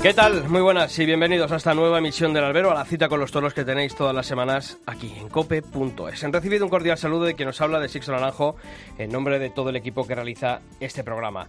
¿Qué 0.00 0.14
tal? 0.14 0.48
Muy 0.48 0.60
buenas 0.60 0.96
y 1.00 1.06
bienvenidos 1.06 1.50
a 1.50 1.56
esta 1.56 1.74
nueva 1.74 1.98
emisión 1.98 2.32
del 2.32 2.44
Albero, 2.44 2.70
a 2.70 2.74
la 2.74 2.84
cita 2.84 3.08
con 3.08 3.18
los 3.18 3.32
toros 3.32 3.52
que 3.52 3.64
tenéis 3.64 3.96
todas 3.96 4.14
las 4.14 4.26
semanas 4.26 4.78
aquí 4.86 5.12
en 5.18 5.28
cope.es. 5.28 6.22
Han 6.22 6.32
recibido 6.32 6.64
un 6.64 6.70
cordial 6.70 6.96
saludo 6.96 7.24
de 7.24 7.34
quien 7.34 7.48
nos 7.48 7.60
habla 7.60 7.80
de 7.80 7.88
Sixto 7.88 8.12
Naranjo 8.12 8.54
en 8.96 9.10
nombre 9.10 9.40
de 9.40 9.50
todo 9.50 9.70
el 9.70 9.76
equipo 9.76 10.06
que 10.06 10.14
realiza 10.14 10.60
este 10.78 11.02
programa. 11.02 11.48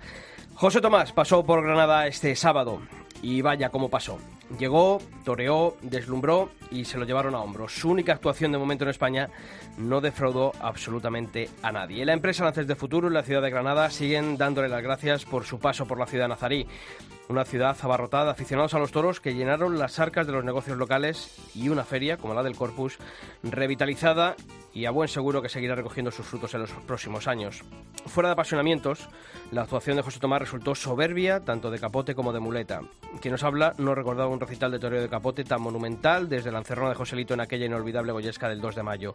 José 0.55 0.81
Tomás 0.81 1.11
pasó 1.11 1.45
por 1.45 1.61
Granada 1.61 2.07
este 2.07 2.35
sábado 2.35 2.81
y 3.21 3.43
vaya 3.43 3.69
cómo 3.69 3.87
pasó. 3.87 4.17
Llegó, 4.57 4.99
toreó, 5.23 5.77
deslumbró 5.81 6.49
y 6.71 6.85
se 6.85 6.97
lo 6.97 7.05
llevaron 7.05 7.35
a 7.35 7.39
hombros. 7.39 7.73
Su 7.73 7.89
única 7.89 8.13
actuación 8.13 8.51
de 8.51 8.57
momento 8.57 8.83
en 8.83 8.89
España 8.89 9.29
no 9.77 10.01
defraudó 10.01 10.53
absolutamente 10.59 11.49
a 11.61 11.71
nadie. 11.71 12.03
La 12.05 12.13
empresa 12.13 12.43
Lances 12.43 12.67
de 12.67 12.75
Futuro 12.75 13.07
en 13.07 13.13
la 13.13 13.23
ciudad 13.23 13.41
de 13.41 13.51
Granada 13.51 13.89
siguen 13.91 14.37
dándole 14.37 14.67
las 14.67 14.81
gracias 14.81 15.25
por 15.25 15.45
su 15.45 15.59
paso 15.59 15.85
por 15.85 15.99
la 15.99 16.07
ciudad 16.07 16.27
nazarí. 16.27 16.67
Una 17.27 17.45
ciudad 17.45 17.77
abarrotada 17.81 18.25
de 18.25 18.31
aficionados 18.31 18.73
a 18.73 18.79
los 18.79 18.91
toros 18.91 19.19
que 19.19 19.35
llenaron 19.35 19.77
las 19.77 19.99
arcas 19.99 20.25
de 20.25 20.33
los 20.33 20.43
negocios 20.43 20.77
locales 20.77 21.37
y 21.53 21.69
una 21.69 21.83
feria 21.83 22.17
como 22.17 22.33
la 22.33 22.41
del 22.41 22.55
Corpus 22.55 22.97
revitalizada 23.43 24.35
y 24.73 24.85
a 24.85 24.91
buen 24.91 25.07
seguro 25.07 25.41
que 25.41 25.49
seguirá 25.49 25.75
recogiendo 25.75 26.09
sus 26.09 26.25
frutos 26.25 26.53
en 26.55 26.61
los 26.61 26.71
próximos 26.87 27.27
años. 27.27 27.63
Fuera 28.07 28.29
de 28.29 28.33
apasionamientos, 28.33 29.07
la 29.51 29.61
actuación 29.61 29.97
de 29.97 30.03
José 30.03 30.19
Tomás 30.19 30.41
resultó 30.41 30.73
soberbia 30.73 31.39
tanto 31.41 31.69
de 31.69 31.79
capote 31.79 32.15
como 32.15 32.33
de 32.33 32.39
muleta. 32.39 32.81
Quien 33.21 33.33
nos 33.33 33.43
habla 33.43 33.73
no 33.77 33.93
recordaba 33.93 34.29
un 34.29 34.38
recital 34.39 34.71
de 34.71 34.79
toreo 34.79 35.01
de 35.01 35.09
capote 35.09 35.43
tan 35.43 35.61
monumental 35.61 36.27
desde 36.29 36.51
la 36.51 36.59
encerrona 36.59 36.89
de 36.89 36.95
Joselito 36.95 37.33
en 37.33 37.41
aquella 37.41 37.65
inolvidable 37.65 38.11
goyesca 38.11 38.49
del 38.49 38.61
2 38.61 38.75
de 38.75 38.83
mayo. 38.83 39.13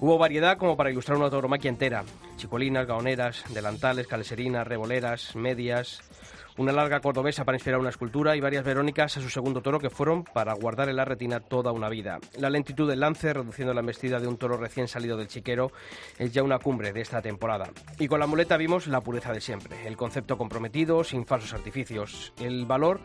Hubo 0.00 0.18
variedad 0.18 0.58
como 0.58 0.76
para 0.76 0.90
ilustrar 0.90 1.18
una 1.18 1.30
tauromaquia 1.30 1.68
entera. 1.68 2.04
Chicolinas, 2.36 2.86
gaoneras, 2.86 3.44
delantales, 3.50 4.06
caleserinas, 4.06 4.66
reboleras, 4.66 5.36
medias, 5.36 6.00
una 6.56 6.72
larga 6.72 7.00
cordobesa 7.00 7.44
para 7.44 7.56
inspirar 7.56 7.80
una 7.80 7.90
escultura 7.90 8.36
y 8.36 8.40
varias 8.40 8.64
verónicas 8.64 9.16
a 9.16 9.20
su 9.20 9.28
segundo 9.28 9.60
toro 9.60 9.80
que 9.80 9.90
fueron 9.90 10.24
para 10.24 10.54
guardar 10.54 10.88
en 10.88 10.96
la 10.96 11.04
retina 11.04 11.40
toda 11.40 11.72
una 11.72 11.88
vida. 11.88 12.18
La 12.38 12.50
lentitud 12.50 12.88
del 12.88 13.00
lance, 13.00 13.32
reduciendo 13.32 13.74
la 13.74 13.80
embestida 13.80 14.20
de 14.20 14.28
un 14.28 14.36
toro 14.36 14.56
recién 14.56 14.86
salido 14.86 15.16
del 15.16 15.28
chiquero, 15.28 15.72
es 16.18 16.32
ya 16.32 16.42
una 16.42 16.58
cumbre 16.58 16.92
de 16.92 17.00
esta 17.00 17.20
temporada. 17.20 17.70
Y 17.98 18.06
con 18.06 18.20
la 18.20 18.26
muleta 18.26 18.56
vimos 18.56 18.86
la 18.86 19.00
pureza 19.00 19.32
de 19.32 19.40
siempre, 19.40 19.86
el 19.86 19.96
concepto 19.96 20.38
comprometido, 20.38 21.02
sin 21.02 21.26
falsos 21.26 21.54
artificios, 21.54 22.32
el 22.38 22.66
valor 22.66 23.00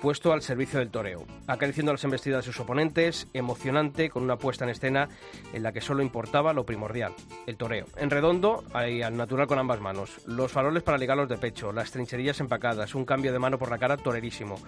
puesto 0.00 0.32
al 0.32 0.42
servicio 0.42 0.78
del 0.78 0.90
toreo, 0.90 1.24
acariciando 1.46 1.92
las 1.92 2.04
embestidas 2.04 2.44
de 2.44 2.52
sus 2.52 2.60
oponentes, 2.60 3.28
emocionante, 3.32 4.10
con 4.10 4.22
una 4.22 4.36
puesta 4.36 4.64
en 4.64 4.70
escena 4.70 5.08
en 5.52 5.62
la 5.62 5.72
que 5.72 5.80
solo 5.80 6.02
importaba 6.02 6.52
lo 6.52 6.64
primordial, 6.64 7.12
el 7.46 7.56
toreo. 7.56 7.86
En 7.96 8.10
redondo, 8.10 8.64
y 8.88 9.02
al 9.02 9.16
natural 9.16 9.46
con 9.46 9.58
ambas 9.58 9.80
manos, 9.80 10.20
los 10.26 10.52
faroles 10.52 10.82
para 10.82 10.98
ligarlos 10.98 11.28
de 11.28 11.38
pecho, 11.38 11.72
las 11.72 11.90
trincherillas 11.90 12.40
empacadas, 12.40 12.93
un 12.94 13.04
cambio 13.04 13.32
de 13.32 13.38
mano 13.38 13.58
por 13.58 13.70
la 13.70 13.78
cara 13.78 13.96
torerísimo. 13.96 14.58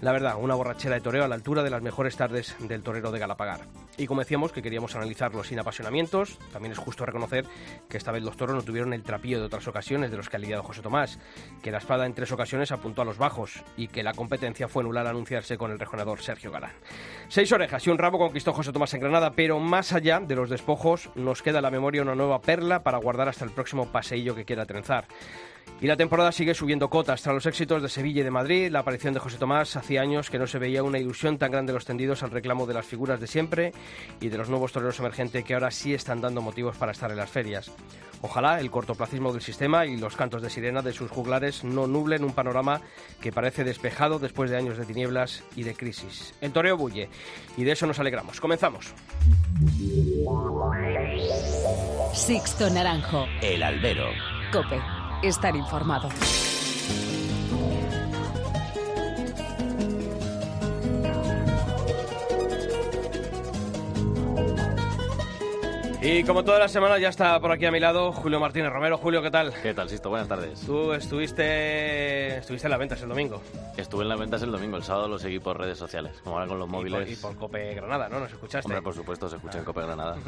La 0.00 0.12
verdad, 0.12 0.36
una 0.38 0.54
borrachera 0.54 0.96
de 0.96 1.00
toreo 1.00 1.24
a 1.24 1.28
la 1.28 1.34
altura 1.34 1.62
de 1.62 1.70
las 1.70 1.80
mejores 1.80 2.16
tardes 2.16 2.54
del 2.58 2.82
torero 2.82 3.10
de 3.10 3.18
Galapagar. 3.18 3.60
Y 3.96 4.06
como 4.06 4.20
decíamos 4.20 4.52
que 4.52 4.60
queríamos 4.60 4.94
analizarlo 4.96 5.44
sin 5.44 5.58
apasionamientos, 5.58 6.38
también 6.52 6.72
es 6.72 6.78
justo 6.78 7.06
reconocer 7.06 7.46
que 7.88 7.96
esta 7.96 8.12
vez 8.12 8.22
los 8.22 8.36
toros 8.36 8.56
no 8.56 8.62
tuvieron 8.62 8.92
el 8.92 9.02
trapío 9.02 9.38
de 9.38 9.46
otras 9.46 9.66
ocasiones 9.68 10.10
de 10.10 10.16
los 10.16 10.28
que 10.28 10.36
ha 10.36 10.40
lidiado 10.40 10.62
José 10.62 10.82
Tomás, 10.82 11.18
que 11.62 11.70
la 11.70 11.78
espada 11.78 12.04
en 12.04 12.12
tres 12.12 12.32
ocasiones 12.32 12.72
apuntó 12.72 13.02
a 13.02 13.04
los 13.04 13.18
bajos 13.18 13.62
y 13.76 13.88
que 13.88 14.02
la 14.02 14.12
competencia 14.12 14.68
fue 14.68 14.82
nula 14.82 15.02
al 15.02 15.06
anunciarse 15.06 15.56
con 15.56 15.70
el 15.70 15.78
rejonador 15.78 16.20
Sergio 16.20 16.50
Galán. 16.50 16.72
Seis 17.28 17.50
orejas 17.52 17.86
y 17.86 17.90
un 17.90 17.98
rabo 17.98 18.18
conquistó 18.18 18.52
José 18.52 18.72
Tomás 18.72 18.92
en 18.94 19.00
Granada, 19.00 19.30
pero 19.30 19.58
más 19.60 19.92
allá 19.92 20.20
de 20.20 20.34
los 20.34 20.50
despojos 20.50 21.10
nos 21.14 21.40
queda 21.40 21.60
la 21.60 21.70
memoria 21.70 22.02
una 22.02 22.14
nueva 22.14 22.40
perla 22.40 22.82
para 22.82 22.98
guardar 22.98 23.28
hasta 23.28 23.44
el 23.44 23.52
próximo 23.52 23.90
paseillo 23.90 24.34
que 24.34 24.44
quiera 24.44 24.66
trenzar. 24.66 25.06
Y 25.80 25.86
la 25.86 25.96
temporada 25.96 26.32
sigue 26.32 26.54
subiendo 26.54 26.88
cotas. 26.88 27.20
Tras 27.20 27.34
los 27.34 27.46
éxitos 27.46 27.82
de 27.82 27.88
Sevilla 27.88 28.20
y 28.20 28.24
de 28.24 28.30
Madrid, 28.30 28.70
la 28.70 28.78
aparición 28.78 29.12
de 29.12 29.20
José 29.20 29.36
Tomás 29.36 29.76
hacía 29.76 30.00
años 30.00 30.30
que 30.30 30.38
no 30.38 30.46
se 30.46 30.58
veía 30.58 30.82
una 30.82 30.98
ilusión 30.98 31.36
tan 31.36 31.50
grande 31.50 31.72
de 31.72 31.74
los 31.74 31.84
tendidos 31.84 32.22
al 32.22 32.30
reclamo 32.30 32.66
de 32.66 32.74
las 32.74 32.86
figuras 32.86 33.20
de 33.20 33.26
siempre 33.26 33.72
y 34.20 34.28
de 34.28 34.38
los 34.38 34.48
nuevos 34.48 34.72
toreros 34.72 34.98
emergentes 35.00 35.44
que 35.44 35.52
ahora 35.52 35.70
sí 35.70 35.92
están 35.92 36.20
dando 36.20 36.40
motivos 36.40 36.76
para 36.76 36.92
estar 36.92 37.10
en 37.10 37.18
las 37.18 37.28
ferias. 37.28 37.70
Ojalá 38.22 38.60
el 38.60 38.70
cortoplacismo 38.70 39.32
del 39.32 39.42
sistema 39.42 39.84
y 39.84 39.98
los 39.98 40.16
cantos 40.16 40.40
de 40.40 40.48
sirena 40.48 40.80
de 40.80 40.94
sus 40.94 41.10
juglares 41.10 41.64
no 41.64 41.86
nublen 41.86 42.24
un 42.24 42.32
panorama 42.32 42.80
que 43.20 43.32
parece 43.32 43.64
despejado 43.64 44.18
después 44.18 44.50
de 44.50 44.56
años 44.56 44.78
de 44.78 44.86
tinieblas 44.86 45.44
y 45.54 45.64
de 45.64 45.74
crisis. 45.74 46.32
El 46.40 46.52
toreo 46.52 46.78
bulle 46.78 47.10
y 47.58 47.64
de 47.64 47.72
eso 47.72 47.86
nos 47.86 47.98
alegramos. 47.98 48.40
Comenzamos. 48.40 48.94
Sixto 52.14 52.70
Naranjo. 52.70 53.26
El 53.42 53.62
albero. 53.62 54.06
Cope. 54.50 55.03
Estar 55.24 55.56
informado. 55.56 56.08
Y 66.06 66.22
como 66.24 66.44
todas 66.44 66.60
las 66.60 66.70
semanas 66.70 67.00
ya 67.00 67.08
está 67.08 67.40
por 67.40 67.50
aquí 67.50 67.64
a 67.64 67.70
mi 67.70 67.80
lado 67.80 68.12
Julio 68.12 68.38
Martínez 68.38 68.70
Romero. 68.70 68.98
Julio, 68.98 69.22
¿qué 69.22 69.30
tal? 69.30 69.54
¿Qué 69.62 69.72
tal, 69.72 69.88
Sisto? 69.88 70.10
Buenas 70.10 70.28
tardes. 70.28 70.60
Tú 70.60 70.92
estuviste, 70.92 72.36
estuviste 72.36 72.66
en 72.66 72.70
las 72.72 72.78
ventas 72.78 73.00
el 73.00 73.08
domingo. 73.08 73.40
Estuve 73.74 74.02
en 74.02 74.10
las 74.10 74.18
ventas 74.18 74.42
el 74.42 74.52
domingo, 74.52 74.76
el 74.76 74.82
sábado 74.82 75.08
lo 75.08 75.18
seguí 75.18 75.38
por 75.38 75.58
redes 75.58 75.78
sociales, 75.78 76.20
como 76.22 76.36
ahora 76.36 76.46
con 76.46 76.58
los 76.58 76.68
móviles. 76.68 77.10
Y 77.10 77.16
por, 77.16 77.30
y 77.30 77.34
por 77.34 77.40
Cope 77.40 77.74
Granada, 77.74 78.10
¿no? 78.10 78.20
¿Nos 78.20 78.30
escuchaste? 78.30 78.66
Hombre, 78.66 78.82
por 78.82 78.94
supuesto, 78.94 79.30
se 79.30 79.36
escucha 79.36 79.60
en 79.60 79.64
Cope 79.64 79.80
Granada. 79.80 80.18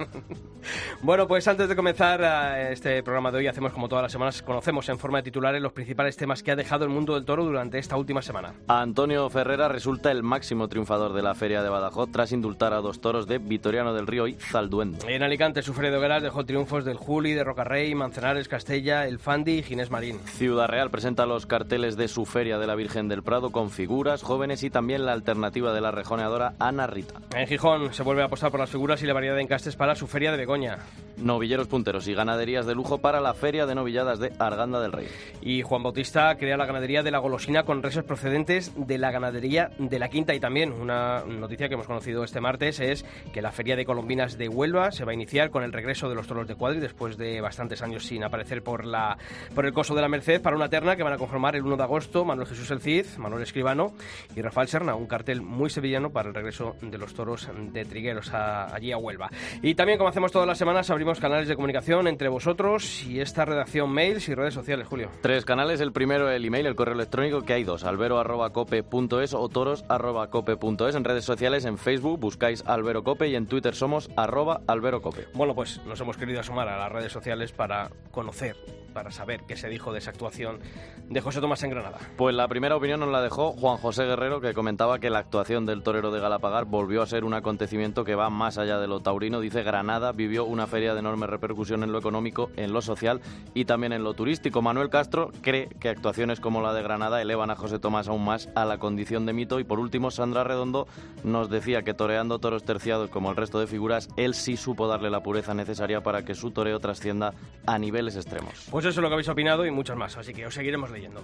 bueno, 1.03 1.29
pues 1.29 1.47
antes 1.47 1.69
de 1.69 1.77
comenzar 1.77 2.23
eh, 2.23 2.73
este 2.73 3.03
programa 3.03 3.31
de 3.31 3.37
hoy, 3.37 3.47
hacemos 3.47 3.75
como 3.75 3.87
todas 3.87 4.03
las 4.03 4.13
semanas, 4.13 4.41
conocemos 4.41 4.89
en 4.89 4.99
forma 4.99 5.19
de 5.19 5.25
titulares 5.25 5.61
los 5.61 5.73
principales 5.73 6.17
temas 6.17 6.43
que 6.43 6.53
ha 6.53 6.57
dejado 6.57 6.85
el 6.87 6.91
mundo 6.91 7.13
del 7.13 7.27
toro 7.27 7.45
durante 7.45 7.79
esta 7.79 7.99
última 7.99 8.23
semana. 8.23 8.55
Antonio 8.67 9.29
Ferrera 9.29 9.69
resulta 9.69 10.11
el 10.11 10.23
máximo 10.23 10.69
triunfador 10.69 11.13
de 11.13 11.21
la 11.21 11.35
Feria 11.35 11.63
de 11.63 11.69
Badajoz 11.69 12.11
tras 12.11 12.33
indultar 12.33 12.73
a 12.73 12.81
dos 12.81 13.03
toros 13.03 13.27
de 13.27 13.37
Vitoriano 13.37 13.93
del 13.93 14.07
Río 14.07 14.27
y 14.27 14.33
Zalduendo. 14.37 15.07
En 15.07 15.23
Alicante, 15.23 15.66
Sufre 15.67 15.91
de 15.91 15.97
Hogueras 15.97 16.23
dejó 16.23 16.47
triunfos 16.47 16.85
del 16.85 16.97
Juli, 16.97 17.33
de 17.33 17.43
Rocarrey, 17.43 17.93
Manzanares, 17.93 18.47
Castella, 18.47 19.09
El 19.09 19.19
Fandi 19.19 19.59
y 19.59 19.63
Ginés 19.65 19.91
Marín. 19.91 20.21
Ciudad 20.21 20.69
Real 20.69 20.93
presenta 20.93 21.27
los 21.27 21.45
carteles 21.47 21.97
de 21.97 22.07
su 22.07 22.25
Feria 22.25 22.59
de 22.59 22.69
la 22.69 22.77
Virgen 22.77 23.09
del 23.09 23.25
Prado 23.25 23.51
con 23.51 23.71
figuras 23.71 24.23
jóvenes 24.23 24.63
y 24.63 24.71
también 24.71 25.05
la 25.05 25.13
alternativa 25.13 25.73
de 25.73 25.81
la 25.81 25.91
rejoneadora 25.91 26.55
Ana 26.61 26.87
Rita. 26.87 27.21
En 27.35 27.49
Gijón 27.49 27.93
se 27.93 28.05
vuelve 28.05 28.23
a 28.23 28.27
apostar 28.27 28.53
por 28.53 28.61
las 28.61 28.71
figuras 28.71 29.03
y 29.03 29.07
la 29.07 29.15
variedad 29.15 29.35
de 29.35 29.43
encastes 29.43 29.75
para 29.75 29.97
su 29.97 30.07
Feria 30.07 30.31
de 30.31 30.37
Begoña. 30.37 30.79
Novilleros 31.17 31.69
punteros 31.69 32.07
y 32.09 32.15
ganaderías 32.15 32.67
de 32.67 32.75
lujo 32.75 32.99
para 32.99 33.21
la 33.21 33.35
Feria 33.35 33.67
de 33.67 33.75
Novilladas 33.75 34.19
de 34.19 34.33
Arganda 34.39 34.81
del 34.81 34.93
Rey. 34.93 35.09
Y 35.41 35.63
Juan 35.63 35.83
Bautista 35.83 36.37
crea 36.37 36.57
la 36.57 36.67
ganadería 36.67 37.03
de 37.03 37.11
la 37.11 37.19
golosina 37.19 37.65
con 37.65 37.83
reses 37.83 38.05
procedentes 38.05 38.73
de 38.77 38.99
la 38.99 39.11
ganadería 39.11 39.71
de 39.79 39.99
la 39.99 40.09
Quinta. 40.09 40.35
Y 40.35 40.41
también 40.41 40.73
una 40.73 41.25
noticia 41.25 41.69
que 41.69 41.75
hemos 41.75 41.87
conocido 41.87 42.25
este 42.25 42.41
martes 42.41 42.81
es 42.81 43.05
que 43.33 43.43
la 43.43 43.53
Feria 43.53 43.77
de 43.77 43.85
Colombinas 43.85 44.37
de 44.37 44.49
Huelva 44.49 44.93
se 44.93 45.05
va 45.05 45.13
a 45.13 45.15
iniciar 45.15 45.51
con 45.51 45.63
el 45.63 45.73
regreso 45.73 46.09
de 46.09 46.15
los 46.15 46.27
toros 46.27 46.47
de 46.47 46.55
cuadri 46.55 46.81
después 46.81 47.17
de 47.17 47.41
bastantes 47.41 47.83
años 47.83 48.05
sin 48.05 48.23
aparecer 48.25 48.63
por, 48.63 48.85
la, 48.85 49.17
por 49.55 49.67
el 49.67 49.73
coso 49.73 49.95
de 49.95 50.03
la 50.03 50.09
Merced 50.09 50.43
para 50.43 50.57
una 50.57 50.69
terna 50.69 50.97
que 50.97 51.03
van 51.03 51.13
a 51.13 51.19
conformar 51.19 51.57
el 51.57 51.63
1 51.63 51.77
de 51.77 51.83
agosto 51.83 52.25
Manuel 52.25 52.49
Jesús 52.49 52.71
El 52.71 52.81
Cid, 52.81 53.07
Manuel 53.19 53.43
Escribano 53.43 53.95
y 54.35 54.43
Rafael 54.43 54.69
Serna. 54.69 54.95
Un 54.95 55.07
cartel 55.07 55.41
muy 55.41 55.71
sevillano 55.71 56.11
para 56.11 56.29
el 56.29 56.35
regreso 56.35 56.77
de 56.81 56.99
los 56.99 57.15
toros 57.15 57.49
de 57.73 57.85
Trigueros 57.85 58.33
a, 58.35 58.75
allí 58.75 58.93
a 58.93 58.99
Huelva. 58.99 59.31
Y 59.63 59.75
también, 59.75 59.99
como 59.99 60.11
hacemos 60.11 60.33
todas 60.33 60.47
las 60.47 60.59
semanas, 60.59 60.91
abrimos 60.91 61.06
canales 61.15 61.49
de 61.49 61.55
comunicación 61.55 62.09
entre 62.09 62.29
vosotros 62.29 63.05
y 63.05 63.21
esta 63.21 63.45
redacción 63.45 63.91
mails 63.91 64.29
y 64.29 64.35
redes 64.35 64.55
sociales, 64.55 64.87
Julio. 64.87 65.09
Tres 65.23 65.45
canales, 65.45 65.81
el 65.81 65.93
primero 65.93 66.31
el 66.31 66.45
email, 66.45 66.67
el 66.67 66.77
correo 66.77 66.95
electrónico, 66.95 67.43
que 67.43 67.53
hay 67.55 67.65
dos, 67.65 67.85
albero.cope.es 67.85 69.35
o 69.35 69.49
toros.cope.es. 69.49 70.95
En 70.95 71.05
redes 71.05 71.25
sociales, 71.25 71.65
en 71.65 71.79
Facebook 71.79 72.21
buscáis 72.21 72.65
Albero 72.67 73.05
Cope 73.05 73.29
y 73.29 73.35
en 73.37 73.47
Twitter 73.47 73.75
somos 73.75 74.11
arroba 74.17 74.61
Albero 74.67 75.01
Cope. 75.01 75.27
Bueno, 75.35 75.55
pues 75.55 75.81
nos 75.87 76.01
hemos 76.01 76.17
querido 76.17 76.41
asomar 76.41 76.69
a 76.69 76.79
las 76.79 76.93
redes 76.93 77.13
sociales 77.13 77.53
para 77.53 77.91
conocer, 78.11 78.57
para 78.93 79.11
saber 79.11 79.43
qué 79.47 79.57
se 79.57 79.69
dijo 79.69 79.93
de 79.93 79.99
esa 79.99 80.11
actuación 80.11 80.61
de 81.09 81.21
José 81.21 81.41
Tomás 81.41 81.63
en 81.63 81.71
Granada. 81.71 81.99
Pues 82.17 82.35
la 82.35 82.49
primera 82.49 82.77
opinión 82.77 83.01
nos 83.01 83.11
la 83.11 83.23
dejó 83.23 83.53
Juan 83.53 83.77
José 83.77 84.05
Guerrero, 84.05 84.41
que 84.41 84.55
comentaba 84.55 84.99
que 84.99 85.11
la 85.11 85.19
actuación 85.19 85.67
del 85.67 85.83
torero 85.83 86.11
de 86.11 86.21
Galapagar 86.21 86.65
volvió 86.65 87.03
a 87.03 87.07
ser 87.07 87.25
un 87.25 87.35
acontecimiento 87.35 88.05
que 88.05 88.15
va 88.15 88.31
más 88.31 88.59
allá 88.59 88.79
de 88.79 88.89
lo 88.89 89.01
taurino. 89.01 89.41
Dice 89.41 89.63
Granada 89.63 90.13
vivió 90.13 90.45
una 90.45 90.67
feria 90.67 90.95
de 90.95 90.96
enorme 91.01 91.27
repercusión 91.27 91.83
en 91.83 91.93
lo 91.93 91.99
económico, 91.99 92.51
en 92.57 92.73
lo 92.73 92.83
social 92.83 93.21
y 93.55 93.65
también 93.65 93.93
en 93.93 94.05
lo 94.05 94.15
turístico. 94.15 94.63
Manuel 94.63 94.91
Castro 94.91 95.31
cree 95.43 95.69
que 95.81 95.89
actuaciones 95.89 96.41
como 96.41 96.61
la 96.61 96.73
de 96.75 96.83
Granada 96.83 97.21
elevan 97.21 97.51
a 97.51 97.57
José 97.57 97.79
Tomás 97.79 98.09
aún 98.09 98.25
más 98.25 98.49
a 98.55 98.65
la 98.65 98.79
condición 98.79 99.27
de 99.27 99.33
mito. 99.33 99.61
Y 99.61 99.65
por 99.65 99.79
último, 99.79 100.11
Sandra 100.11 100.45
Redondo 100.45 100.87
nos 101.25 101.51
decía 101.51 101.83
que 101.83 101.95
toreando 101.95 102.39
toros 102.39 102.65
terciados 102.65 103.11
como 103.11 103.31
el 103.31 103.37
resto 103.37 103.61
de 103.61 103.67
figuras, 103.67 104.09
él 104.17 104.35
sí 104.35 104.57
supo 104.57 104.89
darle 104.89 105.11
la 105.11 105.23
pureza 105.23 105.55
necesaria 105.55 106.03
para 106.03 106.25
que 106.25 106.35
su 106.35 106.51
toreo 106.51 106.81
trascienda 106.81 107.35
a 107.67 107.79
niveles 107.79 108.17
extremos. 108.17 108.67
Pues 108.71 108.85
eso 108.85 109.01
es 109.01 109.03
lo 109.03 109.09
que 109.09 109.15
habéis 109.15 109.29
opinado 109.29 109.67
y 109.67 109.71
muchos 109.71 109.97
más, 109.97 110.17
así 110.17 110.33
que 110.33 110.47
os 110.47 110.55
seguiremos 110.55 110.91
leyendo. 110.91 111.23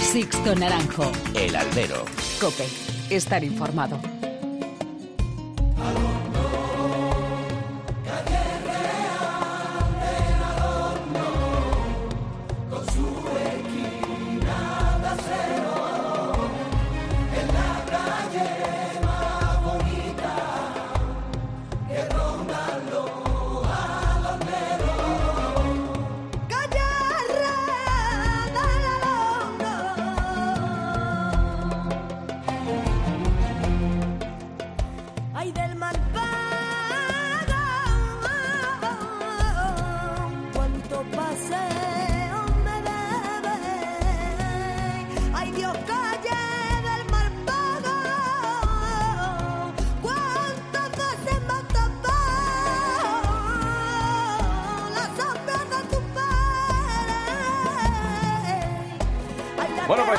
Sixto 0.00 0.54
Naranjo. 0.54 1.12
El 1.34 1.54
albero. 1.54 2.04
Cope. 2.40 2.66
Estar 3.10 3.44
informado. 3.44 4.00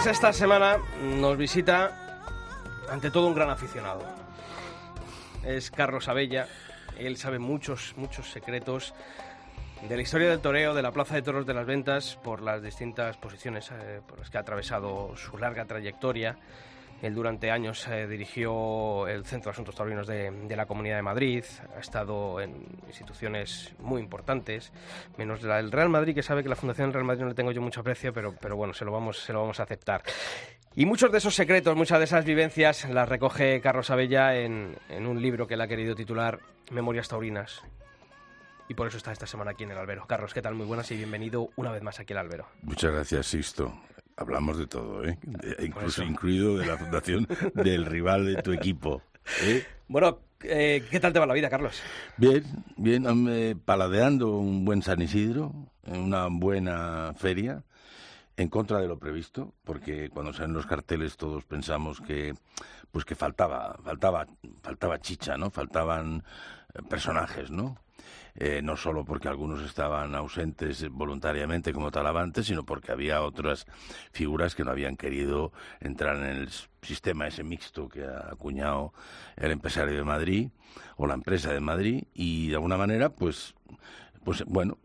Esta 0.10 0.32
semana 0.32 0.78
nos 1.20 1.38
visita 1.38 2.24
ante 2.90 3.12
todo 3.12 3.28
un 3.28 3.36
gran 3.36 3.50
aficionado. 3.50 4.02
Es 5.44 5.70
Carlos 5.70 6.08
Abella. 6.08 6.48
Él 6.98 7.18
sabe 7.18 7.40
muchos, 7.40 7.94
muchos 7.98 8.32
secretos 8.32 8.94
de 9.82 9.96
la 9.96 10.02
historia 10.02 10.30
del 10.30 10.40
toreo, 10.40 10.74
de 10.74 10.82
la 10.82 10.94
Plaza 10.94 11.16
de 11.16 11.24
Toros 11.24 11.46
de 11.46 11.54
las 11.54 11.66
Ventas, 11.66 12.18
por 12.24 12.42
las 12.42 12.64
distintas 12.64 13.18
posiciones 13.18 13.70
eh, 13.72 14.02
por 14.08 14.20
las 14.20 14.30
que 14.30 14.38
ha 14.38 14.42
atravesado 14.42 15.14
su 15.18 15.38
larga 15.38 15.66
trayectoria. 15.66 16.38
Él 17.02 17.14
durante 17.14 17.52
años 17.52 17.88
eh, 17.88 18.08
dirigió 18.08 19.08
el 19.08 19.26
Centro 19.26 19.50
de 19.50 19.54
Asuntos 19.54 19.76
Taurinos 19.76 20.08
de, 20.08 20.56
la 20.56 20.66
Comunidad 20.66 20.96
de 20.96 21.04
Madrid, 21.04 21.44
ha 21.76 21.80
estado 21.80 22.42
en 22.42 22.66
instituciones 22.88 23.74
muy 23.80 24.02
importantes, 24.02 24.72
menos 25.18 25.44
la 25.44 25.58
del 25.58 25.72
Real 25.72 25.90
Madrid, 25.90 26.16
que 26.16 26.24
sabe 26.24 26.42
que 26.42 26.50
la 26.50 26.56
Fundación 26.56 26.92
Real 26.92 27.06
Madrid 27.06 27.22
no 27.22 27.30
le 27.30 27.36
tengo 27.36 27.52
yo 27.52 27.62
mucho 27.62 27.82
aprecio, 27.82 28.12
pero, 28.14 28.36
pero 28.40 28.56
bueno, 28.56 28.74
se 28.74 28.84
lo, 28.84 28.92
vamos, 28.92 29.20
se 29.20 29.32
lo 29.32 29.42
vamos 29.42 29.60
a 29.60 29.64
aceptar. 29.64 30.02
Y 30.76 30.86
muchos 30.86 31.12
de 31.12 31.20
esos 31.20 31.36
secretos, 31.36 31.76
muchas 31.76 32.00
de 32.00 32.06
esas 32.06 32.26
vivencias 32.26 32.88
las 32.90 33.08
recoge 33.08 33.62
Carlos 33.62 33.90
Abella 33.90 34.36
en, 34.36 34.76
en 34.90 35.08
un 35.08 35.22
libro 35.22 35.48
que 35.48 35.54
él 35.54 35.62
ha 35.62 35.68
querido 35.68 35.96
titular 35.96 36.40
Memorias 36.72 37.08
Taurinas. 37.08 37.64
Y 38.70 38.74
por 38.74 38.88
eso 38.88 38.98
está 38.98 39.12
esta 39.12 39.26
semana 39.28 39.52
aquí 39.52 39.64
en 39.64 39.72
el 39.72 39.78
Albero. 39.78 40.06
Carlos, 40.08 40.34
¿qué 40.34 40.42
tal? 40.42 40.56
Muy 40.56 40.66
buenas 40.66 40.92
y 40.92 40.98
bienvenido 40.98 41.50
una 41.56 41.72
vez 41.72 41.82
más 41.82 42.00
aquí 42.00 42.14
al 42.14 42.20
Albero. 42.20 42.48
Muchas 42.64 42.92
gracias, 42.92 43.28
Sisto. 43.28 43.74
Hablamos 44.18 44.58
de 44.58 44.66
todo, 44.66 45.06
¿eh? 45.06 45.20
De, 45.22 45.64
incluso 45.64 46.04
incluido 46.04 46.58
de 46.58 46.66
la 46.66 46.76
fundación 46.76 47.28
del 47.54 47.86
rival 47.86 48.26
de 48.26 48.42
tu 48.42 48.52
equipo. 48.52 49.04
¿eh? 49.44 49.64
Bueno, 49.88 50.20
eh, 50.42 50.84
¿qué 50.90 51.00
tal 51.00 51.14
te 51.14 51.20
va 51.20 51.28
la 51.28 51.36
vida, 51.36 51.52
Carlos? 51.52 51.80
Bien, 52.18 52.44
bien, 52.78 53.06
eh, 53.30 53.56
paladeando 53.64 54.38
un 54.38 54.66
buen 54.66 54.82
San 54.82 55.04
Isidro, 55.04 55.54
una 55.86 56.28
buena 56.32 57.14
feria, 57.16 57.64
en 58.38 58.50
contra 58.50 58.80
de 58.80 58.88
lo 58.88 58.98
previsto, 58.98 59.54
porque 59.64 60.10
cuando 60.10 60.34
salen 60.34 60.54
los 60.54 60.66
carteles 60.66 61.16
todos 61.16 61.46
pensamos 61.46 62.02
que 62.02 62.34
pues 62.92 63.06
que 63.06 63.14
faltaba, 63.14 63.78
faltaba, 63.84 64.26
faltaba 64.64 65.00
chicha, 65.00 65.38
¿no? 65.38 65.52
Faltaban 65.52 66.24
personajes, 66.90 67.52
¿no? 67.52 67.78
Eh, 68.40 68.62
no 68.62 68.78
solo 68.78 69.04
porque 69.04 69.28
algunos 69.28 69.64
estaban 69.64 70.14
ausentes 70.14 70.88
voluntariamente 70.90 71.74
como 71.74 71.90
Talavante, 71.90 72.44
sino 72.44 72.64
porque 72.64 72.92
había 72.92 73.24
otras 73.24 73.66
figuras 74.12 74.54
que 74.54 74.64
no 74.64 74.70
habían 74.70 74.96
querido 74.96 75.52
entrar 75.80 76.18
en 76.18 76.38
el 76.38 76.50
sistema 76.84 77.28
ese 77.28 77.44
mixto 77.44 77.90
que 77.90 78.04
ha 78.04 78.30
acuñado 78.32 78.94
el 79.38 79.52
empresario 79.52 79.96
de 79.96 80.04
Madrid 80.04 80.50
o 80.98 81.08
la 81.08 81.16
empresa 81.16 81.52
de 81.52 81.60
Madrid 81.60 82.04
y 82.14 82.50
de 82.50 82.56
alguna 82.56 82.78
manera 82.78 83.10
pues 83.10 83.56
pues 84.24 84.44
bueno, 84.46 84.78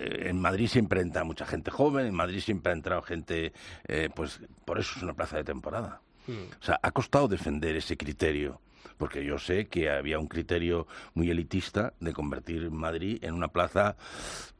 en 0.00 0.40
Madrid 0.40 0.66
siempre 0.66 1.00
entra 1.00 1.22
mucha 1.22 1.46
gente 1.46 1.70
joven, 1.70 2.06
en 2.06 2.14
Madrid 2.14 2.40
siempre 2.40 2.72
ha 2.72 2.74
entrado 2.74 3.02
gente, 3.02 3.52
eh, 3.86 4.10
pues 4.12 4.40
por 4.64 4.80
eso 4.80 4.94
es 4.96 5.02
una 5.04 5.14
plaza 5.14 5.36
de 5.36 5.44
temporada. 5.44 6.00
Mm. 6.26 6.58
O 6.60 6.64
sea, 6.64 6.80
ha 6.82 6.90
costado 6.90 7.28
defender 7.28 7.76
ese 7.76 7.96
criterio 7.96 8.60
porque 8.98 9.24
yo 9.24 9.38
sé 9.38 9.66
que 9.66 9.90
había 9.90 10.18
un 10.18 10.26
criterio 10.28 10.86
muy 11.14 11.30
elitista 11.30 11.94
de 12.00 12.12
convertir 12.12 12.70
Madrid 12.70 13.18
en 13.22 13.34
una 13.34 13.48
plaza 13.48 13.96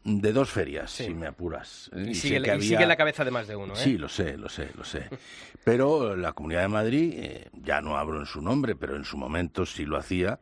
de 0.04 0.32
dos 0.32 0.50
ferias, 0.50 0.90
Sí. 0.90 1.04
si 1.04 1.14
me 1.14 1.26
apuras. 1.26 1.90
¿eh? 1.94 2.04
Y, 2.06 2.10
Y 2.10 2.14
sigue, 2.14 2.34
y 2.36 2.50
había- 2.50 2.60
sigue 2.60 2.82
en 2.82 2.88
la 2.88 2.96
cabeza 2.96 3.24
de 3.24 3.30
más 3.30 3.46
de 3.48 3.56
uno, 3.56 3.72
¿eh? 3.74 3.76
Sí, 3.76 3.96
lo 3.96 4.08
sé, 4.08 4.36
lo 4.36 4.48
sé, 4.48 4.70
lo 4.76 4.84
sé. 4.84 5.08
Pero 5.64 6.14
la 6.16 6.32
Comunidad 6.34 6.62
de 6.62 6.68
Madrid, 6.68 7.12
eh, 7.16 7.48
ya 7.62 7.80
no 7.80 7.96
hablo 7.96 8.20
en 8.20 8.26
su 8.26 8.42
nombre, 8.42 8.74
pero 8.76 8.96
en 8.96 9.04
su 9.04 9.16
momento 9.16 9.64
sí 9.64 9.86
lo 9.86 9.96
hacía, 9.96 10.40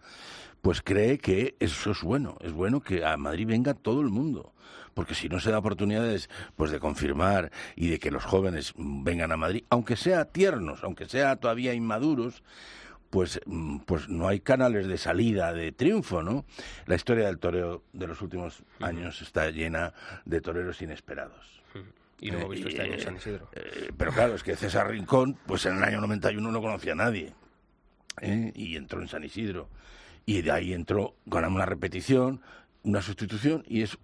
pues 0.63 0.83
cree 0.83 1.19
que 1.19 1.57
eso 1.61 1.93
es 1.93 2.03
bueno. 2.03 2.37
Es 2.41 2.53
bueno 2.53 2.81
que 2.81 3.05
a 3.05 3.17
Madrid 3.17 3.47
venga 3.47 3.75
todo 3.75 4.01
el 4.01 4.09
mundo. 4.09 4.53
Porque 4.95 5.15
si 5.15 5.29
no 5.29 5.41
se 5.41 5.51
da 5.51 5.59
oportunidades 5.59 6.29
pues 6.55 6.71
de 6.71 6.79
confirmar 6.81 7.51
y 7.77 7.89
de 7.89 7.99
que 7.99 8.11
los 8.11 8.25
jóvenes 8.25 8.75
vengan 8.77 9.33
a 9.33 9.37
Madrid, 9.39 9.65
aunque 9.71 9.97
sea 9.97 10.27
tiernos, 10.27 10.85
aunque 10.85 11.07
sea 11.09 11.37
todavía 11.37 11.73
inmaduros, 11.73 12.43
pues, 13.13 13.39
mm, 13.45 13.81
pues 13.81 14.09
no 14.09 14.27
hay 14.27 14.41
canales 14.41 14.87
de 14.87 14.97
salida, 14.97 15.53
de 15.53 15.71
triunfo, 15.71 16.23
¿no? 16.23 16.47
La 16.87 16.95
historia 16.95 17.27
del 17.27 17.39
toreo 17.39 17.85
de 17.93 18.07
los 18.07 18.23
últimos 18.23 18.63
años 18.81 19.21
está 19.21 19.51
llena 19.51 19.93
de 20.25 20.41
toreros 20.41 20.81
inesperados. 20.81 21.63
Y 22.19 22.31
lo 22.31 22.39
hemos 22.39 22.51
visto 22.53 22.69
este 22.69 22.81
año 22.81 22.95
en 22.95 23.01
Eh, 23.01 23.03
San 23.03 23.17
Isidro. 23.17 23.51
Eh, 23.53 23.91
pero 23.99 24.13
claro, 24.13 24.35
es 24.35 24.43
que 24.43 24.57
César 24.57 24.89
Rincón, 24.89 25.37
pues 25.45 25.67
en 25.67 25.77
el 25.77 25.85
año 25.85 26.01
91 26.01 26.51
no 26.51 26.61
conocía 26.63 26.93
a 26.93 26.95
nadie. 26.95 27.35
¿eh? 28.23 28.51
Y 28.55 28.77
entró 28.77 29.03
en 29.03 29.09
San 29.09 29.25
Isidro. 29.25 29.69
Y 30.25 30.41
de 30.41 30.51
ahí 30.51 30.73
entró, 30.73 31.15
ganamos 31.27 31.57
una 31.57 31.67
repetición, 31.67 32.41
una 32.83 33.03
sustitución, 33.03 33.63
y 33.69 33.83
es 33.83 33.99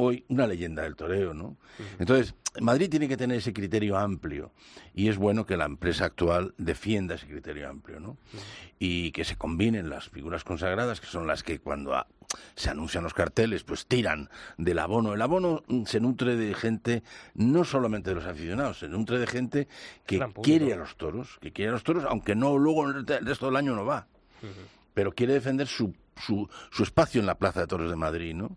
hoy 0.00 0.24
una 0.28 0.46
leyenda 0.46 0.82
del 0.82 0.96
toreo, 0.96 1.34
¿no? 1.34 1.56
Entonces, 1.98 2.34
Madrid 2.60 2.88
tiene 2.90 3.06
que 3.08 3.16
tener 3.16 3.36
ese 3.38 3.52
criterio 3.52 3.96
amplio. 3.98 4.52
Y 4.94 5.08
es 5.08 5.16
bueno 5.16 5.46
que 5.46 5.56
la 5.56 5.66
empresa 5.66 6.06
actual 6.06 6.54
defienda 6.58 7.14
ese 7.14 7.26
criterio 7.26 7.68
amplio, 7.68 8.00
¿no? 8.00 8.16
Y 8.78 9.12
que 9.12 9.24
se 9.24 9.36
combinen 9.36 9.90
las 9.90 10.08
figuras 10.08 10.42
consagradas, 10.42 11.00
que 11.00 11.06
son 11.06 11.26
las 11.26 11.42
que 11.42 11.58
cuando 11.60 11.94
a- 11.94 12.06
se 12.56 12.70
anuncian 12.70 13.04
los 13.04 13.12
carteles, 13.14 13.62
pues 13.64 13.86
tiran 13.86 14.30
del 14.56 14.78
abono. 14.78 15.12
El 15.14 15.22
abono 15.22 15.62
mm, 15.68 15.84
se 15.84 16.00
nutre 16.00 16.36
de 16.36 16.54
gente, 16.54 17.02
no 17.34 17.64
solamente 17.64 18.10
de 18.10 18.16
los 18.16 18.24
aficionados, 18.26 18.78
se 18.78 18.88
nutre 18.88 19.18
de 19.18 19.26
gente 19.26 19.68
que 20.06 20.18
quiere 20.42 20.72
a 20.72 20.76
los 20.76 20.96
toros, 20.96 21.38
que 21.40 21.52
quiere 21.52 21.70
a 21.70 21.72
los 21.72 21.82
toros, 21.84 22.04
aunque 22.08 22.34
no 22.34 22.56
luego 22.56 22.88
el 22.88 23.06
resto 23.06 23.46
del 23.46 23.56
año 23.56 23.74
no 23.74 23.84
va. 23.84 24.06
Pero 24.94 25.12
quiere 25.12 25.34
defender 25.34 25.66
su, 25.68 25.94
su, 26.20 26.48
su 26.70 26.82
espacio 26.82 27.20
en 27.20 27.26
la 27.26 27.36
Plaza 27.36 27.60
de 27.60 27.66
Toros 27.66 27.90
de 27.90 27.96
Madrid, 27.96 28.34
¿no? 28.34 28.56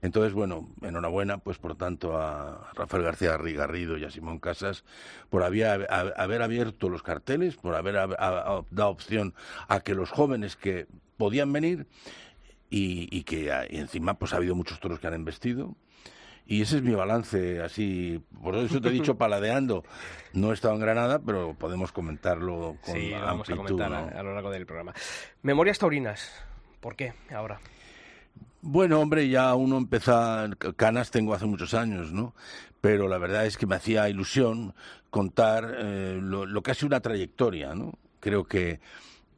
Entonces, 0.00 0.32
bueno, 0.32 0.68
enhorabuena, 0.82 1.38
pues 1.38 1.58
por 1.58 1.76
tanto, 1.76 2.16
a 2.16 2.70
Rafael 2.74 3.04
García 3.04 3.36
Garrido 3.36 3.96
y 3.96 4.04
a 4.04 4.10
Simón 4.10 4.38
Casas 4.40 4.84
por 5.30 5.42
había- 5.44 5.74
a- 5.74 6.12
haber 6.22 6.42
abierto 6.42 6.88
los 6.88 7.02
carteles, 7.02 7.56
por 7.56 7.74
haber 7.76 7.96
a- 7.98 8.04
a- 8.04 8.56
a- 8.58 8.64
dado 8.70 8.90
opción 8.90 9.34
a 9.68 9.80
que 9.80 9.94
los 9.94 10.10
jóvenes 10.10 10.56
que 10.56 10.86
podían 11.16 11.52
venir 11.52 11.86
y, 12.70 13.08
y 13.16 13.24
que 13.24 13.52
y 13.70 13.76
encima 13.76 14.14
pues 14.14 14.32
ha 14.32 14.36
habido 14.36 14.54
muchos 14.54 14.80
toros 14.80 14.98
que 14.98 15.06
han 15.06 15.14
embestido. 15.14 15.76
Y 16.44 16.60
ese 16.62 16.78
es 16.78 16.82
mi 16.82 16.92
balance, 16.92 17.62
así, 17.62 18.20
por 18.42 18.56
eso 18.56 18.80
te 18.80 18.88
he 18.88 18.90
dicho 18.90 19.14
paladeando. 19.18 19.84
No 20.32 20.50
he 20.50 20.54
estado 20.54 20.74
en 20.74 20.80
Granada, 20.80 21.20
pero 21.24 21.54
podemos 21.54 21.92
comentarlo 21.92 22.76
con 22.84 22.94
Sí, 22.96 23.10
lo 23.10 23.20
vamos 23.20 23.48
a 23.48 23.52
amplitud, 23.52 23.80
a 23.80 24.22
lo 24.24 24.34
largo 24.34 24.50
del 24.50 24.66
programa. 24.66 24.92
Memorias 25.42 25.78
taurinas. 25.78 26.32
¿Por 26.82 26.96
qué 26.96 27.14
ahora? 27.32 27.60
Bueno, 28.60 29.00
hombre, 29.00 29.28
ya 29.28 29.54
uno 29.54 29.78
empieza, 29.78 30.50
canas 30.74 31.12
tengo 31.12 31.32
hace 31.32 31.46
muchos 31.46 31.74
años, 31.74 32.12
¿no? 32.12 32.34
Pero 32.80 33.08
la 33.08 33.18
verdad 33.18 33.46
es 33.46 33.56
que 33.56 33.66
me 33.66 33.76
hacía 33.76 34.08
ilusión 34.08 34.74
contar 35.08 35.76
eh, 35.78 36.18
lo, 36.20 36.62
que 36.62 36.72
ha 36.72 36.74
sido 36.74 36.88
una 36.88 37.00
trayectoria, 37.00 37.76
¿no? 37.76 37.92
Creo 38.18 38.44
que 38.44 38.80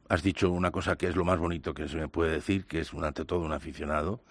has 0.09 0.23
dicho 0.23 0.51
una 0.51 0.71
cosa 0.71 0.95
que 0.95 1.07
es 1.07 1.15
lo 1.15 1.23
más 1.23 1.37
bonito 1.37 1.75
que 1.75 1.87
se 1.87 1.97
me 1.97 2.07
puede 2.07 2.31
decir, 2.31 2.65
que 2.65 2.79
es 2.79 2.93
un, 2.93 3.03
ante 3.03 3.25
todo 3.25 3.41
un 3.41 3.53
aficionado, 3.53 4.21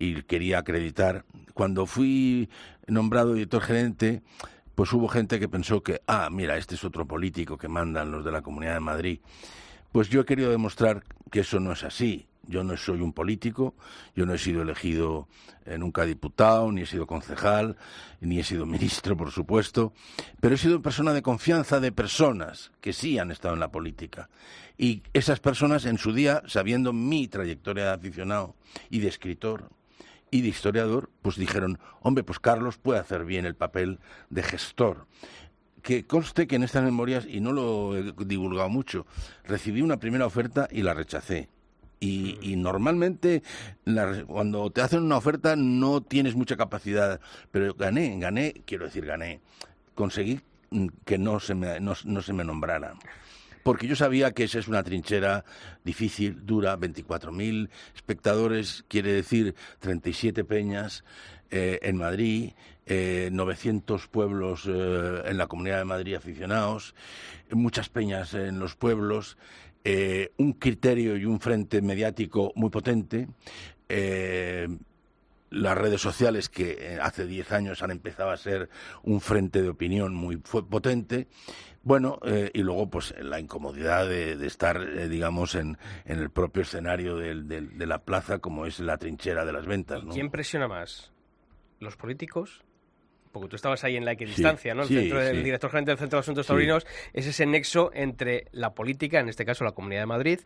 y 0.00 0.22
quería 0.22 0.58
acreditar. 0.58 1.24
Cuando 1.54 1.86
fui 1.86 2.50
nombrado 2.88 3.34
director 3.34 3.62
gerente, 3.62 4.22
pues 4.74 4.92
hubo 4.92 5.06
gente 5.06 5.38
que 5.38 5.48
pensó 5.48 5.84
que, 5.84 6.02
ah, 6.08 6.28
mira, 6.30 6.56
este 6.56 6.74
es 6.74 6.82
otro 6.82 7.06
político 7.06 7.56
que 7.56 7.68
mandan 7.68 8.10
los 8.10 8.24
de 8.24 8.32
la 8.32 8.42
Comunidad 8.42 8.74
de 8.74 8.80
Madrid. 8.80 9.20
Pues 9.92 10.08
yo 10.08 10.20
he 10.20 10.24
querido 10.24 10.50
demostrar 10.50 11.02
que 11.30 11.40
eso 11.40 11.58
no 11.60 11.72
es 11.72 11.82
así, 11.82 12.27
Yo 12.48 12.64
no 12.64 12.76
soy 12.76 13.00
un 13.00 13.12
político, 13.12 13.74
yo 14.16 14.26
no 14.26 14.34
he 14.34 14.38
sido 14.38 14.62
elegido 14.62 15.28
eh, 15.66 15.78
nunca 15.78 16.04
diputado, 16.04 16.72
ni 16.72 16.80
he 16.80 16.86
sido 16.86 17.06
concejal, 17.06 17.76
ni 18.20 18.40
he 18.40 18.44
sido 18.44 18.66
ministro, 18.76 19.16
por 19.16 19.30
supuesto, 19.30 19.92
pero 20.40 20.54
he 20.54 20.58
sido 20.58 20.82
persona 20.82 21.12
de 21.12 21.22
confianza 21.22 21.78
de 21.78 21.92
personas 21.92 22.72
que 22.80 22.92
sí 22.92 23.18
han 23.18 23.30
estado 23.30 23.54
en 23.54 23.60
la 23.60 23.70
política. 23.70 24.30
Y 24.78 25.02
esas 25.12 25.40
personas 25.40 25.84
en 25.84 25.98
su 25.98 26.12
día, 26.12 26.42
sabiendo 26.46 26.92
mi 26.92 27.28
trayectoria 27.28 27.84
de 27.84 27.92
aficionado 27.92 28.56
y 28.90 29.00
de 29.00 29.08
escritor, 29.08 29.70
y 30.30 30.42
de 30.42 30.48
historiador, 30.48 31.10
pues 31.22 31.36
dijeron, 31.36 31.78
hombre, 32.00 32.24
pues 32.24 32.38
Carlos 32.38 32.78
puede 32.78 33.00
hacer 33.00 33.24
bien 33.24 33.46
el 33.46 33.54
papel 33.54 33.98
de 34.30 34.42
gestor. 34.42 35.06
Que 35.82 36.06
conste 36.06 36.46
que 36.46 36.56
en 36.56 36.64
estas 36.64 36.84
memorias, 36.84 37.26
y 37.26 37.40
no 37.40 37.52
lo 37.52 37.96
he 37.96 38.12
divulgado 38.26 38.68
mucho, 38.68 39.06
recibí 39.44 39.80
una 39.80 39.98
primera 39.98 40.26
oferta 40.26 40.68
y 40.70 40.82
la 40.82 40.94
rechacé. 40.94 41.48
Y, 42.00 42.38
y 42.42 42.56
normalmente 42.56 43.42
la 43.84 44.24
cuando 44.24 44.70
te 44.70 44.82
hacen 44.82 45.02
una 45.02 45.16
oferta 45.16 45.56
no 45.56 46.00
tienes 46.00 46.36
mucha 46.36 46.56
capacidad, 46.56 47.20
pero 47.50 47.74
gané, 47.74 48.18
gané, 48.20 48.62
quiero 48.66 48.84
decir 48.84 49.04
gané, 49.04 49.40
conseguí 49.94 50.40
mm, 50.70 50.86
que 51.04 51.18
no 51.18 51.40
se 51.40 51.54
me, 51.54 51.80
no, 51.80 51.94
no 52.04 52.22
se 52.22 52.32
me 52.32 52.44
nombrara. 52.44 52.94
Porque 53.62 53.86
yo 53.86 53.96
sabía 53.96 54.32
que 54.32 54.44
esa 54.44 54.60
es 54.60 54.68
una 54.68 54.82
trinchera 54.82 55.44
difícil, 55.84 56.46
dura, 56.46 56.78
24.000 56.78 57.68
espectadores, 57.94 58.84
quiere 58.88 59.12
decir 59.12 59.54
37 59.80 60.44
peñas 60.44 61.04
eh, 61.50 61.78
en 61.82 61.96
Madrid, 61.96 62.52
eh, 62.86 63.28
900 63.30 64.06
pueblos 64.08 64.64
eh, 64.66 65.22
en 65.26 65.36
la 65.36 65.48
Comunidad 65.48 65.78
de 65.78 65.84
Madrid 65.84 66.14
aficionados, 66.14 66.94
muchas 67.50 67.90
peñas 67.90 68.32
en 68.32 68.58
los 68.58 68.74
pueblos, 68.74 69.36
eh, 69.90 70.32
un 70.36 70.52
criterio 70.52 71.16
y 71.16 71.24
un 71.24 71.40
frente 71.40 71.80
mediático 71.80 72.52
muy 72.56 72.68
potente. 72.68 73.26
eh, 73.88 74.68
las 75.50 75.78
redes 75.78 76.02
sociales 76.02 76.50
que 76.50 76.76
eh, 76.78 76.98
hace 77.00 77.26
10 77.26 77.52
años 77.52 77.82
han 77.82 77.90
empezado 77.90 78.28
a 78.30 78.36
ser 78.36 78.68
un 79.02 79.18
frente 79.22 79.62
de 79.62 79.70
opinión 79.70 80.14
muy 80.14 80.36
potente. 80.36 81.26
Bueno, 81.82 82.18
y 82.52 82.58
luego 82.62 82.90
pues 82.90 83.14
la 83.18 83.40
incomodidad 83.40 84.06
de, 84.06 84.36
de 84.36 84.46
estar, 84.46 85.08
digamos, 85.08 85.54
en, 85.54 85.78
en 86.04 86.18
el 86.18 86.28
propio 86.28 86.60
escenario 86.62 87.16
del- 87.16 87.48
del- 87.48 87.78
de 87.78 87.86
la 87.86 88.02
plaza 88.02 88.40
como 88.40 88.66
es 88.66 88.78
la 88.80 88.98
trinchera 88.98 89.46
de 89.46 89.52
las 89.54 89.64
ventas. 89.64 90.04
¿no? 90.04 90.12
¿Quién 90.12 90.30
presiona 90.30 90.68
más? 90.68 91.12
¿Los 91.80 91.96
políticos? 91.96 92.62
Porque 93.32 93.48
tú 93.48 93.56
estabas 93.56 93.84
ahí 93.84 93.96
en 93.96 94.04
la 94.04 94.12
equidistancia, 94.12 94.74
¿no? 94.74 94.82
El, 94.82 94.88
sí, 94.88 94.94
centro 94.96 95.20
del 95.20 95.36
sí. 95.36 95.42
director 95.42 95.70
gerente 95.70 95.90
del 95.90 95.98
Centro 95.98 96.16
de 96.16 96.20
Asuntos 96.20 96.46
Sí. 96.46 96.48
Taurinos 96.48 96.86
es 97.12 97.26
ese 97.26 97.46
nexo 97.46 97.90
entre 97.94 98.46
la 98.52 98.74
política, 98.74 99.20
en 99.20 99.28
este 99.28 99.44
caso 99.44 99.64
la 99.64 99.72
Comunidad 99.72 100.02
de 100.02 100.06
Madrid, 100.06 100.40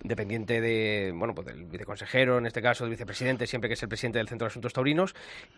dependiente 0.00 0.60
de, 0.60 1.12
bueno, 1.14 1.34
pues 1.34 1.46
del 1.48 1.64
viceconsejero, 1.64 2.38
en 2.38 2.46
este 2.46 2.62
caso 2.62 2.84
del 2.84 2.92
vicepresidente, 2.92 3.46
siempre 3.48 3.68
que 3.68 3.74
es 3.74 3.82
el 3.82 3.88
presidente 3.88 4.18
del 4.18 4.28
Centro 4.28 4.44
de 4.46 4.50
Asuntos 4.50 4.72
Taurinos, 4.72 5.14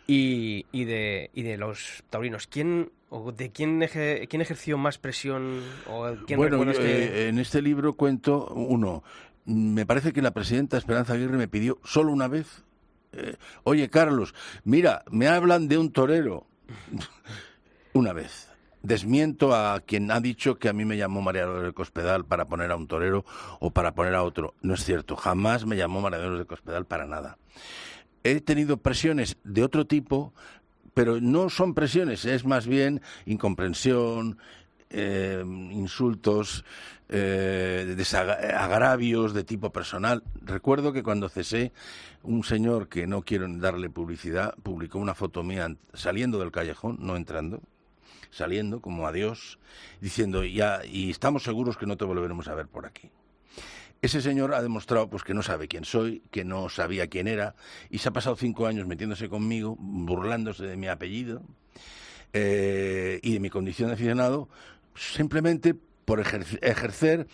y, 0.06 0.64
y 0.72 0.84
de, 0.84 1.30
y 1.34 1.42
de 1.42 1.56
los 1.58 2.02
taurinos. 2.08 2.46
¿Quién, 2.46 2.90
o 3.10 3.32
de 3.32 3.50
quién, 3.50 3.80
eje- 3.82 4.26
quién 4.28 4.40
ejerció 4.40 4.78
más 4.78 4.96
presión? 4.98 5.62
¿O 5.88 6.10
quién 6.26 6.38
Bueno, 6.38 6.64
yo, 6.64 6.72
que- 6.78 7.04
eh, 7.24 7.28
en 7.28 7.38
este 7.38 7.60
libro 7.60 7.94
cuento 7.94 8.46
uno. 8.54 9.02
Me 9.44 9.84
parece 9.84 10.12
que 10.12 10.22
la 10.22 10.30
presidenta 10.32 10.78
Esperanza 10.78 11.14
Aguirre 11.14 11.36
me 11.36 11.48
pidió 11.48 11.78
solo 11.84 12.12
una 12.12 12.28
vez. 12.28 12.64
eh, 13.12 13.34
Oye, 13.64 13.90
Carlos, 13.90 14.34
mira, 14.64 15.02
me 15.10 15.26
hablan 15.28 15.66
de 15.68 15.76
un 15.78 15.92
torero. 15.92 16.46
una 17.92 18.12
vez. 18.12 18.48
Desmiento 18.82 19.54
a 19.54 19.80
quien 19.80 20.10
ha 20.10 20.20
dicho 20.20 20.58
que 20.58 20.70
a 20.70 20.72
mí 20.72 20.86
me 20.86 20.96
llamó 20.96 21.20
María 21.20 21.46
del 21.46 21.74
Cospedal 21.74 22.24
para 22.24 22.46
poner 22.46 22.70
a 22.70 22.76
un 22.76 22.86
torero 22.86 23.26
o 23.58 23.70
para 23.70 23.94
poner 23.94 24.14
a 24.14 24.22
otro. 24.22 24.54
No 24.62 24.72
es 24.72 24.84
cierto, 24.84 25.16
jamás 25.16 25.66
me 25.66 25.76
llamó 25.76 26.00
María 26.00 26.18
del 26.18 26.46
Cospedal 26.46 26.86
para 26.86 27.06
nada. 27.06 27.36
He 28.24 28.40
tenido 28.40 28.78
presiones 28.78 29.36
de 29.44 29.62
otro 29.62 29.86
tipo, 29.86 30.32
pero 30.94 31.20
no 31.20 31.50
son 31.50 31.74
presiones, 31.74 32.24
es 32.24 32.46
más 32.46 32.66
bien 32.66 33.02
incomprensión, 33.26 34.38
eh, 34.90 35.42
insultos, 35.44 36.64
eh, 37.12 37.96
de 39.34 39.44
tipo 39.44 39.72
personal. 39.72 40.22
Recuerdo 40.40 40.92
que 40.92 41.02
cuando 41.02 41.28
cesé, 41.28 41.72
un 42.22 42.44
señor 42.44 42.88
que 42.88 43.06
no 43.06 43.22
quiero 43.22 43.46
darle 43.48 43.90
publicidad 43.90 44.54
publicó 44.62 44.98
una 44.98 45.14
foto 45.14 45.42
mía 45.42 45.76
saliendo 45.92 46.38
del 46.38 46.52
callejón, 46.52 46.98
no 47.00 47.16
entrando, 47.16 47.62
saliendo 48.30 48.80
como 48.80 49.08
adiós, 49.08 49.58
diciendo 50.00 50.44
ya 50.44 50.84
y 50.84 51.10
estamos 51.10 51.42
seguros 51.42 51.76
que 51.76 51.86
no 51.86 51.96
te 51.96 52.04
volveremos 52.04 52.46
a 52.48 52.54
ver 52.54 52.68
por 52.68 52.86
aquí. 52.86 53.10
Ese 54.02 54.22
señor 54.22 54.54
ha 54.54 54.62
demostrado 54.62 55.10
pues 55.10 55.24
que 55.24 55.34
no 55.34 55.42
sabe 55.42 55.68
quién 55.68 55.84
soy, 55.84 56.22
que 56.30 56.44
no 56.44 56.68
sabía 56.68 57.08
quién 57.08 57.26
era 57.26 57.54
y 57.90 57.98
se 57.98 58.08
ha 58.08 58.12
pasado 58.12 58.36
cinco 58.36 58.66
años 58.66 58.86
metiéndose 58.86 59.28
conmigo, 59.28 59.76
burlándose 59.78 60.64
de 60.64 60.76
mi 60.76 60.86
apellido 60.86 61.42
eh, 62.32 63.18
y 63.22 63.34
de 63.34 63.40
mi 63.40 63.50
condición 63.50 63.88
de 63.88 63.94
aficionado, 63.94 64.48
simplemente 64.94 65.74
por 66.10 66.18
ejer- 66.18 66.58
ejercer 66.60 67.28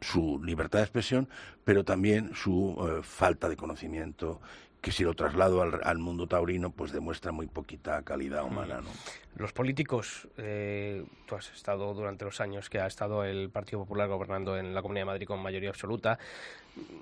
su 0.00 0.40
libertad 0.44 0.78
de 0.78 0.84
expresión, 0.84 1.28
pero 1.64 1.82
también 1.84 2.30
su 2.36 2.76
eh, 2.78 3.00
falta 3.02 3.48
de 3.48 3.56
conocimiento, 3.56 4.40
que 4.80 4.92
si 4.92 5.02
lo 5.02 5.14
traslado 5.14 5.60
al, 5.60 5.80
al 5.82 5.98
mundo 5.98 6.28
taurino, 6.28 6.70
pues 6.70 6.92
demuestra 6.92 7.32
muy 7.32 7.48
poquita 7.48 8.00
calidad 8.02 8.44
humana, 8.44 8.80
¿no? 8.80 8.90
Los 9.34 9.52
políticos, 9.52 10.28
eh, 10.36 11.04
tú 11.26 11.34
has 11.34 11.50
estado 11.52 11.94
durante 11.94 12.24
los 12.24 12.40
años 12.40 12.70
que 12.70 12.78
ha 12.78 12.86
estado 12.86 13.24
el 13.24 13.50
Partido 13.50 13.80
Popular 13.80 14.08
gobernando 14.08 14.56
en 14.56 14.72
la 14.72 14.82
Comunidad 14.82 15.02
de 15.02 15.06
Madrid 15.06 15.26
con 15.26 15.40
mayoría 15.42 15.70
absoluta. 15.70 16.16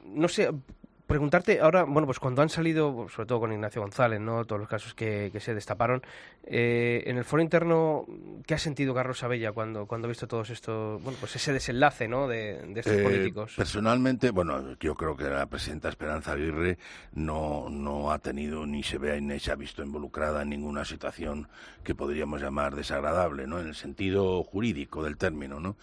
No 0.07 0.27
sé, 0.27 0.51
preguntarte 1.11 1.61
ahora, 1.61 1.83
bueno, 1.83 2.07
pues 2.07 2.19
cuando 2.21 2.41
han 2.41 2.49
salido, 2.49 3.09
sobre 3.09 3.27
todo 3.27 3.41
con 3.41 3.53
Ignacio 3.53 3.83
González, 3.83 4.21
¿no? 4.21 4.45
Todos 4.45 4.61
los 4.61 4.69
casos 4.69 4.95
que, 4.95 5.31
que 5.33 5.41
se 5.41 5.55
destaparon, 5.55 6.03
eh, 6.45 7.03
en 7.07 7.19
el 7.19 7.25
foro 7.25 7.43
interno, 7.43 8.07
¿qué 8.47 8.55
ha 8.55 8.59
sentido 8.59 8.95
Carlos 8.95 9.23
Abella 9.23 9.53
cuando, 9.53 9.87
cuando 9.87 10.07
ha 10.07 10.09
visto 10.09 10.29
todos 10.29 10.51
estos, 10.51 11.03
bueno, 11.03 11.19
pues 11.21 11.35
ese 11.37 11.53
desenlace, 11.53 12.07
¿no? 12.07 12.29
De, 12.29 12.63
de 12.67 12.81
estos 12.81 12.95
Eh, 12.95 13.03
políticos. 13.03 13.55
Personalmente, 13.57 14.31
bueno, 14.31 14.77
yo 14.79 14.95
creo 14.95 15.17
que 15.17 15.25
la 15.25 15.47
presidenta 15.47 15.89
Esperanza 15.89 16.33
Aguirre 16.33 16.79
no, 17.13 17.69
no 17.69 18.13
ha 18.13 18.21
tenido 18.21 18.65
ni 18.67 18.83
se 18.85 18.99
ve 18.99 19.21
ni 19.21 19.41
se 19.41 19.51
ha 19.51 19.57
visto 19.57 19.83
involucrada 19.83 20.43
en 20.43 20.51
ninguna 20.51 20.85
situación 20.85 21.49
que 21.83 21.95
podríamos 21.97 22.41
llamar 22.41 22.77
desagradable, 22.77 23.49
¿no? 23.49 23.59
En 23.59 23.67
el 23.67 23.75
sentido 23.75 24.45
jurídico 24.45 25.03
del 25.03 25.17
término, 25.17 25.59
¿no? 25.59 25.77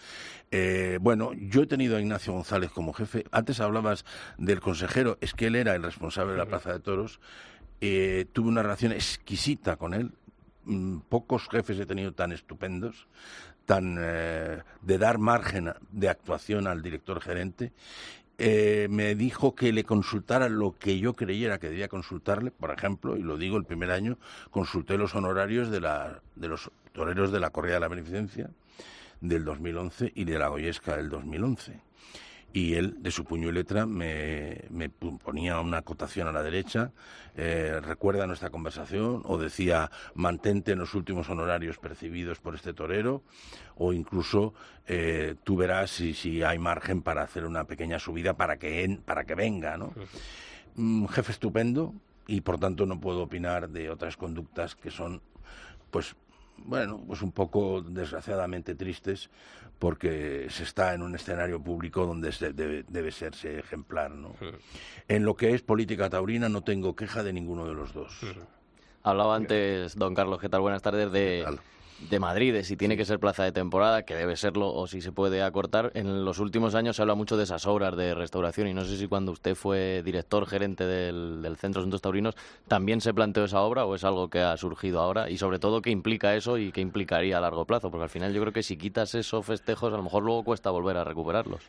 Eh, 0.50 0.98
bueno, 1.02 1.32
yo 1.34 1.62
he 1.62 1.66
tenido 1.66 1.96
a 1.96 2.00
Ignacio 2.00 2.32
González 2.32 2.70
como 2.70 2.94
jefe. 2.94 3.24
Antes 3.30 3.60
hablabas 3.60 4.06
del 4.38 4.60
consejero, 4.60 5.17
es 5.20 5.34
que 5.34 5.46
él 5.46 5.56
era 5.56 5.74
el 5.74 5.82
responsable 5.82 6.32
de 6.32 6.38
la 6.38 6.46
Plaza 6.46 6.72
de 6.72 6.80
Toros. 6.80 7.20
Eh, 7.80 8.26
tuve 8.32 8.48
una 8.48 8.62
relación 8.62 8.92
exquisita 8.92 9.76
con 9.76 9.94
él. 9.94 10.12
Mm, 10.64 10.98
Pocos 11.08 11.48
jefes 11.48 11.78
he 11.78 11.86
tenido 11.86 12.12
tan 12.12 12.32
estupendos, 12.32 13.06
tan 13.64 13.96
eh, 14.00 14.62
de 14.82 14.98
dar 14.98 15.18
margen 15.18 15.72
de 15.90 16.08
actuación 16.08 16.66
al 16.66 16.82
director 16.82 17.20
gerente. 17.20 17.72
Eh, 18.40 18.86
me 18.90 19.16
dijo 19.16 19.54
que 19.54 19.72
le 19.72 19.82
consultara 19.82 20.48
lo 20.48 20.76
que 20.78 20.98
yo 21.00 21.14
creyera 21.14 21.58
que 21.58 21.68
debía 21.68 21.88
consultarle, 21.88 22.52
por 22.52 22.70
ejemplo, 22.70 23.16
y 23.16 23.22
lo 23.22 23.36
digo 23.36 23.56
el 23.56 23.64
primer 23.64 23.90
año, 23.90 24.16
consulté 24.50 24.96
los 24.96 25.14
honorarios 25.16 25.70
de, 25.70 25.80
la, 25.80 26.20
de 26.36 26.46
los 26.46 26.70
toreros 26.92 27.32
de 27.32 27.40
la 27.40 27.50
Correa 27.50 27.74
de 27.74 27.80
la 27.80 27.88
Beneficencia 27.88 28.50
del 29.20 29.44
2011 29.44 30.12
y 30.14 30.24
de 30.24 30.38
la 30.38 30.48
Goyesca 30.48 30.96
del 30.96 31.08
2011 31.08 31.88
y 32.52 32.74
él, 32.74 32.96
de 33.02 33.10
su 33.10 33.24
puño 33.24 33.50
y 33.50 33.52
letra, 33.52 33.84
me, 33.86 34.62
me 34.70 34.88
ponía 34.88 35.60
una 35.60 35.78
acotación 35.78 36.28
a 36.28 36.32
la 36.32 36.42
derecha, 36.42 36.92
eh, 37.36 37.78
recuerda 37.82 38.26
nuestra 38.26 38.50
conversación, 38.50 39.22
o 39.24 39.36
decía, 39.38 39.90
mantente 40.14 40.72
en 40.72 40.78
los 40.78 40.94
últimos 40.94 41.28
honorarios 41.28 41.78
percibidos 41.78 42.38
por 42.40 42.54
este 42.54 42.72
torero, 42.72 43.22
o 43.76 43.92
incluso 43.92 44.54
eh, 44.86 45.34
tú 45.44 45.56
verás 45.56 45.90
si, 45.90 46.42
hay 46.42 46.58
margen 46.58 47.02
para 47.02 47.22
hacer 47.22 47.44
una 47.44 47.64
pequeña 47.64 47.98
subida 47.98 48.34
para 48.34 48.56
que, 48.58 48.82
en- 48.84 48.98
para 49.02 49.24
que 49.24 49.34
venga, 49.34 49.76
¿no? 49.76 49.92
Un 50.76 51.08
jefe 51.08 51.32
estupendo, 51.32 51.94
y 52.26 52.40
por 52.40 52.58
tanto 52.58 52.86
no 52.86 52.98
puedo 53.00 53.22
opinar 53.22 53.68
de 53.68 53.90
otras 53.90 54.16
conductas 54.16 54.74
que 54.74 54.90
son, 54.90 55.20
pues, 55.90 56.16
bueno, 56.64 57.02
pues 57.06 57.22
un 57.22 57.32
poco 57.32 57.82
desgraciadamente 57.82 58.74
tristes 58.74 59.30
porque 59.78 60.48
se 60.50 60.64
está 60.64 60.94
en 60.94 61.02
un 61.02 61.14
escenario 61.14 61.62
público 61.62 62.04
donde 62.04 62.32
se 62.32 62.52
debe, 62.52 62.84
debe 62.88 63.12
serse 63.12 63.58
ejemplar, 63.58 64.10
¿no? 64.10 64.34
En 65.06 65.24
lo 65.24 65.36
que 65.36 65.54
es 65.54 65.62
política 65.62 66.10
taurina 66.10 66.48
no 66.48 66.62
tengo 66.62 66.96
queja 66.96 67.22
de 67.22 67.32
ninguno 67.32 67.66
de 67.66 67.74
los 67.74 67.92
dos. 67.92 68.20
Hablaba 69.02 69.36
antes, 69.36 69.96
don 69.96 70.14
Carlos, 70.14 70.40
¿qué 70.40 70.48
tal? 70.48 70.60
Buenas 70.60 70.82
tardes, 70.82 71.12
de, 71.12 71.42
tal? 71.44 71.60
De 71.98 72.20
Madrid, 72.20 72.52
de 72.52 72.64
si 72.64 72.76
tiene 72.76 72.96
que 72.96 73.04
ser 73.04 73.18
plaza 73.18 73.44
de 73.44 73.52
temporada, 73.52 74.04
que 74.04 74.14
debe 74.14 74.36
serlo, 74.36 74.72
o 74.72 74.86
si 74.86 75.00
se 75.00 75.12
puede 75.12 75.42
acortar. 75.42 75.90
En 75.94 76.24
los 76.24 76.38
últimos 76.38 76.74
años 76.74 76.96
se 76.96 77.02
habla 77.02 77.14
mucho 77.14 77.36
de 77.36 77.44
esas 77.44 77.66
obras 77.66 77.96
de 77.96 78.14
restauración 78.14 78.68
y 78.68 78.74
no 78.74 78.84
sé 78.84 78.96
si 78.96 79.08
cuando 79.08 79.32
usted 79.32 79.54
fue 79.54 80.02
director 80.04 80.46
gerente 80.46 80.84
del, 80.84 81.42
del 81.42 81.56
Centro 81.56 81.80
de 81.80 81.84
Asuntos 81.84 82.02
Taurinos 82.02 82.36
también 82.68 83.00
se 83.00 83.12
planteó 83.12 83.44
esa 83.44 83.60
obra 83.60 83.84
o 83.84 83.94
es 83.94 84.04
algo 84.04 84.28
que 84.28 84.40
ha 84.40 84.56
surgido 84.56 85.00
ahora 85.00 85.28
y 85.30 85.38
sobre 85.38 85.58
todo 85.58 85.82
qué 85.82 85.90
implica 85.90 86.34
eso 86.34 86.58
y 86.58 86.72
qué 86.72 86.80
implicaría 86.80 87.38
a 87.38 87.40
largo 87.40 87.64
plazo, 87.64 87.90
porque 87.90 88.04
al 88.04 88.10
final 88.10 88.32
yo 88.32 88.40
creo 88.40 88.52
que 88.52 88.62
si 88.62 88.76
quitas 88.76 89.14
esos 89.14 89.44
festejos 89.44 89.92
a 89.92 89.96
lo 89.96 90.02
mejor 90.02 90.22
luego 90.22 90.44
cuesta 90.44 90.70
volver 90.70 90.96
a 90.96 91.04
recuperarlos. 91.04 91.62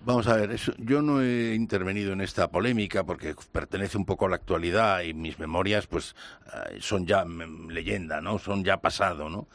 Vamos 0.00 0.28
a 0.28 0.36
ver, 0.36 0.52
eso- 0.52 0.74
yo 0.78 1.02
no 1.02 1.20
he 1.20 1.54
intervenido 1.54 2.12
en 2.12 2.20
esta 2.20 2.48
polémica 2.48 3.04
porque 3.04 3.34
pertenece 3.50 3.96
un 3.98 4.04
poco 4.04 4.26
a 4.26 4.28
la 4.28 4.36
actualidad 4.36 5.00
y 5.02 5.14
mis 5.14 5.38
memorias 5.38 5.86
pues 5.88 6.14
eh, 6.46 6.76
son 6.80 7.06
ya 7.06 7.24
leyenda, 7.24 8.20
¿no? 8.20 8.38
Son 8.38 8.62
ya 8.62 8.76
pasado, 8.80 9.28
¿no? 9.28 9.48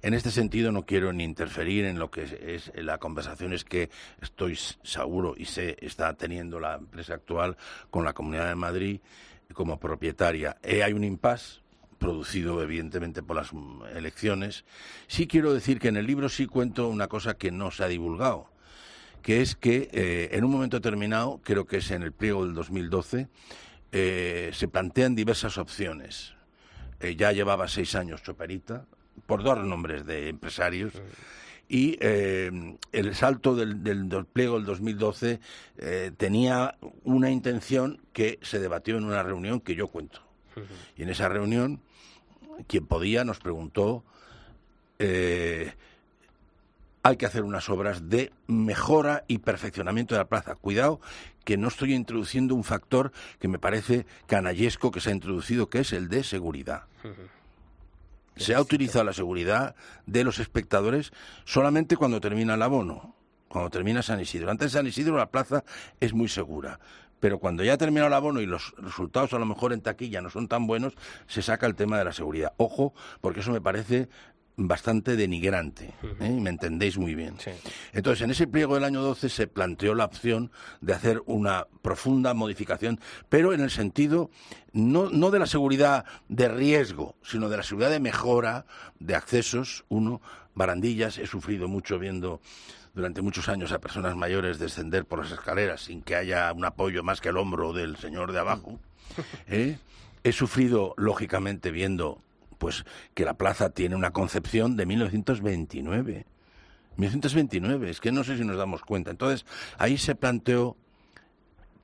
En 0.00 0.14
este 0.14 0.30
sentido 0.30 0.72
no 0.72 0.86
quiero 0.86 1.12
ni 1.12 1.24
interferir 1.24 1.84
en 1.84 1.98
lo 1.98 2.10
que 2.10 2.22
es, 2.54 2.72
la 2.76 2.96
conversación 2.98 3.52
es 3.52 3.64
que 3.64 3.90
estoy 4.22 4.56
seguro 4.56 5.34
y 5.36 5.44
sé 5.44 5.76
está 5.80 6.14
teniendo 6.14 6.58
la 6.58 6.76
empresa 6.76 7.14
actual 7.14 7.56
con 7.90 8.04
la 8.04 8.14
Comunidad 8.14 8.48
de 8.48 8.54
Madrid 8.54 9.00
como 9.52 9.78
propietaria. 9.78 10.56
Eh, 10.62 10.82
hay 10.84 10.92
un 10.94 11.04
impasse 11.04 11.60
producido 11.98 12.62
evidentemente 12.62 13.22
por 13.22 13.36
las 13.36 13.52
mm, 13.52 13.82
elecciones. 13.96 14.64
Sí 15.08 15.26
quiero 15.26 15.52
decir 15.52 15.80
que 15.80 15.88
en 15.88 15.96
el 15.98 16.06
libro 16.06 16.28
sí 16.30 16.46
cuento 16.46 16.88
una 16.88 17.08
cosa 17.08 17.34
que 17.36 17.50
no 17.50 17.70
se 17.72 17.82
ha 17.84 17.88
divulgado 17.88 18.48
que 19.22 19.40
es 19.40 19.56
que 19.56 19.88
eh, 19.92 20.30
en 20.32 20.44
un 20.44 20.50
momento 20.50 20.78
determinado, 20.78 21.40
creo 21.42 21.66
que 21.66 21.78
es 21.78 21.90
en 21.90 22.02
el 22.02 22.12
pliego 22.12 22.44
del 22.44 22.54
2012, 22.54 23.28
eh, 23.92 24.50
se 24.52 24.68
plantean 24.68 25.14
diversas 25.14 25.58
opciones. 25.58 26.34
Eh, 27.00 27.16
ya 27.16 27.32
llevaba 27.32 27.68
seis 27.68 27.94
años 27.94 28.22
Choperita, 28.22 28.86
por 29.26 29.42
dos 29.42 29.58
nombres 29.64 30.04
de 30.06 30.28
empresarios, 30.28 30.92
y 31.68 31.98
eh, 32.00 32.50
el 32.92 33.14
salto 33.14 33.54
del, 33.54 33.82
del, 33.82 34.08
del 34.08 34.24
pliego 34.24 34.56
del 34.56 34.64
2012 34.64 35.38
eh, 35.76 36.12
tenía 36.16 36.76
una 37.04 37.30
intención 37.30 38.00
que 38.12 38.38
se 38.42 38.58
debatió 38.58 38.96
en 38.96 39.04
una 39.04 39.22
reunión 39.22 39.60
que 39.60 39.74
yo 39.74 39.88
cuento. 39.88 40.22
Y 40.96 41.04
en 41.04 41.10
esa 41.10 41.28
reunión, 41.28 41.80
quien 42.66 42.86
podía 42.86 43.22
nos 43.22 43.38
preguntó 43.38 44.02
eh, 44.98 45.74
hay 47.08 47.16
que 47.16 47.24
hacer 47.24 47.42
unas 47.42 47.70
obras 47.70 48.10
de 48.10 48.32
mejora 48.48 49.24
y 49.28 49.38
perfeccionamiento 49.38 50.14
de 50.14 50.18
la 50.18 50.28
plaza. 50.28 50.54
Cuidado 50.56 51.00
que 51.42 51.56
no 51.56 51.68
estoy 51.68 51.94
introduciendo 51.94 52.54
un 52.54 52.64
factor 52.64 53.12
que 53.40 53.48
me 53.48 53.58
parece 53.58 54.04
canallesco 54.26 54.90
que 54.90 55.00
se 55.00 55.08
ha 55.08 55.14
introducido, 55.14 55.70
que 55.70 55.78
es 55.80 55.94
el 55.94 56.08
de 56.08 56.22
seguridad. 56.22 56.82
Se 58.36 58.54
ha 58.54 58.60
utilizado 58.60 59.06
la 59.06 59.14
seguridad 59.14 59.74
de 60.04 60.22
los 60.22 60.38
espectadores 60.38 61.12
solamente 61.46 61.96
cuando 61.96 62.20
termina 62.20 62.54
el 62.54 62.62
abono, 62.62 63.14
cuando 63.48 63.70
termina 63.70 64.02
San 64.02 64.20
Isidro. 64.20 64.50
Antes 64.50 64.72
de 64.72 64.78
San 64.78 64.86
Isidro 64.86 65.16
la 65.16 65.30
plaza 65.30 65.64
es 66.00 66.12
muy 66.12 66.28
segura. 66.28 66.78
Pero 67.20 67.38
cuando 67.38 67.64
ya 67.64 67.72
ha 67.72 67.78
terminado 67.78 68.08
el 68.08 68.14
abono 68.14 68.42
y 68.42 68.46
los 68.46 68.74
resultados 68.76 69.32
a 69.32 69.38
lo 69.38 69.46
mejor 69.46 69.72
en 69.72 69.80
taquilla 69.80 70.20
no 70.20 70.28
son 70.28 70.46
tan 70.46 70.66
buenos, 70.66 70.92
se 71.26 71.40
saca 71.40 71.66
el 71.66 71.74
tema 71.74 71.98
de 71.98 72.04
la 72.04 72.12
seguridad. 72.12 72.52
Ojo, 72.58 72.92
porque 73.22 73.40
eso 73.40 73.50
me 73.50 73.62
parece 73.62 74.08
bastante 74.60 75.14
denigrante, 75.14 75.94
¿eh? 76.20 76.26
y 76.26 76.40
me 76.40 76.50
entendéis 76.50 76.98
muy 76.98 77.14
bien. 77.14 77.36
Sí. 77.38 77.52
Entonces, 77.92 78.22
en 78.24 78.32
ese 78.32 78.48
pliego 78.48 78.74
del 78.74 78.82
año 78.82 79.00
12 79.00 79.28
se 79.28 79.46
planteó 79.46 79.94
la 79.94 80.04
opción 80.04 80.50
de 80.80 80.94
hacer 80.94 81.22
una 81.26 81.68
profunda 81.80 82.34
modificación, 82.34 82.98
pero 83.28 83.52
en 83.52 83.60
el 83.60 83.70
sentido 83.70 84.30
no, 84.72 85.10
no 85.10 85.30
de 85.30 85.38
la 85.38 85.46
seguridad 85.46 86.04
de 86.28 86.48
riesgo, 86.48 87.14
sino 87.22 87.48
de 87.48 87.56
la 87.56 87.62
seguridad 87.62 87.90
de 87.90 88.00
mejora 88.00 88.66
de 88.98 89.14
accesos. 89.14 89.84
Uno, 89.88 90.20
barandillas, 90.54 91.18
he 91.18 91.26
sufrido 91.28 91.68
mucho 91.68 92.00
viendo 92.00 92.40
durante 92.94 93.22
muchos 93.22 93.48
años 93.48 93.70
a 93.70 93.78
personas 93.78 94.16
mayores 94.16 94.58
descender 94.58 95.04
por 95.04 95.20
las 95.20 95.30
escaleras 95.30 95.82
sin 95.82 96.02
que 96.02 96.16
haya 96.16 96.52
un 96.52 96.64
apoyo 96.64 97.04
más 97.04 97.20
que 97.20 97.28
el 97.28 97.36
hombro 97.36 97.72
del 97.72 97.96
señor 97.96 98.32
de 98.32 98.40
abajo. 98.40 98.80
¿eh? 99.46 99.78
He 100.24 100.32
sufrido, 100.32 100.94
lógicamente, 100.96 101.70
viendo 101.70 102.20
pues 102.58 102.84
que 103.14 103.24
la 103.24 103.34
plaza 103.34 103.70
tiene 103.70 103.96
una 103.96 104.12
concepción 104.12 104.76
de 104.76 104.86
1929. 104.86 106.26
1929, 106.96 107.90
es 107.90 108.00
que 108.00 108.12
no 108.12 108.24
sé 108.24 108.36
si 108.36 108.44
nos 108.44 108.56
damos 108.56 108.82
cuenta. 108.82 109.10
Entonces, 109.10 109.46
ahí 109.78 109.98
se 109.98 110.16
planteó, 110.16 110.76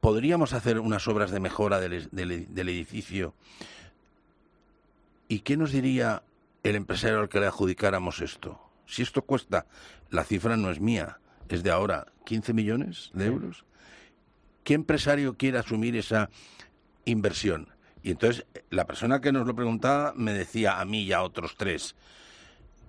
¿podríamos 0.00 0.52
hacer 0.52 0.80
unas 0.80 1.06
obras 1.06 1.30
de 1.30 1.40
mejora 1.40 1.80
del, 1.80 2.08
del, 2.10 2.52
del 2.52 2.68
edificio? 2.68 3.34
¿Y 5.28 5.40
qué 5.40 5.56
nos 5.56 5.72
diría 5.72 6.22
el 6.64 6.74
empresario 6.74 7.20
al 7.20 7.28
que 7.28 7.40
le 7.40 7.46
adjudicáramos 7.46 8.20
esto? 8.20 8.60
Si 8.86 9.02
esto 9.02 9.22
cuesta, 9.22 9.66
la 10.10 10.24
cifra 10.24 10.56
no 10.56 10.70
es 10.70 10.80
mía, 10.80 11.18
es 11.48 11.62
de 11.62 11.70
ahora, 11.70 12.06
15 12.26 12.52
millones 12.52 13.10
de 13.14 13.26
euros. 13.26 13.64
¿Qué 14.64 14.74
empresario 14.74 15.36
quiere 15.36 15.58
asumir 15.58 15.96
esa 15.96 16.30
inversión? 17.04 17.73
Y 18.04 18.10
entonces 18.12 18.44
la 18.70 18.86
persona 18.86 19.20
que 19.20 19.32
nos 19.32 19.46
lo 19.46 19.56
preguntaba 19.56 20.12
me 20.14 20.32
decía 20.34 20.78
a 20.78 20.84
mí 20.84 21.02
y 21.04 21.12
a 21.14 21.22
otros 21.22 21.56
tres, 21.56 21.96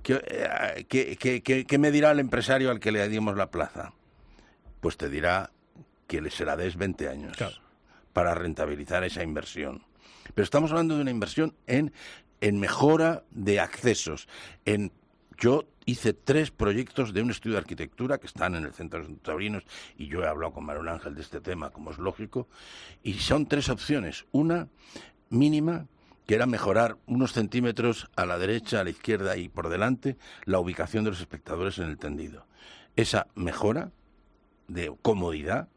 ¿qué, 0.04 0.22
eh, 0.28 0.86
qué, 0.90 1.16
qué, 1.16 1.42
qué, 1.42 1.66
qué 1.66 1.78
me 1.78 1.90
dirá 1.90 2.12
el 2.12 2.20
empresario 2.20 2.70
al 2.70 2.80
que 2.82 2.92
le 2.92 3.08
dimos 3.08 3.38
la 3.38 3.50
plaza? 3.50 3.94
Pues 4.82 4.98
te 4.98 5.10
dirá 5.10 5.52
que 6.06 6.20
le 6.22 6.30
será 6.30 6.56
des 6.58 6.76
20 6.76 7.08
años 7.10 7.38
Claro. 7.38 7.56
para 8.12 8.36
rentabilizar 8.36 9.04
esa 9.06 9.24
inversión. 9.24 9.84
Pero 10.34 10.44
estamos 10.44 10.72
hablando 10.72 10.96
de 10.98 11.02
una 11.02 11.12
inversión 11.12 11.56
en, 11.66 11.94
en 12.42 12.60
mejora 12.60 13.24
de 13.32 13.62
accesos. 13.62 14.28
En, 14.66 14.92
yo 15.38 15.66
hice 15.86 16.14
tres 16.14 16.52
proyectos 16.52 17.14
de 17.14 17.22
un 17.22 17.32
estudio 17.32 17.54
de 17.54 17.60
arquitectura 17.60 18.18
que 18.18 18.28
están 18.28 18.56
en 18.56 18.66
el 18.66 18.74
Centro 18.74 19.02
de 19.02 19.10
los 19.10 19.22
Taurinos 19.22 19.64
y 19.98 20.08
yo 20.08 20.24
he 20.24 20.28
hablado 20.28 20.54
con 20.54 20.66
Manuel 20.66 20.88
Ángel 20.90 21.16
de 21.16 21.22
este 21.22 21.42
tema, 21.42 21.70
como 21.70 21.92
es 21.92 21.98
lógico, 21.98 22.48
y 23.04 23.14
son 23.14 23.48
tres 23.48 23.70
opciones. 23.70 24.26
Una 24.32 24.68
mínima, 25.30 25.88
que 26.26 26.36
era 26.36 26.48
mejorar 26.48 26.98
unos 27.06 27.34
centímetros 27.34 28.10
a 28.16 28.26
la 28.26 28.40
derecha, 28.40 28.80
a 28.80 28.84
la 28.84 28.90
izquierda 28.90 29.38
y 29.38 29.48
por 29.48 29.70
delante 29.70 30.18
la 30.46 30.60
ubicación 30.60 31.04
de 31.04 31.12
los 31.12 31.20
espectadores 31.20 31.78
en 31.78 31.86
el 31.86 31.98
tendido. 31.98 32.48
Esa 32.96 33.28
mejora 33.36 33.92
de 34.68 34.92
comodidad, 35.02 35.68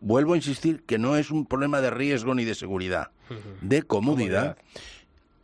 vuelvo 0.00 0.32
a 0.32 0.36
insistir 0.36 0.84
que 0.84 0.98
no 0.98 1.16
es 1.16 1.30
un 1.30 1.44
problema 1.44 1.80
de 1.80 1.90
riesgo 1.90 2.34
ni 2.34 2.44
de 2.44 2.54
seguridad, 2.54 3.10
de 3.60 3.82
comodidad, 3.82 4.56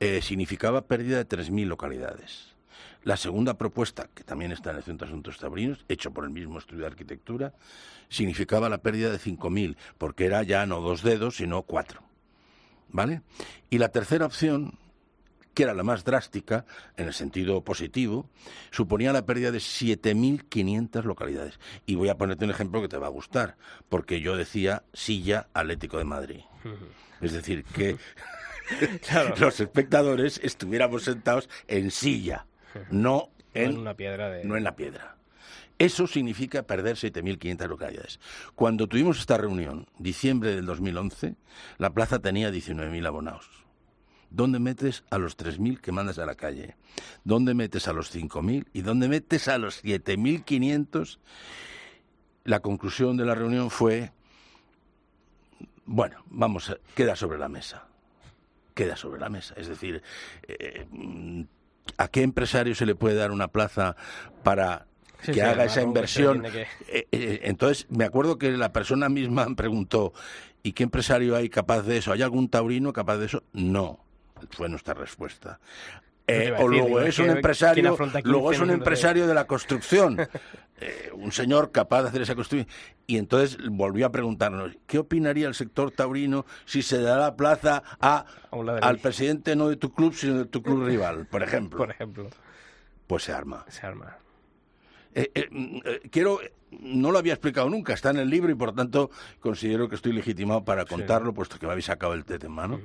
eh, 0.00 0.22
significaba 0.22 0.86
pérdida 0.86 1.18
de 1.18 1.28
3.000 1.28 1.66
localidades. 1.66 2.53
La 3.04 3.16
segunda 3.18 3.58
propuesta, 3.58 4.08
que 4.14 4.24
también 4.24 4.50
está 4.50 4.70
en 4.70 4.78
el 4.78 4.82
Centro 4.82 5.06
de 5.06 5.12
Asuntos 5.12 5.38
Taurinos, 5.38 5.84
hecho 5.88 6.10
por 6.10 6.24
el 6.24 6.30
mismo 6.30 6.58
estudio 6.58 6.80
de 6.82 6.86
arquitectura, 6.88 7.52
significaba 8.08 8.68
la 8.70 8.78
pérdida 8.78 9.10
de 9.10 9.18
5.000, 9.18 9.76
porque 9.98 10.24
era 10.24 10.42
ya 10.42 10.64
no 10.64 10.80
dos 10.80 11.02
dedos, 11.02 11.36
sino 11.36 11.62
cuatro. 11.62 12.02
¿Vale? 12.88 13.20
Y 13.68 13.78
la 13.78 13.90
tercera 13.90 14.24
opción, 14.24 14.78
que 15.52 15.64
era 15.64 15.74
la 15.74 15.82
más 15.82 16.04
drástica, 16.04 16.64
en 16.96 17.06
el 17.06 17.12
sentido 17.12 17.62
positivo, 17.62 18.30
suponía 18.70 19.12
la 19.12 19.26
pérdida 19.26 19.50
de 19.50 19.58
7.500 19.58 21.02
localidades. 21.02 21.60
Y 21.84 21.96
voy 21.96 22.08
a 22.08 22.16
ponerte 22.16 22.46
un 22.46 22.52
ejemplo 22.52 22.80
que 22.80 22.88
te 22.88 22.96
va 22.96 23.08
a 23.08 23.10
gustar, 23.10 23.56
porque 23.90 24.20
yo 24.20 24.36
decía 24.36 24.84
Silla 24.94 25.48
Atlético 25.52 25.98
de 25.98 26.04
Madrid. 26.04 26.40
Es 27.20 27.32
decir, 27.32 27.64
que 27.64 27.98
Claro. 29.06 29.34
los 29.38 29.60
espectadores 29.60 30.40
estuviéramos 30.42 31.04
sentados 31.04 31.48
en 31.68 31.90
silla, 31.90 32.46
no 32.90 33.30
en, 33.54 33.70
en 33.72 33.78
una 33.78 33.94
piedra 33.94 34.30
de... 34.30 34.44
no 34.44 34.56
en 34.56 34.64
la 34.64 34.76
piedra. 34.76 35.16
Eso 35.78 36.06
significa 36.06 36.62
perder 36.62 36.96
7.500 36.96 37.68
localidades. 37.68 38.20
Cuando 38.54 38.86
tuvimos 38.86 39.18
esta 39.18 39.36
reunión, 39.36 39.86
diciembre 39.98 40.54
del 40.54 40.66
2011, 40.66 41.34
la 41.78 41.90
plaza 41.90 42.20
tenía 42.20 42.50
19.000 42.50 43.06
abonados. 43.06 43.48
¿Dónde 44.30 44.58
metes 44.60 45.04
a 45.10 45.18
los 45.18 45.36
3.000 45.36 45.80
que 45.80 45.90
mandas 45.92 46.18
a 46.18 46.26
la 46.26 46.34
calle? 46.36 46.76
¿Dónde 47.24 47.54
metes 47.54 47.88
a 47.88 47.92
los 47.92 48.14
5.000? 48.14 48.66
¿Y 48.72 48.82
dónde 48.82 49.08
metes 49.08 49.48
a 49.48 49.58
los 49.58 49.82
7.500? 49.84 51.18
La 52.44 52.60
conclusión 52.60 53.16
de 53.16 53.24
la 53.24 53.34
reunión 53.34 53.70
fue, 53.70 54.12
bueno, 55.86 56.22
vamos, 56.26 56.70
a- 56.70 56.78
queda 56.94 57.16
sobre 57.16 57.38
la 57.38 57.48
mesa. 57.48 57.86
Queda 58.74 58.96
sobre 58.96 59.20
la 59.20 59.28
mesa. 59.28 59.54
Es 59.56 59.68
decir, 59.68 60.02
eh, 60.48 60.86
¿a 61.98 62.08
qué 62.08 62.22
empresario 62.22 62.74
se 62.74 62.86
le 62.86 62.94
puede 62.94 63.16
dar 63.16 63.30
una 63.30 63.48
plaza 63.48 63.96
para 64.42 64.86
que 65.24 65.34
sí, 65.34 65.40
haga 65.40 65.64
esa 65.64 65.82
inversión? 65.82 66.42
que- 66.42 66.66
Eh, 66.88 67.06
eh, 67.12 67.40
entonces, 67.44 67.86
me 67.90 68.04
acuerdo 68.04 68.38
que 68.38 68.50
la 68.52 68.72
persona 68.72 69.08
misma 69.08 69.46
me 69.48 69.54
preguntó, 69.56 70.12
¿y 70.62 70.72
qué 70.72 70.82
empresario 70.82 71.36
hay 71.36 71.48
capaz 71.48 71.82
de 71.82 71.98
eso? 71.98 72.12
¿Hay 72.12 72.22
algún 72.22 72.48
taurino 72.48 72.92
capaz 72.92 73.18
de 73.18 73.26
eso? 73.26 73.42
No, 73.52 74.04
fue 74.50 74.68
nuestra 74.68 74.94
respuesta. 74.94 75.60
Eh, 76.26 76.54
o 76.58 76.66
luego 76.68 77.00
es 77.00 77.16
¿qué- 77.16 77.22
un 77.22 77.30
empresario, 77.30 77.96
luego 78.24 78.50
es 78.50 78.58
15 78.58 78.62
un 78.62 78.70
empresario 78.78 79.26
de 79.26 79.34
la 79.34 79.46
construcción, 79.46 80.16
eh, 80.80 81.10
un 81.12 81.32
señor 81.32 81.70
capaz 81.70 82.02
de 82.02 82.08
hacer 82.08 82.22
esa 82.22 82.34
construcción. 82.34 82.66
Y 83.06 83.18
entonces 83.18 83.58
volvió 83.70 84.06
a 84.06 84.10
preguntarnos, 84.12 84.72
¿qué 84.86 84.98
opinaría 84.98 85.46
el 85.48 85.54
sector 85.54 85.90
taurino 85.90 86.46
si 86.64 86.80
se 86.80 87.00
da 87.02 87.18
la 87.18 87.36
plaza 87.36 87.82
a, 88.00 88.24
al 88.80 88.98
presidente 89.00 89.54
no 89.54 89.68
de 89.68 89.76
tu 89.76 89.92
club, 89.92 90.14
sino 90.14 90.38
de 90.38 90.44
tu 90.46 90.62
club 90.62 90.86
rival, 90.86 91.26
por 91.26 91.42
ejemplo? 91.42 91.76
Por 91.76 91.90
ejemplo, 91.90 92.30
Pues 93.06 93.24
se 93.24 93.32
arma. 93.32 93.66
se 93.68 93.86
arma. 93.86 94.16
Eh, 95.14 95.30
mm, 95.50 95.78
eh, 95.84 96.00
quiero, 96.10 96.40
no 96.80 97.10
lo 97.10 97.18
había 97.18 97.32
explicado 97.32 97.68
nunca, 97.70 97.92
está 97.92 98.10
en 98.10 98.18
el 98.18 98.30
libro 98.30 98.50
y 98.50 98.54
por 98.54 98.74
tanto 98.74 99.10
considero 99.40 99.88
que 99.88 99.96
estoy 99.96 100.12
legitimado 100.12 100.64
para 100.64 100.84
contarlo, 100.84 101.34
puesto 101.34 101.58
que 101.58 101.66
me 101.66 101.72
habéis 101.72 101.86
sacado 101.86 102.14
el 102.14 102.24
tema, 102.24 102.66
¿no? 102.66 102.80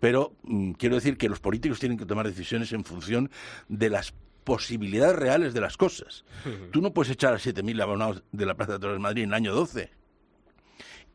Pero 0.00 0.34
mm, 0.42 0.72
quiero 0.72 0.94
decir 0.96 1.16
que 1.16 1.28
los 1.28 1.40
políticos 1.40 1.78
tienen 1.78 1.98
que 1.98 2.06
tomar 2.06 2.26
decisiones 2.26 2.72
en 2.72 2.84
función 2.84 3.30
de 3.68 3.90
las 3.90 4.14
posibilidades 4.44 5.16
reales 5.16 5.54
de 5.54 5.60
las 5.60 5.76
cosas. 5.76 6.24
Tú 6.72 6.80
no 6.80 6.92
puedes 6.92 7.12
echar 7.12 7.32
a 7.32 7.38
7.000 7.38 7.80
abonados 7.82 8.22
de 8.32 8.46
la 8.46 8.54
Plaza 8.54 8.78
de 8.78 8.88
de 8.88 8.98
Madrid 8.98 9.22
en 9.22 9.30
el 9.30 9.34
año 9.34 9.54
12. 9.54 9.90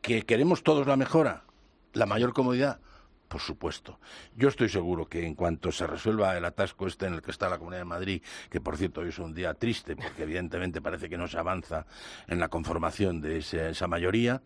¿Que 0.00 0.22
queremos 0.22 0.62
todos 0.62 0.86
la 0.86 0.96
mejora? 0.96 1.44
¿La 1.92 2.06
mayor 2.06 2.32
comodidad? 2.32 2.80
Por 3.28 3.42
supuesto. 3.42 4.00
Yo 4.36 4.48
estoy 4.48 4.70
seguro 4.70 5.06
que 5.06 5.26
en 5.26 5.34
cuanto 5.34 5.70
se 5.70 5.86
resuelva 5.86 6.36
el 6.36 6.44
atasco 6.46 6.86
este 6.86 7.06
en 7.06 7.14
el 7.14 7.22
que 7.22 7.30
está 7.30 7.50
la 7.50 7.58
Comunidad 7.58 7.82
de 7.82 7.84
Madrid, 7.84 8.22
que 8.48 8.60
por 8.60 8.78
cierto 8.78 9.02
hoy 9.02 9.10
es 9.10 9.18
un 9.18 9.34
día 9.34 9.52
triste 9.52 9.96
porque 9.96 10.22
evidentemente 10.22 10.80
parece 10.80 11.10
que 11.10 11.18
no 11.18 11.28
se 11.28 11.38
avanza 11.38 11.86
en 12.26 12.40
la 12.40 12.48
conformación 12.48 13.20
de 13.20 13.38
esa 13.38 13.86
mayoría, 13.86 14.40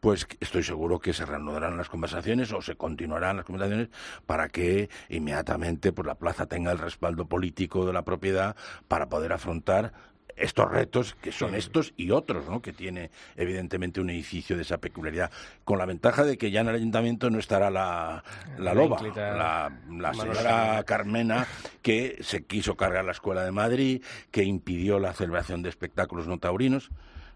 pues 0.00 0.26
estoy 0.40 0.62
seguro 0.62 0.98
que 0.98 1.12
se 1.12 1.24
reanudarán 1.26 1.76
las 1.76 1.88
conversaciones 1.88 2.52
o 2.52 2.60
se 2.62 2.76
continuarán 2.76 3.36
las 3.36 3.44
conversaciones 3.44 3.88
para 4.26 4.48
que 4.48 4.88
inmediatamente 5.08 5.92
pues, 5.92 6.06
la 6.06 6.16
plaza 6.16 6.46
tenga 6.46 6.72
el 6.72 6.78
respaldo 6.78 7.26
político 7.26 7.86
de 7.86 7.92
la 7.92 8.02
propiedad 8.02 8.56
para 8.88 9.08
poder 9.08 9.32
afrontar 9.32 9.92
estos 10.40 10.70
retos 10.70 11.14
que 11.20 11.32
son 11.32 11.54
estos 11.54 11.92
y 11.96 12.10
otros, 12.10 12.48
¿no? 12.48 12.62
Que 12.62 12.72
tiene 12.72 13.10
evidentemente 13.36 14.00
un 14.00 14.10
edificio 14.10 14.56
de 14.56 14.62
esa 14.62 14.78
peculiaridad, 14.78 15.30
con 15.64 15.78
la 15.78 15.86
ventaja 15.86 16.24
de 16.24 16.38
que 16.38 16.50
ya 16.50 16.60
en 16.60 16.68
el 16.68 16.76
ayuntamiento 16.76 17.30
no 17.30 17.38
estará 17.38 17.70
la, 17.70 18.24
la 18.58 18.74
loba, 18.74 19.00
la, 19.02 20.14
señora 20.14 20.82
Carmena 20.84 21.46
que 21.82 22.18
se 22.22 22.44
quiso 22.44 22.76
cargar 22.76 23.04
la 23.04 23.12
escuela 23.12 23.44
de 23.44 23.52
Madrid, 23.52 24.02
que 24.30 24.44
impidió 24.44 24.98
la 24.98 25.12
celebración 25.12 25.62
de 25.62 25.68
espectáculos 25.68 26.26
no 26.26 26.38
taurinos. 26.38 26.90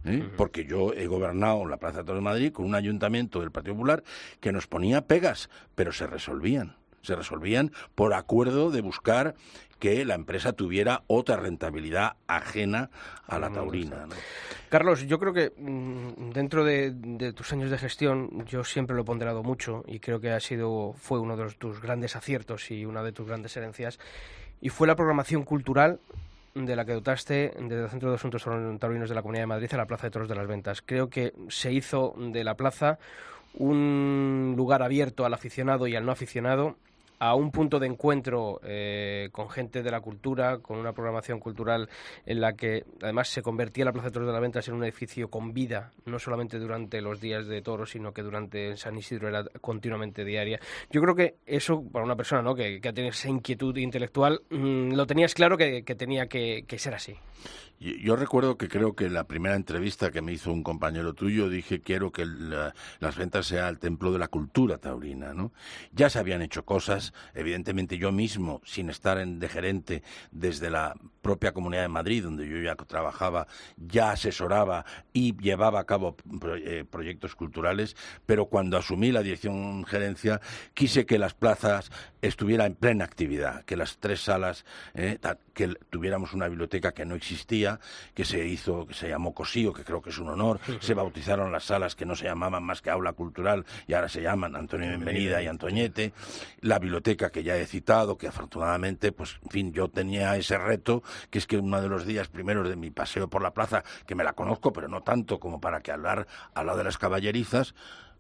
¿eh? 0.05 0.29
Porque 0.37 0.65
yo 0.65 0.93
he 0.93 1.07
gobernado 1.07 1.67
la 1.67 1.79
Plaza 1.79 1.99
de 1.99 2.05
Toros 2.05 2.21
de 2.21 2.25
Madrid 2.25 2.53
con 2.53 2.67
un 2.67 2.75
ayuntamiento 2.75 3.41
del 3.41 3.51
Partido 3.51 3.75
Popular 3.75 4.03
que 4.41 4.53
nos 4.53 4.67
ponía 4.67 5.07
pegas, 5.07 5.49
pero 5.75 5.93
se 5.93 6.07
resolvían. 6.07 6.77
Se 7.03 7.15
resolvían 7.15 7.71
por 7.95 8.15
acuerdo 8.15 8.71
de 8.71 8.81
buscar 8.81 9.35
que 9.85 10.03
la 10.07 10.15
empresa 10.15 10.55
tuviera 10.55 11.03
otra 11.09 11.37
rentabilidad 11.37 12.17
ajena 12.27 12.89
a 13.27 13.39
la 13.39 13.51
taurina. 13.51 14.07
¿no? 14.07 14.15
Carlos, 14.71 15.07
yo 15.07 15.19
creo 15.19 15.35
que 15.35 15.53
mm, 15.59 16.31
dentro 16.31 16.65
de, 16.65 16.91
de 16.95 17.35
tus 17.35 17.53
años 17.53 17.71
de 17.71 17.77
gestión, 17.77 18.47
yo 18.47 18.65
siempre 18.65 18.97
lo 18.97 19.03
he 19.03 19.05
ponderado 19.05 19.43
mucho 19.43 19.85
y 19.87 19.99
creo 20.01 20.21
que 20.21 20.31
ha 20.31 20.41
sido, 20.41 20.95
fue 20.95 21.21
uno 21.21 21.37
de 21.37 21.45
los- 21.45 21.59
tus 21.59 21.83
grandes 21.83 22.17
aciertos 22.17 22.71
y 22.71 22.87
una 22.87 23.03
de 23.03 23.13
tus 23.13 23.27
grandes 23.27 23.55
herencias, 23.59 23.99
y 24.63 24.71
fue 24.71 24.87
la 24.87 24.97
programación 24.97 25.43
cultural 25.45 26.01
de 26.55 26.77
la 26.77 26.87
que 26.87 26.95
dotaste 26.95 27.53
desde 27.61 27.83
el 27.85 27.91
Centro 27.91 28.09
de 28.09 28.15
Asuntos 28.15 28.43
Taurinos 28.81 29.11
de 29.11 29.15
la 29.15 29.21
Comunidad 29.21 29.43
de 29.43 29.49
Madrid 29.49 29.69
a 29.75 29.77
la 29.77 29.87
Plaza 29.87 30.07
de 30.07 30.13
Toros 30.13 30.29
de 30.29 30.35
las 30.35 30.47
Ventas. 30.47 30.81
Creo 30.81 31.11
que 31.11 31.35
se 31.49 31.71
hizo 31.73 32.15
de 32.17 32.43
la 32.43 32.55
plaza 32.55 32.99
un 33.53 34.55
lugar 34.57 34.83
abierto 34.83 35.27
al 35.27 35.35
aficionado 35.35 35.87
y 35.87 35.95
al 35.95 36.07
no 36.07 36.13
aficionado, 36.13 36.77
a 37.19 37.35
un 37.35 37.51
punto 37.51 37.79
de 37.79 37.87
encuentro 37.87 38.61
eh, 38.65 39.29
con 39.33 39.51
gente 39.51 39.83
de 39.83 39.91
la 39.91 40.01
cultura, 40.01 40.59
con 40.59 40.79
una 40.79 40.93
programación 40.93 41.41
cultural 41.41 41.89
en 42.27 42.41
la 42.41 42.55
que 42.55 42.85
además 43.03 43.29
se 43.29 43.43
convertía 43.43 43.85
la 43.85 43.93
Plaza 43.93 44.09
de 44.09 44.13
Toros 44.13 44.27
de 44.29 44.33
las 44.33 44.43
Ventas 44.43 44.67
en 44.69 44.75
un 44.75 44.85
edificio 44.85 45.29
con 45.29 45.53
vida, 45.53 45.93
no 46.07 46.19
solamente 46.19 46.59
durante 46.59 47.01
los 47.01 47.21
días 47.21 47.47
de 47.47 47.61
toros, 47.63 47.91
sino 47.91 48.13
que 48.13 48.23
durante 48.23 48.77
San 48.77 48.97
Isidro 48.97 49.29
era 49.29 49.45
continuamente 49.61 50.25
diaria. 50.25 50.61
Yo 50.91 51.01
creo 51.01 51.15
que 51.15 51.37
eso, 51.47 51.83
para 51.93 52.05
una 52.05 52.17
persona 52.17 52.43
¿no? 52.43 52.55
que, 52.55 52.81
que 52.81 52.93
tenido 52.93 53.13
esa 53.13 53.29
inquietud 53.29 53.77
intelectual, 53.77 54.43
mm, 54.51 54.93
lo 54.93 55.07
tenías 55.07 55.35
claro 55.35 55.57
que, 55.59 55.83
tenía 55.83 56.27
que, 56.27 56.65
ser 56.79 56.95
así. 56.95 57.15
Yo, 57.81 58.17
recuerdo 58.17 58.57
que 58.57 58.69
creo 58.69 58.95
que 58.95 59.11
la 59.11 59.25
primera 59.25 59.57
entrevista 59.57 60.11
que 60.11 60.23
me 60.23 60.33
hizo 60.33 60.53
un 60.53 60.63
compañero 60.63 61.13
tuyo 61.13 61.49
dije 61.49 61.81
quiero 61.81 62.13
que 62.13 62.25
la- 62.25 62.75
las 63.01 63.17
ventas 63.17 63.47
sea 63.47 63.69
el 63.69 63.79
templo 63.79 64.13
de 64.13 64.19
la 64.19 64.29
cultura 64.29 64.79
taurina, 64.79 65.35
¿no? 65.35 65.53
Ya 65.93 66.09
se 66.09 66.19
habían 66.19 66.41
hecho 66.43 66.65
cosas, 66.65 67.13
evidentemente 67.35 67.99
yo 67.99 68.13
mismo, 68.13 68.61
sin 68.65 68.91
estar 68.91 69.19
en, 69.19 69.39
de 69.39 69.49
gerente 69.49 70.03
desde 70.31 70.71
la 70.71 70.95
propia 71.25 71.53
Comunidad 71.53 71.83
de 71.83 71.89
Madrid, 71.89 72.23
donde 72.23 72.47
yo 72.47 72.59
ya 72.59 72.77
trabajaba, 72.77 73.49
ya 73.79 74.11
asesoraba 74.11 74.85
y 75.13 75.35
llevaba 75.39 75.81
a 75.81 75.85
cabo 75.85 76.17
eh, 76.59 76.85
proyectos 76.89 77.35
culturales, 77.35 77.97
pero 78.27 78.47
cuando 78.47 78.77
asumí 78.77 79.11
la 79.11 79.23
dirección 79.23 79.85
gerencia 79.87 80.41
quise 80.75 81.07
que 81.07 81.19
las 81.19 81.33
plazas 81.33 81.91
estuvieran 82.21 82.67
en 82.67 82.75
plena 82.75 83.05
actividad, 83.05 83.65
que 83.65 83.77
las 83.77 83.99
tres 83.99 84.21
salas, 84.21 84.65
eh, 84.95 85.19
que 85.55 85.75
tuviéramos 85.91 86.35
una 86.35 86.49
biblioteca 86.49 86.93
que 86.93 87.05
no 87.05 87.15
existía, 87.15 87.81
que 88.15 88.25
se 88.25 88.47
hizo, 88.47 88.87
que 88.87 88.95
se 88.95 89.09
llamó 89.09 89.35
Cosío, 89.35 89.73
que 89.73 89.83
creo 89.83 90.03
que 90.03 90.11
es 90.11 90.19
un 90.19 90.29
honor, 90.29 90.61
se 90.81 90.95
bautizaron 90.95 91.53
las 91.53 91.65
salas 91.65 91.95
que 91.95 92.05
no 92.05 92.15
se 92.15 92.25
llamaban 92.25 92.63
más 92.63 92.83
que 92.83 92.91
Aula 92.91 93.13
Cultural 93.13 93.65
y 93.87 93.95
ahora 93.95 94.09
se 94.09 94.21
llaman 94.21 94.57
Antonio 94.57 94.89
Bienvenida 94.89 95.43
y 95.43 95.47
Antoñete, 95.47 96.13
la 96.61 96.79
biblioteca 96.79 97.31
que 97.31 97.43
ya 97.43 97.57
he 97.57 97.67
citado, 97.67 98.19
que 98.19 98.29
afortunadamente, 98.29 99.13
pues, 99.13 99.39
en 99.43 99.51
fin, 99.51 99.73
yo 99.73 99.89
tenía 99.89 100.37
ese 100.37 100.59
reto, 100.59 101.03
que 101.31 101.39
es 101.39 101.47
que 101.47 101.59
uno 101.59 101.81
de 101.81 101.89
los 101.89 102.07
días 102.07 102.29
primeros 102.29 102.69
de 102.69 102.77
mi 102.77 102.91
paseo 102.91 103.29
por 103.29 103.43
la 103.43 103.55
plaza, 103.55 103.85
que 104.07 104.15
me 104.15 104.25
la 104.25 104.35
conozco, 104.35 104.73
pero 104.73 104.89
no 104.89 105.03
tanto 105.03 105.41
como 105.41 105.61
para 105.61 105.81
que 105.81 105.93
hablar 105.93 106.27
al 106.55 106.67
lado 106.67 106.79
de 106.79 106.85
las 106.85 106.99
caballerizas, 106.99 107.75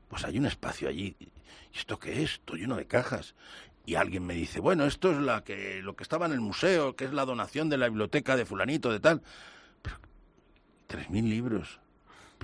pues 0.09 0.24
hay 0.24 0.38
un 0.38 0.46
espacio 0.46 0.88
allí. 0.88 1.16
¿Y 1.18 1.78
esto 1.78 1.98
qué 1.98 2.22
es? 2.22 2.35
Esto 2.35 2.54
lleno 2.54 2.76
de 2.76 2.87
cajas. 2.87 3.35
Y 3.87 3.96
alguien 3.96 4.24
me 4.24 4.35
dice, 4.35 4.61
bueno, 4.61 4.87
esto 4.87 5.11
es 5.11 5.18
la 5.18 5.44
que, 5.44 5.83
lo 5.83 5.94
que 5.94 6.02
estaba 6.02 6.26
en 6.26 6.33
el 6.33 6.40
museo, 6.40 6.96
que 6.96 7.04
es 7.04 7.12
la 7.12 7.24
donación 7.24 7.68
de 7.68 7.76
la 7.76 7.88
biblioteca 7.88 8.37
de 8.37 8.46
fulanito, 8.46 8.90
de 8.90 9.00
tal. 9.00 9.22
Tres 10.87 11.11
mil 11.11 11.28
libros. 11.28 11.80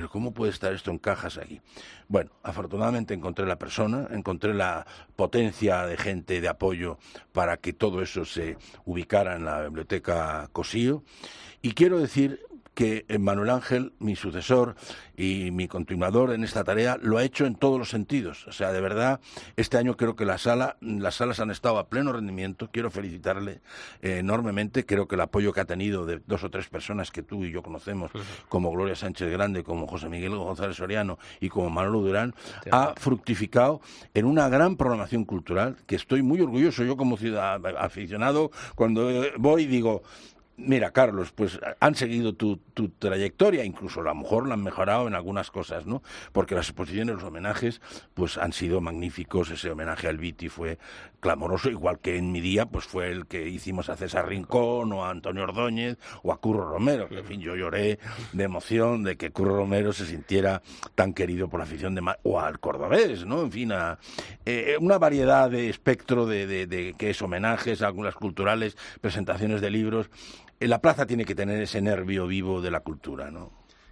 Pero 0.01 0.09
¿cómo 0.09 0.33
puede 0.33 0.51
estar 0.51 0.73
esto 0.73 0.91
en 0.91 0.97
cajas 0.97 1.37
aquí? 1.37 1.61
Bueno, 2.09 2.31
afortunadamente 2.43 3.13
encontré 3.13 3.45
la 3.45 3.59
persona, 3.59 4.09
encontré 4.13 4.55
la 4.55 4.87
potencia 5.15 5.85
de 5.85 5.99
gente 5.99 6.41
de 6.41 6.49
apoyo 6.49 6.97
para 7.33 7.59
que 7.59 7.75
todo 7.75 8.01
eso 8.01 8.25
se 8.25 8.57
ubicara 8.87 9.37
en 9.37 9.45
la 9.45 9.61
biblioteca 9.65 10.49
Cosío. 10.53 11.03
Y 11.61 11.73
quiero 11.73 11.99
decir 11.99 12.41
que 12.75 13.05
Manuel 13.19 13.51
Ángel, 13.51 13.93
mi 13.99 14.17
sucesor 14.17 14.75
y 15.17 15.51
mi 15.51 15.69
continuador 15.69 16.33
en 16.33 16.45
esta 16.45 16.65
tarea, 16.65 16.99
lo 17.01 17.19
ha 17.19 17.25
hecho 17.25 17.45
en 17.47 17.55
todos 17.55 17.79
los 17.79 17.91
sentidos. 17.91 18.47
O 18.47 18.53
sea, 18.53 18.73
de 18.73 18.81
verdad, 18.81 19.21
este 19.57 19.77
año 19.77 19.97
creo 19.97 20.17
que 20.17 20.25
la 20.25 20.39
sala, 20.39 20.77
las 20.81 21.17
salas 21.17 21.41
han 21.41 21.51
estado 21.51 21.79
a 21.79 21.89
pleno 21.89 22.13
rendimiento. 22.13 22.71
Quiero 22.73 22.91
felicitarle 22.91 23.61
eh, 24.03 24.19
enormemente. 24.19 24.87
Creo 24.87 25.09
que 25.09 25.17
el 25.17 25.21
apoyo 25.21 25.53
que 25.53 25.61
ha 25.61 25.65
tenido 25.65 26.07
de 26.07 26.21
dos 26.27 26.45
o 26.45 26.51
tres 26.51 26.69
personas 26.69 27.11
que 27.11 27.23
tú 27.23 27.45
y 27.45 27.51
yo 27.51 27.63
conocemos, 27.63 28.11
como 28.49 28.71
Gloria 28.71 28.95
Sánchez 28.95 29.31
Grande, 29.31 29.63
como 29.63 29.87
José 29.87 30.09
Miguel 30.09 30.37
González 30.37 30.77
Soriano 30.77 31.19
y 31.41 31.49
como 31.49 31.71
Manolo 31.71 32.01
Durán, 32.01 32.35
ha 32.71 32.95
fructificado 32.97 33.81
en 34.15 34.25
una 34.25 34.49
gran 34.49 34.77
programación 34.77 35.25
cultural 35.25 35.77
que 35.87 35.97
estoy 35.97 36.23
muy 36.23 36.41
orgulloso. 36.41 36.85
Yo 36.85 36.97
como 36.97 37.17
ciudad 37.17 37.61
aficionado, 37.79 38.51
cuando 38.75 39.11
voy 39.39 39.67
digo, 39.67 40.03
Mira, 40.57 40.91
Carlos, 40.91 41.33
pues 41.33 41.59
han 41.81 41.95
seguido 41.95 42.35
tu, 42.35 42.59
tu, 42.75 42.91
trayectoria, 42.91 43.65
incluso 43.65 44.01
a 44.01 44.05
lo 44.05 44.15
mejor 44.15 44.47
la 44.47 44.55
han 44.55 44.63
mejorado 44.63 45.09
en 45.09 45.15
algunas 45.15 45.51
cosas, 45.51 45.87
¿no? 45.87 46.03
Porque 46.33 46.55
las 46.55 46.69
exposiciones, 46.69 47.15
los 47.15 47.25
homenajes, 47.25 47.81
pues 48.13 48.37
han 48.37 48.53
sido 48.53 48.83
magníficos. 48.83 49.51
Ese 49.51 49.71
homenaje 49.71 50.07
al 50.07 50.19
Viti 50.19 50.51
fue 50.51 50.79
clamoroso, 51.21 51.71
igual 51.71 51.99
que 51.99 52.17
en 52.19 52.31
mi 52.31 52.43
día, 52.43 52.67
pues 52.67 52.85
fue 52.85 53.11
el 53.11 53.27
que 53.27 53.49
hicimos 53.49 53.89
a 53.89 53.97
César 53.97 54.29
Rincón 54.29 54.93
o 54.93 55.05
a 55.05 55.11
Antonio 55.11 55.45
Ordóñez 55.45 55.97
o 56.23 56.33
a 56.33 56.41
Curro 56.41 56.69
Romero. 56.69 57.09
En 57.11 57.25
fin, 57.25 57.41
yo 57.41 57.57
lloré 57.57 57.99
de 58.33 58.45
emoción 58.45 59.03
de 59.03 59.17
que 59.17 59.31
Curro 59.31 59.57
Romero 59.57 59.95
se 59.95 60.05
sintiera 60.05 60.61
tan 60.95 61.15
querido 61.15 61.49
por 61.49 61.61
la 61.61 61.65
afición 61.65 61.95
de... 61.95 62.03
Ma 62.03 62.19
o 62.23 62.39
al 62.39 62.61
cordobés, 62.61 63.25
¿no? 63.25 63.43
En 63.43 63.53
fin, 63.53 63.73
a, 63.73 63.99
eh, 64.45 64.77
una 64.81 64.99
variedad 64.99 65.51
de 65.51 65.71
espectro 65.71 66.27
de, 66.27 66.47
de, 66.47 66.67
de 66.67 66.95
que 66.99 67.11
es 67.11 67.23
homenajes, 67.23 67.83
algunas 67.83 68.15
culturales, 68.15 68.77
presentaciones 69.01 69.61
de 69.61 69.71
libros 69.71 70.11
la 70.69 70.81
plaza 70.81 71.07
tiene 71.07 71.25
que 71.25 71.35
tener 71.35 71.61
ese 71.63 71.81
nervio 71.81 72.27
vivo 72.27 72.61
de 72.61 72.71
la 72.71 72.81
cultura, 72.81 73.31
¿no? 73.31 73.51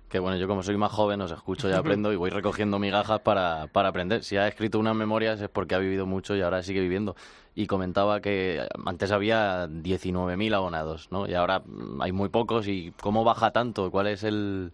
Que 0.08 0.18
bueno, 0.18 0.38
yo 0.38 0.48
como 0.48 0.62
soy 0.62 0.76
más 0.78 0.90
joven 0.90 1.20
os 1.20 1.30
escucho 1.30 1.68
y 1.68 1.72
aprendo 1.74 2.12
y 2.12 2.16
voy 2.16 2.30
recogiendo 2.30 2.78
migajas 2.78 3.20
para, 3.20 3.66
para 3.72 3.88
aprender. 3.88 4.24
Si 4.24 4.36
ha 4.36 4.48
escrito 4.48 4.78
unas 4.78 4.94
memorias 4.96 5.40
es 5.40 5.48
porque 5.48 5.74
ha 5.74 5.78
vivido 5.78 6.06
mucho 6.06 6.34
y 6.34 6.40
ahora 6.40 6.62
sigue 6.62 6.80
viviendo. 6.80 7.14
Y 7.54 7.66
comentaba 7.66 8.20
que 8.20 8.66
antes 8.86 9.10
había 9.10 9.66
19.000 9.66 10.54
abonados, 10.54 11.08
¿no? 11.10 11.26
Y 11.28 11.34
ahora 11.34 11.62
hay 12.00 12.12
muy 12.12 12.28
pocos. 12.28 12.68
¿Y 12.68 12.92
cómo 13.00 13.24
baja 13.24 13.50
tanto? 13.50 13.90
¿Cuál 13.90 14.06
es 14.06 14.22
el...? 14.22 14.72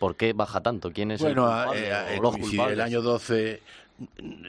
¿Por 0.00 0.16
qué 0.16 0.32
baja 0.32 0.60
tanto? 0.60 0.90
¿Quién 0.90 1.12
es 1.12 1.20
bueno, 1.20 1.46
el 1.46 1.66
culpable? 1.68 1.88
eh, 1.88 2.18
¿O 2.18 2.22
los 2.22 2.36
eh, 2.36 2.40
culpables? 2.40 2.72
el 2.74 2.80
año 2.80 3.00
12 3.02 3.62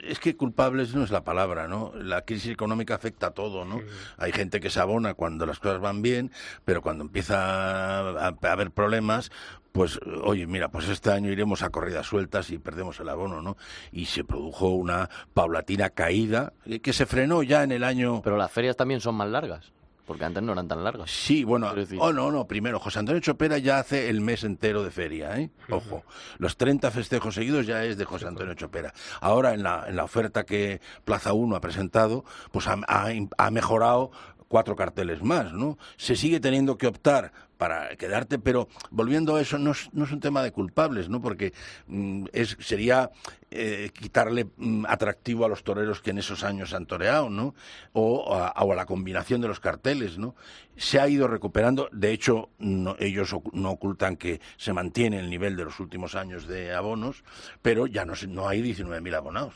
es 0.03 0.19
que 0.19 0.35
culpables 0.35 0.95
no 0.95 1.03
es 1.03 1.11
la 1.11 1.23
palabra, 1.23 1.67
¿no? 1.67 1.91
La 1.95 2.23
crisis 2.23 2.51
económica 2.51 2.95
afecta 2.95 3.27
a 3.27 3.31
todo, 3.31 3.65
¿no? 3.65 3.79
Sí. 3.79 3.85
Hay 4.17 4.31
gente 4.31 4.59
que 4.59 4.69
se 4.69 4.79
abona 4.79 5.13
cuando 5.13 5.45
las 5.45 5.59
cosas 5.59 5.79
van 5.79 6.01
bien, 6.01 6.31
pero 6.63 6.81
cuando 6.81 7.03
empieza 7.03 7.99
a, 7.99 8.27
a 8.27 8.51
haber 8.51 8.71
problemas, 8.71 9.31
pues, 9.75 9.99
oye, 10.23 10.47
mira, 10.47 10.69
pues 10.69 10.87
este 10.87 11.11
año 11.11 11.29
iremos 11.29 11.61
a 11.61 11.69
corridas 11.69 12.07
sueltas 12.07 12.49
y 12.49 12.57
perdemos 12.57 12.97
el 13.01 13.09
abono, 13.09 13.41
¿no? 13.41 13.57
Y 13.91 14.05
se 14.05 14.23
produjo 14.23 14.69
una 14.69 15.09
paulatina 15.33 15.89
caída 15.89 16.53
que 16.81 16.93
se 16.93 17.05
frenó 17.05 17.43
ya 17.43 17.61
en 17.63 17.73
el 17.73 17.83
año... 17.83 18.21
Pero 18.23 18.37
las 18.37 18.51
ferias 18.51 18.77
también 18.77 19.01
son 19.01 19.15
más 19.15 19.27
largas. 19.27 19.73
Porque 20.05 20.25
antes 20.25 20.43
no 20.43 20.53
eran 20.53 20.67
tan 20.67 20.83
largas. 20.83 21.09
Sí, 21.09 21.43
bueno, 21.43 21.71
oh 21.99 22.13
no, 22.13 22.31
no, 22.31 22.47
primero, 22.47 22.79
José 22.79 22.99
Antonio 22.99 23.19
Chopera 23.21 23.57
ya 23.57 23.79
hace 23.79 24.09
el 24.09 24.21
mes 24.21 24.43
entero 24.43 24.83
de 24.83 24.91
feria, 24.91 25.39
¿eh? 25.39 25.49
Ojo, 25.69 26.03
los 26.37 26.57
30 26.57 26.91
festejos 26.91 27.35
seguidos 27.35 27.65
ya 27.65 27.83
es 27.83 27.97
de 27.97 28.05
José 28.05 28.27
Antonio 28.27 28.53
Chopera. 28.53 28.93
Ahora 29.19 29.53
en 29.53 29.63
la, 29.63 29.85
en 29.87 29.95
la 29.95 30.03
oferta 30.03 30.45
que 30.45 30.79
Plaza 31.03 31.33
1 31.33 31.55
ha 31.55 31.61
presentado, 31.61 32.23
pues 32.51 32.67
ha, 32.67 32.77
ha, 32.87 33.07
ha 33.37 33.51
mejorado 33.51 34.11
cuatro 34.47 34.75
carteles 34.75 35.21
más, 35.23 35.53
¿no? 35.53 35.77
Se 35.97 36.15
sigue 36.15 36.39
teniendo 36.39 36.77
que 36.77 36.87
optar 36.87 37.31
para 37.57 37.95
quedarte, 37.95 38.37
pero 38.37 38.67
volviendo 38.91 39.35
a 39.35 39.41
eso, 39.41 39.57
no 39.57 39.71
es, 39.71 39.89
no 39.93 40.03
es 40.03 40.11
un 40.11 40.19
tema 40.19 40.43
de 40.43 40.51
culpables, 40.51 41.07
¿no? 41.09 41.21
Porque 41.21 41.53
mm, 41.87 42.25
es, 42.33 42.57
sería 42.59 43.11
eh, 43.49 43.91
quitarle 43.93 44.47
mm, 44.57 44.85
atractivo 44.87 45.45
a 45.45 45.47
los 45.49 45.63
toreros 45.63 46.01
que 46.01 46.09
en 46.11 46.17
esos 46.17 46.43
años 46.43 46.73
han 46.73 46.85
toreado, 46.85 47.29
¿no? 47.29 47.55
O 47.93 48.35
a, 48.35 48.51
o 48.63 48.73
la 48.75 48.85
combinación 48.85 49.39
de 49.39 49.47
los 49.47 49.59
carteles, 49.61 50.17
¿no? 50.17 50.35
Se 50.75 50.99
ha 50.99 51.07
ido 51.07 51.27
recuperando, 51.29 51.87
de 51.93 52.11
hecho, 52.11 52.49
no- 52.59 52.97
ellos 52.99 53.33
no 53.53 53.71
ocultan 53.71 54.17
que 54.17 54.41
se 54.57 54.73
mantiene 54.73 55.19
el 55.19 55.29
nivel 55.29 55.55
de 55.55 55.63
los 55.63 55.79
últimos 55.79 56.15
años 56.15 56.47
de 56.47 56.73
abonos, 56.73 57.23
pero 57.61 57.87
ya 57.87 58.03
no, 58.05 58.13
no 58.27 58.49
hay 58.49 58.61
19.000 58.61 59.15
abonados. 59.15 59.53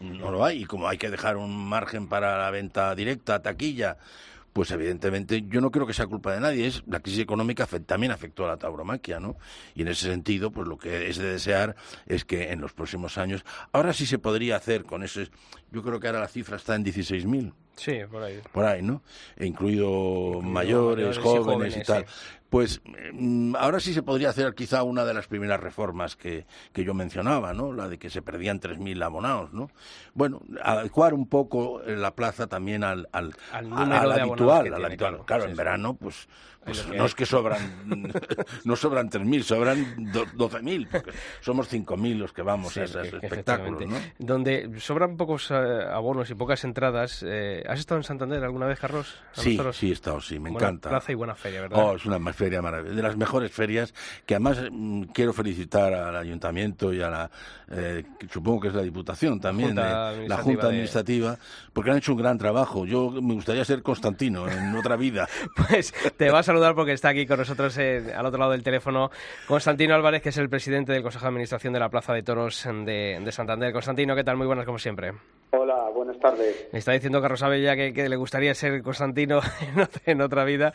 No 0.00 0.30
lo 0.30 0.44
hay. 0.44 0.62
Y 0.62 0.64
como 0.64 0.88
hay 0.88 0.98
que 0.98 1.10
dejar 1.10 1.36
un 1.36 1.68
margen 1.68 2.08
para 2.08 2.38
la 2.38 2.50
venta 2.50 2.94
directa, 2.94 3.42
taquilla, 3.42 3.96
pues 4.52 4.70
evidentemente 4.70 5.44
yo 5.48 5.60
no 5.60 5.70
creo 5.70 5.86
que 5.86 5.92
sea 5.92 6.06
culpa 6.06 6.32
de 6.34 6.40
nadie. 6.40 6.66
Es 6.66 6.82
la 6.86 7.00
crisis 7.00 7.20
económica 7.20 7.66
también 7.66 8.12
afectó 8.12 8.44
a 8.44 8.48
la 8.48 8.56
tauromaquia, 8.56 9.20
¿no? 9.20 9.36
Y 9.74 9.82
en 9.82 9.88
ese 9.88 10.06
sentido, 10.10 10.50
pues 10.50 10.66
lo 10.66 10.78
que 10.78 11.08
es 11.08 11.16
de 11.18 11.30
desear 11.32 11.76
es 12.06 12.24
que 12.24 12.50
en 12.50 12.60
los 12.60 12.72
próximos 12.72 13.18
años, 13.18 13.44
ahora 13.72 13.92
sí 13.92 14.06
se 14.06 14.18
podría 14.18 14.56
hacer 14.56 14.84
con 14.84 15.02
ese, 15.02 15.28
yo 15.70 15.82
creo 15.82 16.00
que 16.00 16.06
ahora 16.08 16.20
la 16.20 16.28
cifra 16.28 16.56
está 16.56 16.74
en 16.74 16.84
16.000 16.84 17.52
Sí, 17.76 18.00
por 18.10 18.22
ahí. 18.24 18.40
por 18.50 18.64
ahí, 18.64 18.82
¿no? 18.82 19.02
E 19.36 19.46
incluido, 19.46 20.40
mayores, 20.42 21.06
mayores 21.06 21.18
y 21.18 21.20
jóvenes, 21.20 21.44
jóvenes, 21.44 21.76
y 21.76 21.82
tal. 21.84 22.04
sí. 22.08 22.14
Pues 22.50 22.80
mm, 23.12 23.56
ahora 23.56 23.78
sí 23.78 23.92
se 23.92 24.02
podría 24.02 24.30
hacer 24.30 24.54
quizá 24.54 24.82
una 24.82 25.04
de 25.04 25.12
las 25.12 25.26
primeras 25.26 25.60
reformas 25.60 26.16
que, 26.16 26.46
que 26.72 26.82
yo 26.84 26.94
mencionaba, 26.94 27.52
¿no? 27.52 27.72
La 27.72 27.88
de 27.88 27.98
que 27.98 28.08
se 28.08 28.22
perdían 28.22 28.58
3.000 28.60 29.02
abonados, 29.02 29.52
¿no? 29.52 29.70
Bueno, 30.14 30.40
adecuar 30.62 31.12
un 31.12 31.28
poco 31.28 31.82
eh, 31.82 31.94
la 31.96 32.14
plaza 32.14 32.46
también 32.46 32.84
al, 32.84 33.08
al, 33.12 33.34
Al 33.52 34.12
habitual, 34.12 34.72
al 34.72 34.84
habitual. 34.84 34.96
claro. 34.96 35.24
Claro, 35.26 35.42
Sí, 35.44 35.48
en 35.50 35.54
sí. 35.54 35.58
verano, 35.58 35.94
pues, 35.94 36.28
pues 36.64 36.86
no 36.88 37.04
es 37.04 37.14
que 37.14 37.24
sobran, 37.26 37.60
no 38.64 38.76
sobran 38.76 39.10
3.000, 39.10 39.42
sobran 39.42 40.10
do- 40.12 40.26
12.000, 40.26 40.88
porque 40.90 41.12
somos 41.40 41.68
5.000 41.68 42.18
los 42.18 42.32
que 42.32 42.42
vamos 42.42 42.72
Sí, 42.72 42.80
a 42.80 42.84
esos 42.84 43.08
que- 43.10 43.16
espectáculos, 43.26 43.86
¿no? 43.86 43.96
Donde 44.18 44.78
sobran 44.80 45.16
pocos 45.16 45.50
eh, 45.50 45.54
abonos 45.54 46.30
y 46.30 46.34
pocas 46.34 46.64
entradas. 46.64 47.22
eh, 47.26 47.62
¿Has 47.68 47.78
estado 47.78 47.98
en 48.00 48.04
Santander 48.04 48.42
alguna 48.42 48.66
vez, 48.66 48.78
Carlos? 48.80 49.16
Sí, 49.32 49.58
sí 49.72 49.90
he 49.90 49.92
estado, 49.92 50.20
sí, 50.20 50.38
me 50.38 50.50
Buena 50.50 50.68
encanta. 50.68 50.88
Plaza 50.90 51.12
y 51.12 51.14
buena 51.14 51.34
feria, 51.34 51.60
¿verdad? 51.62 51.78
Oh, 51.82 51.94
es 51.96 52.04
una 52.06 52.18
feria 52.38 52.62
maravillosa, 52.62 52.96
de 52.96 53.02
las 53.02 53.16
mejores 53.16 53.50
ferias, 53.52 53.92
que 54.24 54.34
además 54.34 54.58
mm, 54.70 55.02
quiero 55.12 55.32
felicitar 55.32 55.92
al 55.92 56.16
ayuntamiento 56.16 56.92
y 56.94 57.02
a 57.02 57.10
la, 57.10 57.30
eh, 57.70 58.04
supongo 58.30 58.60
que 58.60 58.68
es 58.68 58.74
la 58.74 58.82
Diputación 58.82 59.40
también, 59.40 59.70
Junta 59.70 60.14
eh, 60.14 60.28
la 60.28 60.36
Junta 60.38 60.62
de- 60.62 60.68
Administrativa, 60.68 61.36
porque 61.72 61.90
han 61.90 61.98
hecho 61.98 62.12
un 62.12 62.18
gran 62.18 62.38
trabajo. 62.38 62.86
Yo 62.86 63.10
me 63.10 63.34
gustaría 63.34 63.64
ser 63.64 63.82
Constantino 63.82 64.48
en 64.48 64.74
otra 64.76 64.96
vida. 64.96 65.28
Pues 65.68 65.92
te 66.16 66.30
va 66.30 66.38
a 66.38 66.42
saludar 66.42 66.74
porque 66.74 66.92
está 66.92 67.08
aquí 67.10 67.26
con 67.26 67.38
nosotros 67.38 67.76
eh, 67.78 68.14
al 68.16 68.24
otro 68.24 68.38
lado 68.38 68.52
del 68.52 68.62
teléfono 68.62 69.10
Constantino 69.46 69.94
Álvarez, 69.94 70.22
que 70.22 70.28
es 70.28 70.36
el 70.38 70.48
presidente 70.48 70.92
del 70.92 71.02
Consejo 71.02 71.24
de 71.24 71.28
Administración 71.28 71.72
de 71.72 71.80
la 71.80 71.88
Plaza 71.88 72.12
de 72.14 72.22
Toros 72.22 72.62
de, 72.64 73.20
de 73.22 73.32
Santander. 73.32 73.72
Constantino, 73.72 74.14
¿qué 74.14 74.22
tal? 74.24 74.36
Muy 74.36 74.46
buenas 74.46 74.64
como 74.64 74.78
siempre. 74.78 75.12
Hola, 75.50 75.88
buenas 75.94 76.18
tardes. 76.18 76.68
Me 76.72 76.78
está 76.78 76.92
diciendo 76.92 77.22
Carlos 77.22 77.42
Abella 77.42 77.74
que, 77.74 77.94
que 77.94 78.08
le 78.10 78.16
gustaría 78.16 78.54
ser 78.54 78.82
Constantino 78.82 79.40
en 80.06 80.20
otra, 80.20 80.44
vida. 80.44 80.74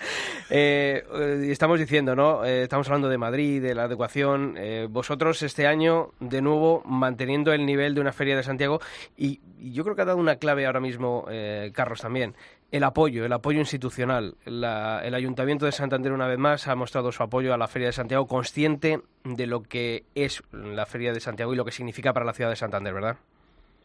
Eh, 0.50 1.04
eh, 1.14 1.48
estamos 1.52 1.80
diciendo, 1.80 2.16
¿no? 2.16 2.44
Eh, 2.44 2.64
estamos 2.64 2.88
hablando 2.88 3.08
de 3.08 3.20
Madrid, 3.20 3.62
de 3.62 3.76
la 3.76 3.84
adecuación. 3.84 4.56
Eh, 4.58 4.88
vosotros 4.90 5.44
este 5.44 5.68
año, 5.68 6.10
de 6.20 6.42
nuevo, 6.42 6.82
manteniendo 6.86 7.54
el 7.54 7.68
nivel 7.68 7.94
de 7.94 8.02
una 8.02 8.14
feria 8.14 8.36
de 8.36 8.42
Santiago. 8.42 8.80
Y, 9.16 9.42
yo 9.60 9.84
creo 9.84 9.96
que 9.96 10.02
ha 10.02 10.06
dado 10.06 10.18
una 10.18 10.38
clave 10.38 10.66
ahora 10.66 10.82
mismo, 10.82 11.26
Carlos, 11.72 12.02
también. 12.02 12.36
El 12.70 12.84
apoyo, 12.84 13.24
el 13.24 13.32
apoyo 13.32 13.60
institucional. 13.60 14.36
La- 14.44 15.00
el 15.06 15.14
Ayuntamiento 15.14 15.66
de 15.66 15.72
Santander, 15.72 16.12
una 16.12 16.28
vez 16.28 16.38
más, 16.38 16.68
ha 16.68 16.76
mostrado 16.76 17.14
su 17.14 17.24
apoyo 17.24 17.54
a 17.54 17.58
la 17.58 17.70
Feria 17.70 17.88
de 17.88 17.94
Santiago, 17.94 18.28
consciente 18.28 19.00
de 19.24 19.48
lo 19.48 19.62
que 19.64 20.04
es 20.16 20.44
la 20.52 20.86
Feria 20.86 21.14
de 21.14 21.22
Santiago 21.22 21.54
y 21.54 21.56
lo 21.56 21.64
que 21.64 21.72
significa 21.72 22.12
para 22.12 22.26
la 22.26 22.34
ciudad 22.34 22.50
de 22.50 22.58
Santander, 22.58 22.94
¿verdad? 22.94 23.16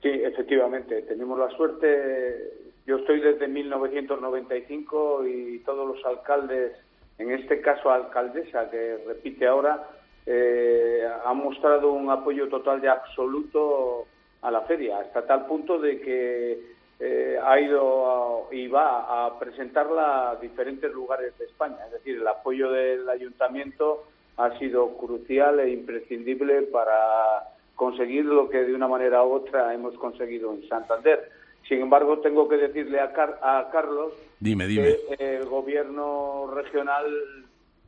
Sí, 0.03 0.09
efectivamente, 0.09 1.03
tenemos 1.03 1.39
la 1.39 1.51
suerte. 1.51 2.53
Yo 2.87 2.99
estoy 2.99 3.21
desde 3.21 3.49
1995 3.49 5.27
y 5.27 5.59
todos 5.61 5.89
los 5.97 6.05
alcaldes, 6.07 6.73
en 7.19 7.31
este 7.33 7.61
caso 7.61 7.91
alcaldesa, 7.91 8.71
que 8.71 8.99
repite 9.07 9.47
ahora, 9.47 9.89
eh, 10.25 11.07
han 11.25 11.37
mostrado 11.39 11.93
un 11.93 12.11
apoyo 12.11 12.49
total 12.49 12.83
y 12.83 12.87
absoluto 12.87 14.07
a 14.43 14.51
la 14.51 14.61
feria, 14.63 14.99
hasta 15.01 15.27
tal 15.27 15.47
punto 15.47 15.79
de 15.79 16.01
que 16.01 16.79
eh, 17.01 17.39
ha 17.43 17.61
ido 17.61 18.49
y 18.53 18.69
va 18.69 19.27
a 19.27 19.39
presentarla 19.39 20.31
a 20.31 20.37
diferentes 20.37 20.93
lugares 20.93 21.37
de 21.39 21.47
España. 21.47 21.79
Es 21.87 21.93
decir, 21.93 22.19
el 22.19 22.27
apoyo 22.27 22.71
del 22.71 23.09
ayuntamiento 23.09 24.05
ha 24.37 24.57
sido 24.59 24.97
crucial 24.97 25.59
e 25.61 25.71
imprescindible 25.71 26.63
para 26.63 27.58
conseguir 27.83 28.25
lo 28.25 28.49
que 28.51 28.59
de 28.65 28.75
una 28.75 28.89
manera 28.89 29.23
u 29.25 29.35
otra 29.35 29.73
hemos 29.73 29.95
conseguido 29.95 30.53
en 30.53 30.69
Santander. 30.69 31.31
Sin 31.69 31.81
embargo, 31.81 32.19
tengo 32.19 32.49
que 32.49 32.57
decirle 32.57 32.99
a, 32.99 33.13
Car- 33.13 33.39
a 33.41 33.69
Carlos 33.71 34.15
Dime, 34.41 34.67
dime. 34.67 34.97
que 35.17 35.37
el 35.37 35.45
gobierno 35.47 36.51
regional 36.53 37.07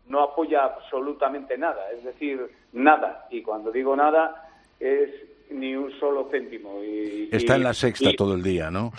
no 0.06 0.20
apoya 0.22 0.62
absolutamente 0.64 1.58
nada, 1.58 1.90
es 1.90 2.04
decir, 2.04 2.40
nada. 2.72 3.26
Y 3.30 3.42
cuando 3.42 3.72
digo 3.72 3.96
nada, 3.96 4.48
es 4.78 5.10
ni 5.50 5.74
un 5.74 5.90
solo 5.98 6.28
céntimo. 6.30 6.84
Y, 6.84 7.28
Está 7.32 7.54
y- 7.54 7.56
en 7.56 7.62
la 7.64 7.74
sexta 7.74 8.10
y- 8.10 8.16
todo 8.16 8.34
el 8.34 8.44
día, 8.44 8.70
¿no? 8.70 8.92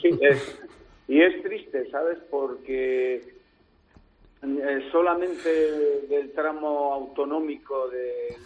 Sí, 0.00 0.10
es- 0.20 0.60
y 1.06 1.20
es 1.22 1.40
triste, 1.44 1.88
¿sabes? 1.90 2.18
Porque 2.28 3.22
eh, 4.42 4.88
solamente 4.90 5.48
del 6.08 6.32
tramo 6.32 6.92
autonómico 6.94 7.88
de- 7.90 8.36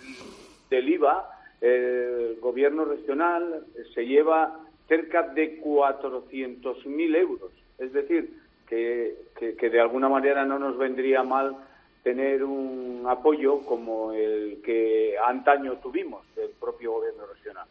del 0.69 0.89
IVA, 0.91 1.31
el 1.61 2.39
gobierno 2.41 2.85
regional 2.85 3.65
se 3.95 4.07
lleva 4.07 4.61
cerca 4.89 5.23
de 5.23 5.61
400.000 5.61 7.17
euros. 7.17 7.51
Es 7.79 7.93
decir, 7.93 8.31
que, 8.69 9.17
que- 9.39 9.55
que 9.57 9.71
de 9.71 9.81
alguna 9.81 10.09
manera 10.09 10.45
no 10.45 10.59
nos 10.59 10.77
vendría 10.79 11.23
mal 11.23 11.57
tener 12.03 12.45
un 12.45 13.05
apoyo 13.09 13.61
como 13.61 14.13
el 14.13 14.61
que 14.65 15.17
antaño 15.27 15.75
tuvimos 15.83 16.25
del 16.37 16.51
propio 16.61 16.93
gobierno 16.93 17.25
regional. 17.27 17.67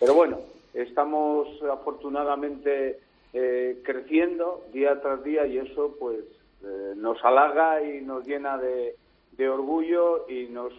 Pero 0.00 0.14
bueno, 0.14 0.38
estamos 0.72 1.48
afortunadamente 1.70 2.98
eh, 3.32 3.80
creciendo 3.84 4.64
día 4.72 5.00
tras 5.00 5.22
día 5.24 5.46
y 5.46 5.58
eso 5.58 5.96
pues 5.98 6.20
eh, 6.64 6.94
nos 6.96 7.22
halaga 7.24 7.82
y 7.82 8.00
nos 8.00 8.26
llena 8.26 8.56
de, 8.58 8.94
de 9.32 9.48
orgullo 9.48 10.26
y 10.30 10.46
nos, 10.46 10.72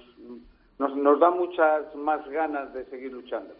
nos, 0.79 1.19
da 1.19 1.29
muchas 1.29 1.95
más 1.95 2.27
ganas 2.29 2.73
de 2.73 2.85
seguir 2.85 3.11
luchando. 3.11 3.53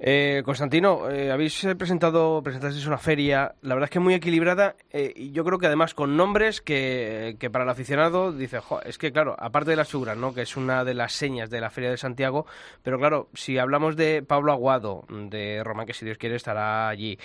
Eh, 0.00 0.42
Constantino, 0.44 1.10
eh, 1.10 1.32
habéis 1.32 1.64
eh, 1.64 1.74
presentado, 1.74 2.40
presentasteis 2.40 2.86
una 2.86 2.98
feria, 2.98 3.56
la 3.62 3.74
verdad 3.74 3.88
es 3.88 3.90
que 3.90 3.98
muy 3.98 4.14
equilibrada 4.14 4.76
eh, 4.92 5.12
y 5.16 5.32
yo 5.32 5.44
creo 5.44 5.58
que 5.58 5.66
además 5.66 5.92
con 5.92 6.16
nombres 6.16 6.60
que, 6.60 7.36
que 7.40 7.50
para 7.50 7.64
el 7.64 7.70
aficionado 7.70 8.30
dice, 8.30 8.60
"Jo, 8.60 8.80
es 8.82 8.96
que 8.96 9.10
claro, 9.10 9.34
aparte 9.36 9.70
de 9.70 9.76
las 9.76 9.90
figuras, 9.90 10.16
¿no? 10.16 10.32
que 10.32 10.42
es 10.42 10.56
una 10.56 10.84
de 10.84 10.94
las 10.94 11.14
señas 11.14 11.50
de 11.50 11.60
la 11.60 11.70
Feria 11.70 11.90
de 11.90 11.96
Santiago, 11.96 12.46
pero 12.84 12.96
claro, 12.96 13.28
si 13.34 13.58
hablamos 13.58 13.96
de 13.96 14.22
Pablo 14.22 14.52
Aguado, 14.52 15.04
de 15.08 15.64
Roma, 15.64 15.84
que 15.84 15.94
si 15.94 16.04
Dios 16.04 16.16
quiere 16.16 16.36
estará 16.36 16.88
allí, 16.88 17.18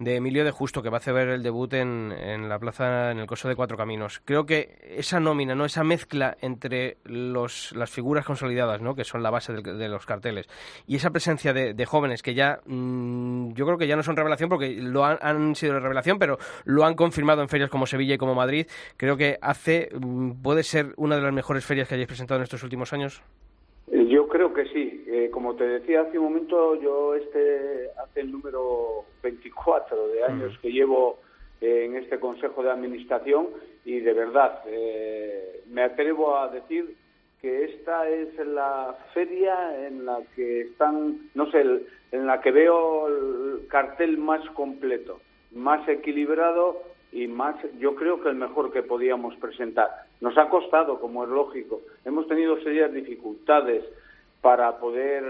de 0.00 0.16
Emilio 0.16 0.44
de 0.44 0.50
Justo, 0.50 0.82
que 0.82 0.88
va 0.88 0.96
a 0.96 0.98
hacer 0.98 1.16
el 1.28 1.42
debut 1.42 1.74
en, 1.74 2.10
en 2.10 2.48
la 2.48 2.58
plaza, 2.58 3.12
en 3.12 3.18
el 3.18 3.26
Coso 3.26 3.48
de 3.48 3.54
Cuatro 3.54 3.76
Caminos. 3.76 4.20
Creo 4.24 4.46
que 4.46 4.78
esa 4.82 5.20
nómina, 5.20 5.54
no 5.54 5.66
esa 5.66 5.84
mezcla 5.84 6.38
entre 6.40 6.96
los, 7.04 7.72
las 7.76 7.90
figuras 7.90 8.24
consolidadas, 8.24 8.80
¿no? 8.80 8.94
que 8.94 9.04
son 9.04 9.22
la 9.22 9.30
base 9.30 9.52
de, 9.52 9.88
los 9.88 10.06
carteles, 10.06 10.48
y 10.86 10.96
esa 10.96 11.10
presencia 11.10 11.52
de, 11.52 11.84
jóvenes 11.84 12.22
que 12.22 12.34
ya, 12.34 12.60
mm, 12.64 13.52
yo 13.52 13.66
creo 13.66 13.76
que 13.76 13.86
ya 13.86 13.96
no 13.96 14.02
son 14.02 14.16
revelación, 14.16 14.48
porque 14.48 14.70
lo 14.80 15.04
han, 15.04 15.18
han 15.20 15.54
sido 15.54 15.78
revelación, 15.78 16.18
pero 16.18 16.38
lo 16.64 16.84
han 16.84 16.94
confirmado 16.94 17.42
en 17.42 17.48
ferias 17.48 17.68
como 17.68 17.86
Sevilla 17.86 18.14
y 18.14 18.18
como 18.18 18.34
Madrid, 18.34 18.66
creo 18.96 19.18
que 19.18 19.36
hace, 19.42 19.90
mm, 19.92 20.42
puede 20.42 20.62
ser 20.62 20.94
una 20.96 21.16
de 21.16 21.22
las 21.22 21.32
mejores 21.34 21.66
ferias 21.66 21.88
que 21.88 21.96
hayáis 21.96 22.08
presentado 22.08 22.38
en 22.40 22.44
estos 22.44 22.62
últimos 22.62 22.94
años. 22.94 23.22
Yo 24.08 24.28
creo 24.28 24.54
que 24.54 24.64
sí. 24.66 24.99
Eh, 25.12 25.28
como 25.32 25.56
te 25.56 25.64
decía 25.66 26.02
hace 26.02 26.18
un 26.20 26.26
momento, 26.26 26.76
yo 26.80 27.16
este 27.16 27.88
hace 28.00 28.20
el 28.20 28.30
número 28.30 29.04
24 29.24 30.06
de 30.08 30.22
años 30.22 30.56
que 30.62 30.70
llevo 30.70 31.18
eh, 31.60 31.84
en 31.86 31.96
este 31.96 32.20
Consejo 32.20 32.62
de 32.62 32.70
Administración 32.70 33.48
y 33.84 33.98
de 33.98 34.12
verdad 34.12 34.62
eh, 34.68 35.62
me 35.68 35.82
atrevo 35.82 36.36
a 36.36 36.48
decir 36.48 36.94
que 37.40 37.64
esta 37.64 38.08
es 38.08 38.36
la 38.46 38.94
feria 39.12 39.86
en 39.88 40.04
la 40.04 40.20
que 40.36 40.60
están, 40.60 41.18
no 41.34 41.50
sé, 41.50 41.62
el- 41.62 41.86
en 42.12 42.26
la 42.26 42.40
que 42.40 42.52
veo 42.52 43.08
el 43.08 43.66
cartel 43.68 44.16
más 44.16 44.48
completo, 44.50 45.20
más 45.52 45.88
equilibrado 45.88 46.82
y 47.12 47.26
más, 47.26 47.56
yo 47.80 47.96
creo 47.96 48.20
que 48.22 48.28
el 48.28 48.36
mejor 48.36 48.72
que 48.72 48.84
podíamos 48.84 49.34
presentar. 49.36 49.88
Nos 50.20 50.38
ha 50.38 50.48
costado, 50.48 51.00
como 51.00 51.24
es 51.24 51.30
lógico. 51.30 51.80
Hemos 52.04 52.28
tenido 52.28 52.60
serias 52.62 52.92
dificultades 52.92 53.82
para 54.40 54.78
poder 54.78 55.24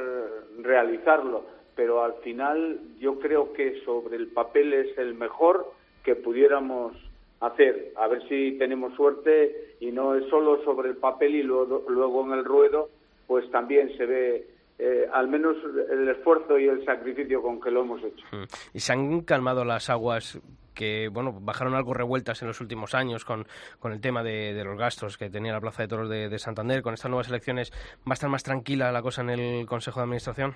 realizarlo, 0.59 1.45
pero 1.75 2.03
al 2.05 2.15
final 2.23 2.81
yo 2.99 3.19
creo 3.19 3.53
que 3.53 3.83
sobre 3.85 4.17
el 4.17 4.29
papel 4.29 4.73
es 4.73 4.99
el 4.99 5.15
mejor 5.15 5.73
que 6.05 6.15
pudiéramos 6.15 6.97
hacer. 7.41 7.93
A 7.97 8.07
ver 8.07 8.27
si 8.29 8.57
tenemos 8.59 8.95
suerte 8.95 9.77
y 9.81 9.91
no 9.91 10.15
es 10.15 10.29
solo 10.29 10.63
sobre 10.65 10.91
el 10.91 10.97
papel 10.97 11.35
y 11.35 11.43
luego, 11.43 11.85
luego 11.89 12.25
en 12.27 12.39
el 12.39 12.45
ruedo, 12.45 12.91
pues 13.27 13.51
también 13.51 13.97
se 13.97 14.07
ve 14.07 14.47
eh, 14.79 15.07
al 15.13 15.29
menos 15.29 15.57
el 15.91 16.09
esfuerzo 16.09 16.59
y 16.59 16.67
el 16.67 16.85
sacrificio 16.85 17.43
con 17.43 17.61
que 17.61 17.71
lo 17.71 17.83
hemos 17.83 18.03
hecho. 18.03 18.25
Mm. 18.33 18.45
Y 18.75 18.81
se 18.81 18.93
han 18.93 19.21
calmado 19.23 19.65
las 19.65 19.91
aguas 19.91 20.41
que 20.81 21.09
bueno 21.13 21.37
bajaron 21.39 21.75
algo 21.75 21.93
revueltas 21.93 22.41
en 22.41 22.49
los 22.49 22.59
últimos 22.63 22.95
años 22.95 23.27
con, 23.27 23.47
con 23.79 23.93
el 23.93 24.01
tema 24.01 24.23
de, 24.23 24.55
de 24.55 24.65
los 24.65 24.79
gastos 24.79 25.19
que 25.19 25.29
tenía 25.29 25.53
la 25.53 25.61
Plaza 25.61 25.83
de 25.83 25.89
Toros 25.89 26.09
de, 26.09 26.31
de 26.31 26.39
Santander. 26.39 26.81
Con 26.81 26.95
estas 26.95 27.11
nuevas 27.11 27.29
elecciones, 27.29 27.71
¿va 28.09 28.13
a 28.13 28.15
estar 28.15 28.31
más 28.31 28.43
tranquila 28.43 28.91
la 28.91 29.03
cosa 29.03 29.21
en 29.21 29.31
el 29.31 29.67
Consejo 29.67 30.01
de 30.01 30.05
Administración? 30.05 30.55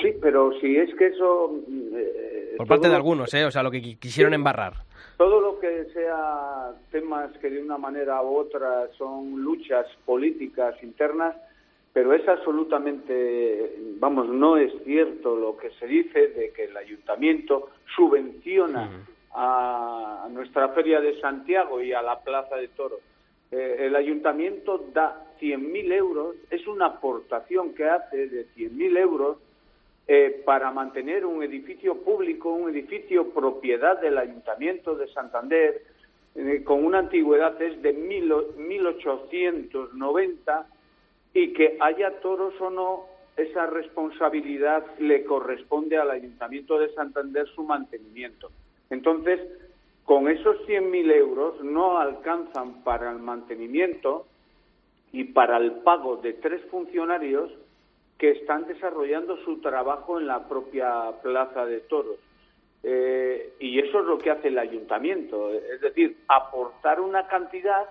Sí, 0.00 0.12
pero 0.20 0.52
si 0.60 0.76
es 0.76 0.94
que 0.94 1.06
eso... 1.08 1.58
eh, 1.96 2.54
Por 2.56 2.66
parte 2.68 2.88
de 2.88 2.94
algunos, 2.94 3.32
¿eh? 3.34 3.44
O 3.44 3.50
sea, 3.50 3.62
lo 3.64 3.70
que 3.70 3.82
qui- 3.82 3.98
quisieron 3.98 4.32
embarrar. 4.34 4.74
Todo 5.16 5.40
lo 5.40 5.58
que 5.58 5.86
sea 5.92 6.72
temas 6.90 7.30
que 7.38 7.50
de 7.50 7.60
una 7.62 7.78
manera 7.78 8.22
u 8.22 8.36
otra 8.36 8.88
son 8.98 9.40
luchas 9.42 9.86
políticas 10.04 10.74
internas, 10.82 11.36
pero 11.92 12.12
es 12.12 12.26
absolutamente, 12.28 13.76
vamos, 14.00 14.28
no 14.28 14.56
es 14.56 14.72
cierto 14.84 15.36
lo 15.36 15.56
que 15.56 15.70
se 15.78 15.86
dice 15.86 16.26
de 16.28 16.52
que 16.52 16.64
el 16.64 16.76
ayuntamiento 16.76 17.70
subvenciona 17.94 18.90
a 19.34 20.26
nuestra 20.30 20.68
feria 20.70 21.00
de 21.00 21.20
Santiago 21.20 21.82
y 21.82 21.92
a 21.92 22.02
la 22.02 22.20
Plaza 22.20 22.56
de 22.56 22.68
Toros. 22.68 23.00
Eh, 23.50 23.76
el 23.80 23.96
ayuntamiento 23.96 24.78
da 24.92 25.26
100.000 25.40 25.92
euros, 25.92 26.36
es 26.50 26.66
una 26.66 26.86
aportación 26.86 27.74
que 27.74 27.84
hace 27.84 28.28
de 28.28 28.46
100.000 28.54 28.96
euros 28.98 29.38
eh, 30.06 30.42
para 30.44 30.70
mantener 30.70 31.24
un 31.26 31.42
edificio 31.42 31.96
público, 32.02 32.52
un 32.52 32.70
edificio 32.70 33.30
propiedad 33.30 33.98
del 34.00 34.18
Ayuntamiento 34.18 34.94
de 34.94 35.08
Santander, 35.08 35.82
eh, 36.34 36.62
con 36.64 36.84
una 36.84 36.98
antigüedad 36.98 37.60
es 37.62 37.80
de 37.80 37.92
mil 37.92 38.30
o- 38.32 38.52
1890 38.56 40.66
y 41.32 41.52
que 41.52 41.76
haya 41.80 42.20
toros 42.20 42.54
o 42.60 42.70
no, 42.70 43.06
esa 43.36 43.66
responsabilidad 43.66 44.84
le 44.98 45.24
corresponde 45.24 45.96
al 45.96 46.10
Ayuntamiento 46.10 46.78
de 46.78 46.92
Santander 46.94 47.46
su 47.54 47.62
mantenimiento. 47.64 48.50
Entonces, 48.90 49.40
con 50.04 50.28
esos 50.28 50.56
100.000 50.66 51.12
euros 51.12 51.62
no 51.62 51.98
alcanzan 51.98 52.84
para 52.84 53.10
el 53.10 53.18
mantenimiento 53.18 54.26
y 55.12 55.24
para 55.24 55.56
el 55.56 55.72
pago 55.72 56.16
de 56.16 56.34
tres 56.34 56.62
funcionarios 56.70 57.50
que 58.18 58.32
están 58.32 58.66
desarrollando 58.66 59.36
su 59.44 59.60
trabajo 59.60 60.20
en 60.20 60.26
la 60.26 60.48
propia 60.48 61.12
Plaza 61.22 61.66
de 61.66 61.80
Toros. 61.80 62.18
Eh, 62.82 63.54
y 63.60 63.78
eso 63.78 64.00
es 64.00 64.06
lo 64.06 64.18
que 64.18 64.30
hace 64.30 64.48
el 64.48 64.58
ayuntamiento, 64.58 65.50
es 65.50 65.80
decir, 65.80 66.18
aportar 66.28 67.00
una 67.00 67.26
cantidad 67.28 67.86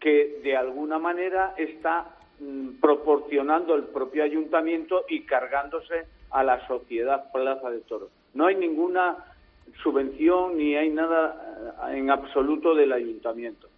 que 0.00 0.40
de 0.42 0.56
alguna 0.56 0.98
manera 0.98 1.54
está 1.56 2.16
mm, 2.40 2.80
proporcionando 2.80 3.76
el 3.76 3.84
propio 3.84 4.24
ayuntamiento 4.24 5.04
y 5.08 5.24
cargándose 5.24 6.06
a 6.30 6.42
la 6.42 6.66
sociedad 6.66 7.30
Plaza 7.32 7.70
de 7.70 7.80
Toros. 7.80 8.10
No 8.34 8.46
hay 8.46 8.56
ninguna 8.56 9.31
subvención 9.82 10.56
ni 10.56 10.76
hay 10.76 10.90
nada 10.90 11.84
eh, 11.88 11.98
en 11.98 12.10
absoluto 12.10 12.74
del 12.74 12.92
ayuntamiento. 12.92 13.68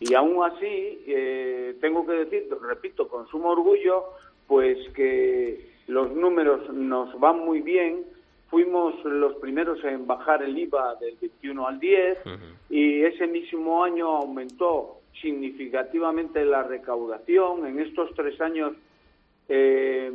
Y 0.00 0.14
aún 0.14 0.44
así, 0.44 1.02
eh, 1.06 1.76
tengo 1.80 2.06
que 2.06 2.12
decir, 2.12 2.48
repito, 2.62 3.08
con 3.08 3.26
sumo 3.28 3.50
orgullo, 3.50 4.04
pues 4.46 4.76
que 4.90 5.70
los 5.86 6.12
números 6.12 6.68
nos 6.70 7.18
van 7.18 7.38
muy 7.38 7.62
bien. 7.62 8.04
Fuimos 8.50 9.02
los 9.04 9.36
primeros 9.36 9.82
en 9.84 10.06
bajar 10.06 10.42
el 10.42 10.56
IVA 10.56 10.96
del 10.96 11.16
21 11.20 11.66
al 11.66 11.80
10 11.80 12.18
y 12.70 13.02
ese 13.02 13.26
mismo 13.26 13.82
año 13.82 14.08
aumentó 14.08 15.00
significativamente 15.20 16.44
la 16.44 16.62
recaudación. 16.62 17.66
En 17.66 17.80
estos 17.80 18.14
tres 18.14 18.40
años 18.40 18.72
eh, 19.48 20.10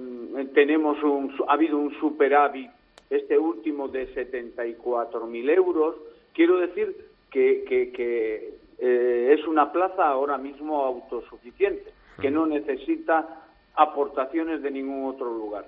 tenemos 0.53 1.01
un, 1.03 1.33
ha 1.47 1.53
habido 1.53 1.77
un 1.77 1.93
superávit, 1.99 2.69
este 3.09 3.37
último 3.37 3.87
de 3.87 4.13
74.000 4.15 5.49
euros. 5.49 5.95
Quiero 6.33 6.59
decir 6.59 6.95
que, 7.29 7.65
que, 7.67 8.59
eh, 8.79 9.37
es 9.37 9.45
una 9.47 9.71
plaza 9.71 10.07
ahora 10.07 10.37
mismo 10.37 10.83
autosuficiente, 10.83 11.91
que 12.19 12.31
no 12.31 12.45
necesita 12.45 13.43
aportaciones 13.75 14.61
de 14.61 14.71
ningún 14.71 15.09
otro 15.09 15.33
lugar. 15.33 15.65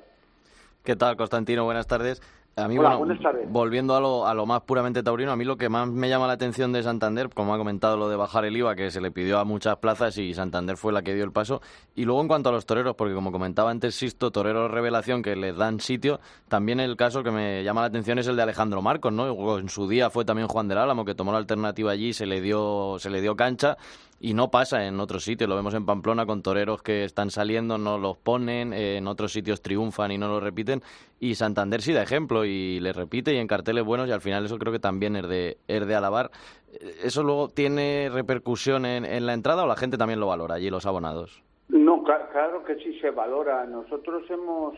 ¿Qué 0.83 0.95
tal, 0.95 1.15
Constantino? 1.15 1.63
Buenas 1.63 1.87
tardes. 1.87 2.21
A 2.55 2.67
mí, 2.67 2.77
Hola, 2.77 2.97
bueno, 2.97 3.15
volviendo 3.47 3.95
a 3.95 3.99
lo, 3.99 4.27
a 4.27 4.33
lo 4.35 4.45
más 4.45 4.61
puramente 4.61 5.01
taurino, 5.01 5.31
a 5.31 5.35
mí 5.35 5.43
lo 5.43 5.57
que 5.57 5.69
más 5.69 5.87
me 5.87 6.07
llama 6.07 6.27
la 6.27 6.33
atención 6.33 6.71
de 6.71 6.83
Santander, 6.83 7.29
como 7.29 7.55
ha 7.55 7.57
comentado 7.57 7.97
lo 7.97 8.09
de 8.09 8.15
bajar 8.15 8.45
el 8.45 8.55
IVA, 8.55 8.75
que 8.75 8.91
se 8.91 9.01
le 9.01 9.09
pidió 9.09 9.39
a 9.39 9.43
muchas 9.43 9.77
plazas 9.77 10.19
y 10.19 10.35
Santander 10.35 10.77
fue 10.77 10.93
la 10.93 11.01
que 11.01 11.15
dio 11.15 11.23
el 11.23 11.31
paso. 11.31 11.63
Y 11.95 12.05
luego 12.05 12.21
en 12.21 12.27
cuanto 12.27 12.49
a 12.49 12.51
los 12.51 12.67
toreros, 12.67 12.95
porque 12.95 13.15
como 13.15 13.31
comentaba 13.31 13.71
antes 13.71 13.95
Sisto, 13.95 14.29
torero 14.29 14.67
revelación 14.67 15.23
que 15.23 15.35
les 15.35 15.57
dan 15.57 15.79
sitio, 15.79 16.19
también 16.47 16.79
el 16.79 16.95
caso 16.95 17.23
que 17.23 17.31
me 17.31 17.63
llama 17.63 17.81
la 17.81 17.87
atención 17.87 18.19
es 18.19 18.27
el 18.27 18.35
de 18.35 18.43
Alejandro 18.43 18.83
Marcos, 18.83 19.11
¿no? 19.11 19.57
En 19.57 19.69
su 19.69 19.87
día 19.87 20.11
fue 20.11 20.23
también 20.23 20.47
Juan 20.47 20.67
del 20.67 20.77
Álamo, 20.77 21.05
que 21.05 21.15
tomó 21.15 21.31
la 21.31 21.39
alternativa 21.39 21.91
allí, 21.91 22.13
se 22.13 22.27
le 22.27 22.39
dio, 22.39 22.97
se 22.99 23.09
le 23.09 23.19
dio 23.21 23.35
cancha 23.35 23.77
y 24.19 24.33
no 24.33 24.49
pasa 24.51 24.85
en 24.85 24.99
otros 24.99 25.23
sitios. 25.23 25.49
Lo 25.49 25.55
vemos 25.55 25.73
en 25.73 25.85
Pamplona 25.85 26.25
con 26.25 26.41
toreros 26.41 26.81
que 26.81 27.03
están 27.03 27.29
saliendo, 27.29 27.77
no 27.77 27.97
los 27.97 28.17
ponen, 28.17 28.73
eh, 28.73 28.97
en 28.97 29.07
otros 29.07 29.31
sitios 29.33 29.61
triunfan 29.61 30.11
y 30.11 30.17
no 30.17 30.27
lo 30.27 30.39
repiten. 30.39 30.81
Y 31.19 31.35
Santander 31.35 31.81
sí 31.81 31.93
da 31.93 32.03
ejemplo 32.03 32.45
y 32.45 32.79
le 32.79 32.93
repite 32.93 33.33
y 33.33 33.37
en 33.37 33.47
carteles 33.47 33.83
buenos 33.83 34.07
y 34.07 34.11
al 34.11 34.21
final 34.21 34.45
eso 34.45 34.57
creo 34.57 34.71
que 34.73 34.79
también 34.79 35.15
es 35.15 35.27
de, 35.27 35.57
es 35.67 35.85
de 35.85 35.95
alabar. 35.95 36.31
Eh, 36.73 36.95
¿Eso 37.03 37.23
luego 37.23 37.49
tiene 37.49 38.09
repercusión 38.11 38.85
en, 38.85 39.05
en 39.05 39.25
la 39.25 39.33
entrada 39.33 39.63
o 39.63 39.67
la 39.67 39.75
gente 39.75 39.97
también 39.97 40.19
lo 40.19 40.27
valora 40.27 40.55
allí, 40.55 40.69
los 40.69 40.85
abonados? 40.85 41.43
No, 41.69 42.03
cla- 42.03 42.29
claro 42.31 42.63
que 42.63 42.75
sí 42.75 42.99
se 42.99 43.09
valora. 43.11 43.65
Nosotros 43.65 44.23
hemos, 44.29 44.75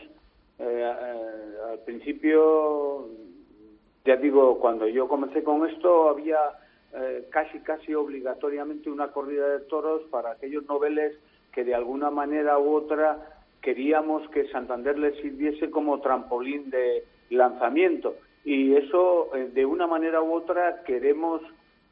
eh, 0.58 0.92
eh, 0.92 1.72
al 1.72 1.78
principio, 1.80 3.08
ya 4.04 4.16
digo, 4.16 4.58
cuando 4.60 4.86
yo 4.88 5.08
comencé 5.08 5.42
con 5.42 5.68
esto, 5.68 6.08
había 6.08 6.38
eh, 6.96 7.26
casi, 7.30 7.58
casi 7.60 7.94
obligatoriamente 7.94 8.90
una 8.90 9.08
corrida 9.08 9.48
de 9.48 9.60
toros 9.66 10.02
para 10.10 10.32
aquellos 10.32 10.64
noveles 10.66 11.16
que 11.52 11.64
de 11.64 11.74
alguna 11.74 12.10
manera 12.10 12.58
u 12.58 12.74
otra 12.74 13.18
queríamos 13.62 14.28
que 14.30 14.48
Santander 14.48 14.98
les 14.98 15.16
sirviese 15.20 15.70
como 15.70 16.00
trampolín 16.00 16.70
de 16.70 17.04
lanzamiento. 17.30 18.16
Y 18.44 18.74
eso, 18.76 19.34
eh, 19.34 19.50
de 19.52 19.66
una 19.66 19.86
manera 19.86 20.22
u 20.22 20.32
otra, 20.32 20.82
queremos 20.84 21.42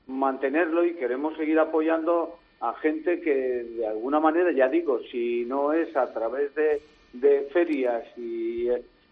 mantenerlo 0.07 0.85
y 0.85 0.95
queremos 0.95 1.37
seguir 1.37 1.59
apoyando 1.59 2.39
a 2.61 2.75
gente 2.75 3.21
que 3.21 3.35
de 3.35 3.87
alguna 3.87 4.21
manera, 4.21 4.53
ya 4.53 4.69
digo, 4.69 5.01
si 5.11 5.45
no 5.47 5.73
es 5.73 5.95
a 5.97 6.13
través 6.13 6.55
de, 6.55 6.81
de 7.13 7.43
ferias 7.53 8.05
y, 8.17 8.69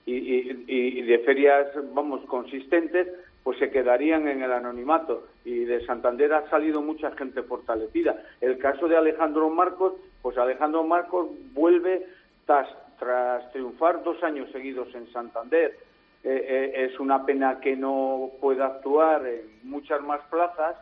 y, 0.07 0.15
y- 0.15 0.65
y 0.99 1.03
de 1.03 1.19
ferias, 1.21 1.69
vamos, 1.95 2.25
consistentes, 2.27 3.09
pues 3.43 3.59
se 3.59 3.71
quedarían 3.71 4.29
en 4.29 4.43
el 4.43 4.53
anonimato. 4.53 5.25
Y 5.45 5.65
de 5.65 5.85
Santander 5.87 6.33
ha 6.33 6.49
salido 6.51 6.83
mucha 6.83 7.11
gente 7.13 7.43
fortalecida. 7.43 8.23
El 8.41 8.59
caso 8.59 8.87
de 8.89 8.97
Alejandro 8.97 9.51
Marcos, 9.51 9.95
pues 10.23 10.39
Alejandro 10.39 10.85
Marcos 10.85 11.29
vuelve 11.53 12.07
tras, 12.47 12.69
tras 12.99 13.51
triunfar 13.53 14.03
dos 14.05 14.23
años 14.23 14.51
seguidos 14.53 14.95
en 14.95 15.11
Santander. 15.13 15.77
Eh, 16.25 16.47
eh, 16.49 16.85
es 16.85 17.01
una 17.01 17.27
pena 17.27 17.59
que 17.59 17.75
no 17.75 18.31
pueda 18.41 18.67
actuar 18.67 19.27
en 19.27 19.69
muchas 19.69 20.01
más 20.03 20.21
plazas, 20.31 20.77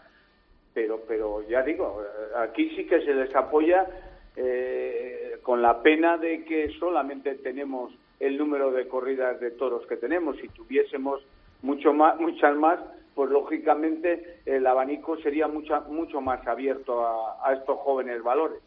pero 0.74 1.00
pero 1.08 1.42
ya 1.48 1.62
digo 1.62 2.02
aquí 2.36 2.70
sí 2.76 2.84
que 2.86 3.00
se 3.00 3.14
les 3.14 3.34
apoya 3.34 3.86
eh, 4.36 5.38
con 5.42 5.62
la 5.62 5.82
pena 5.82 6.18
de 6.18 6.44
que 6.44 6.68
solamente 6.78 7.36
tenemos 7.36 7.90
el 8.20 8.36
número 8.36 8.70
de 8.70 8.86
corridas 8.86 9.40
de 9.40 9.52
toros 9.52 9.86
que 9.86 9.96
tenemos 9.96 10.36
si 10.36 10.48
tuviésemos 10.48 11.22
mucho 11.62 11.94
más 11.94 12.20
muchas 12.20 12.54
más 12.56 12.78
pues 13.14 13.30
lógicamente 13.30 14.40
el 14.46 14.66
abanico 14.66 15.16
sería 15.18 15.48
mucha, 15.48 15.80
mucho 15.80 16.20
más 16.20 16.46
abierto 16.46 17.04
a, 17.04 17.48
a 17.48 17.54
estos 17.54 17.78
jóvenes 17.78 18.22
valores 18.22 18.60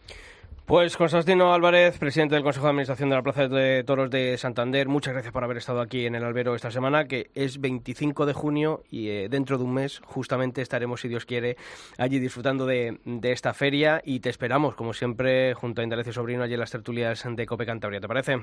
Pues 0.66 0.96
Constantino 0.96 1.54
Álvarez, 1.54 1.98
presidente 2.00 2.36
del 2.36 2.44
Consejo 2.44 2.68
de 2.68 2.72
Administración 2.72 3.10
de 3.10 3.16
la 3.16 3.22
Plaza 3.22 3.48
de 3.48 3.84
Toros 3.84 4.10
de 4.10 4.38
Santander, 4.38 4.88
muchas 4.88 5.14
gracias 5.14 5.34
por 5.34 5.44
haber 5.44 5.58
estado 5.58 5.82
aquí 5.82 6.06
en 6.06 6.16
el 6.16 6.24
albero 6.24 6.56
esta 6.56 6.72
semana, 6.72 7.06
que 7.06 7.28
es 7.36 7.60
25 7.60 8.26
de 8.26 8.34
junio 8.34 8.82
y 8.90 9.10
eh, 9.10 9.28
dentro 9.30 9.58
de 9.58 9.66
un 9.66 9.74
mes 9.74 10.02
justamente 10.06 10.62
estaremos, 10.62 11.02
si 11.02 11.10
Dios 11.10 11.26
quiere, 11.26 11.58
allí 11.98 12.20
disfrutando 12.20 12.66
de, 12.66 13.00
de 13.06 13.32
esta 13.32 13.54
feria 13.54 14.02
y 14.04 14.22
te 14.22 14.30
esperamos, 14.30 14.76
como 14.76 14.94
siempre, 14.94 15.54
junto 15.54 15.82
a 15.82 15.84
Indalecio 15.84 16.14
Sobrino, 16.14 16.44
allí 16.44 16.54
en 16.54 16.60
las 16.60 16.72
tertulias 16.72 17.24
de 17.28 17.46
Cope 17.46 17.66
Cantabria, 17.66 18.00
¿te 18.00 18.08
parece? 18.08 18.38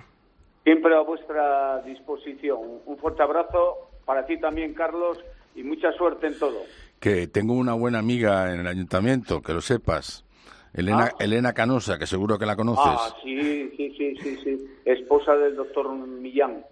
siempre 0.65 0.95
a 0.95 1.01
vuestra 1.01 1.81
disposición 1.83 2.59
un 2.87 2.97
fuerte 2.99 3.23
abrazo 3.23 3.91
para 4.05 4.27
ti 4.27 4.39
también 4.39 4.75
Carlos 4.75 5.19
y 5.55 5.63
mucha 5.63 5.93
suerte 5.93 6.27
en 6.29 6.39
todo 6.39 6.63
Que 6.99 7.27
tengo 7.27 7.55
una 7.55 7.75
buena 7.75 7.99
amiga 7.99 8.53
en 8.53 8.61
el 8.61 8.67
ayuntamiento, 8.67 9.41
que 9.43 9.53
lo 9.55 9.61
sepas. 9.61 10.25
Elena, 10.73 11.11
Ah. 11.13 11.17
Elena 11.19 11.53
Canosa, 11.53 11.99
que 11.99 12.07
seguro 12.07 12.39
que 12.39 12.47
la 12.47 12.55
conoces. 12.57 12.85
ah 12.87 13.15
sí 13.25 13.73
sí 13.77 13.93
sí 13.97 14.15
sí 14.23 14.37
sí 14.45 14.67
esposa 14.85 15.35
del 15.35 15.57
doctor 15.57 15.93
Millán 15.97 16.65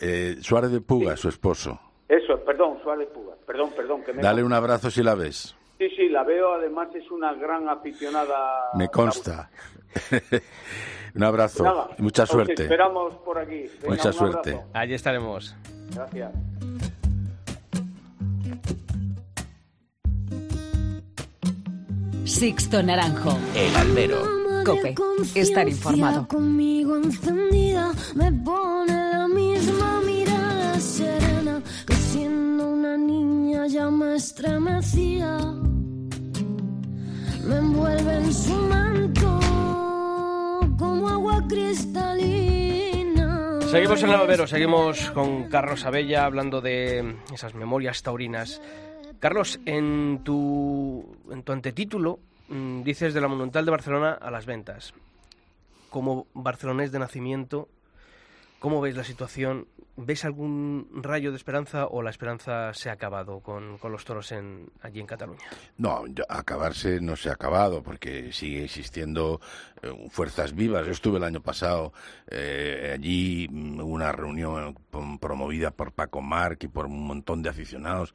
Eh, 0.00 0.36
Suárez 0.40 0.70
de 0.70 0.80
Puga, 0.80 1.16
su 1.16 1.28
esposo. 1.28 1.78
Eso, 2.08 2.38
perdón, 2.44 2.78
Suárez 2.82 3.08
Puga. 3.08 3.34
Perdón, 3.46 3.70
perdón. 3.76 4.02
Que 4.04 4.12
me 4.12 4.22
Dale 4.22 4.42
un 4.42 4.52
abrazo 4.52 4.90
si 4.90 5.02
la 5.02 5.14
ves. 5.14 5.54
Sí, 5.78 5.88
sí, 5.96 6.08
la 6.08 6.22
veo. 6.24 6.54
Además 6.54 6.88
es 6.94 7.10
una 7.10 7.34
gran 7.34 7.68
aficionada. 7.68 8.70
Me 8.74 8.88
consta. 8.88 9.50
un 11.14 11.22
abrazo 11.24 11.64
Nada, 11.64 11.88
mucha 11.98 12.22
os 12.22 12.28
suerte. 12.30 12.62
esperamos 12.62 13.14
por 13.24 13.38
aquí. 13.38 13.66
Venga, 13.82 13.88
Mucha 13.88 14.12
suerte. 14.12 14.50
abrazo. 14.52 14.70
Allí 14.72 14.94
estaremos. 14.94 15.54
Gracias. 15.94 16.32
Sixto 22.24 22.82
Naranjo. 22.82 23.36
El 23.54 23.76
albero. 23.76 24.42
Cope, 24.64 24.94
estar 25.34 25.68
informado. 25.68 26.26
Conmigo 26.28 26.96
encendida 26.96 27.92
me 28.14 28.32
pone 28.32 28.92
la 28.92 29.28
misma 29.28 30.00
mirada 30.00 30.78
serena 30.80 31.62
que 31.86 31.94
siendo 31.94 32.68
una 32.68 32.96
niña 32.96 33.66
ya 33.66 33.90
me 33.90 34.16
estremecía. 34.16 35.38
Me 37.44 37.56
envuelve 37.56 38.14
en 38.14 38.32
su 38.32 38.54
manto 38.54 39.40
Seguimos 43.72 44.02
en 44.02 44.10
el 44.10 44.48
seguimos 44.48 45.10
con 45.12 45.48
Carlos 45.48 45.86
Abella 45.86 46.26
hablando 46.26 46.60
de 46.60 47.16
esas 47.32 47.54
memorias 47.54 48.02
taurinas. 48.02 48.60
Carlos, 49.18 49.60
en 49.64 50.20
tu, 50.22 51.16
en 51.30 51.42
tu 51.42 51.52
antetítulo 51.52 52.18
mm, 52.48 52.82
dices 52.82 53.14
de 53.14 53.22
la 53.22 53.28
Monumental 53.28 53.64
de 53.64 53.70
Barcelona 53.70 54.12
a 54.12 54.30
las 54.30 54.44
ventas. 54.44 54.92
Como 55.88 56.26
barcelonés 56.34 56.92
de 56.92 56.98
nacimiento, 56.98 57.66
¿cómo 58.58 58.82
ves 58.82 58.94
la 58.94 59.04
situación? 59.04 59.66
¿Ves 59.94 60.24
algún 60.24 60.88
rayo 60.94 61.32
de 61.32 61.36
esperanza 61.36 61.86
o 61.86 62.00
la 62.00 62.08
esperanza 62.08 62.72
se 62.72 62.88
ha 62.88 62.94
acabado 62.94 63.40
con, 63.40 63.76
con 63.76 63.92
los 63.92 64.06
toros 64.06 64.32
en, 64.32 64.70
allí 64.80 65.00
en 65.00 65.06
Cataluña? 65.06 65.44
No, 65.76 66.04
acabarse 66.30 66.98
no 67.00 67.14
se 67.14 67.28
ha 67.28 67.34
acabado 67.34 67.82
porque 67.82 68.32
sigue 68.32 68.64
existiendo 68.64 69.38
eh, 69.82 70.08
fuerzas 70.08 70.54
vivas. 70.54 70.86
Yo 70.86 70.92
estuve 70.92 71.18
el 71.18 71.24
año 71.24 71.42
pasado 71.42 71.92
eh, 72.26 72.92
allí, 72.94 73.46
mm, 73.50 73.80
una 73.80 74.12
reunión 74.12 74.78
promovida 75.20 75.70
por 75.70 75.92
Paco 75.92 76.22
Marc 76.22 76.64
y 76.64 76.68
por 76.68 76.86
un 76.86 77.06
montón 77.06 77.42
de 77.42 77.50
aficionados. 77.50 78.14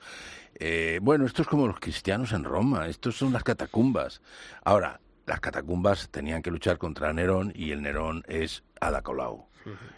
Eh, 0.55 0.97
bueno, 1.03 1.27
esto 1.27 1.43
es 1.43 1.47
como 1.47 1.67
los 1.67 1.79
cristianos 1.79 2.31
en 2.31 2.43
Roma, 2.43 2.87
estos 2.87 3.17
son 3.17 3.33
las 3.33 3.43
catacumbas. 3.43 4.23
Ahora, 4.63 4.99
las 5.27 5.39
catacumbas 5.41 6.09
tenían 6.09 6.41
que 6.41 6.49
luchar 6.49 6.79
contra 6.79 7.13
Nerón 7.13 7.51
y 7.53 7.71
el 7.71 7.83
Nerón 7.83 8.23
es 8.27 8.63
Ada 8.79 9.03
Colau 9.03 9.45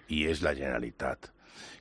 y 0.07 0.25
es 0.25 0.41
la 0.41 0.53
Generalitat. 0.53 1.38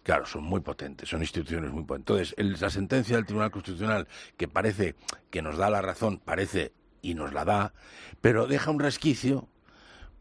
Claro, 0.09 0.25
son 0.25 0.45
muy 0.45 0.61
potentes, 0.61 1.07
son 1.07 1.21
instituciones 1.21 1.71
muy 1.71 1.85
potentes. 1.85 2.33
Entonces, 2.39 2.63
la 2.63 2.71
sentencia 2.71 3.17
del 3.17 3.27
Tribunal 3.27 3.51
Constitucional, 3.51 4.09
que 4.39 4.49
parece 4.49 4.95
que 5.29 5.43
nos 5.43 5.59
da 5.59 5.69
la 5.69 5.83
razón, 5.83 6.19
parece 6.19 6.73
y 7.03 7.13
nos 7.13 7.35
la 7.35 7.45
da, 7.45 7.75
pero 8.23 8.47
deja 8.47 8.71
un 8.71 8.81
resquicio 8.81 9.51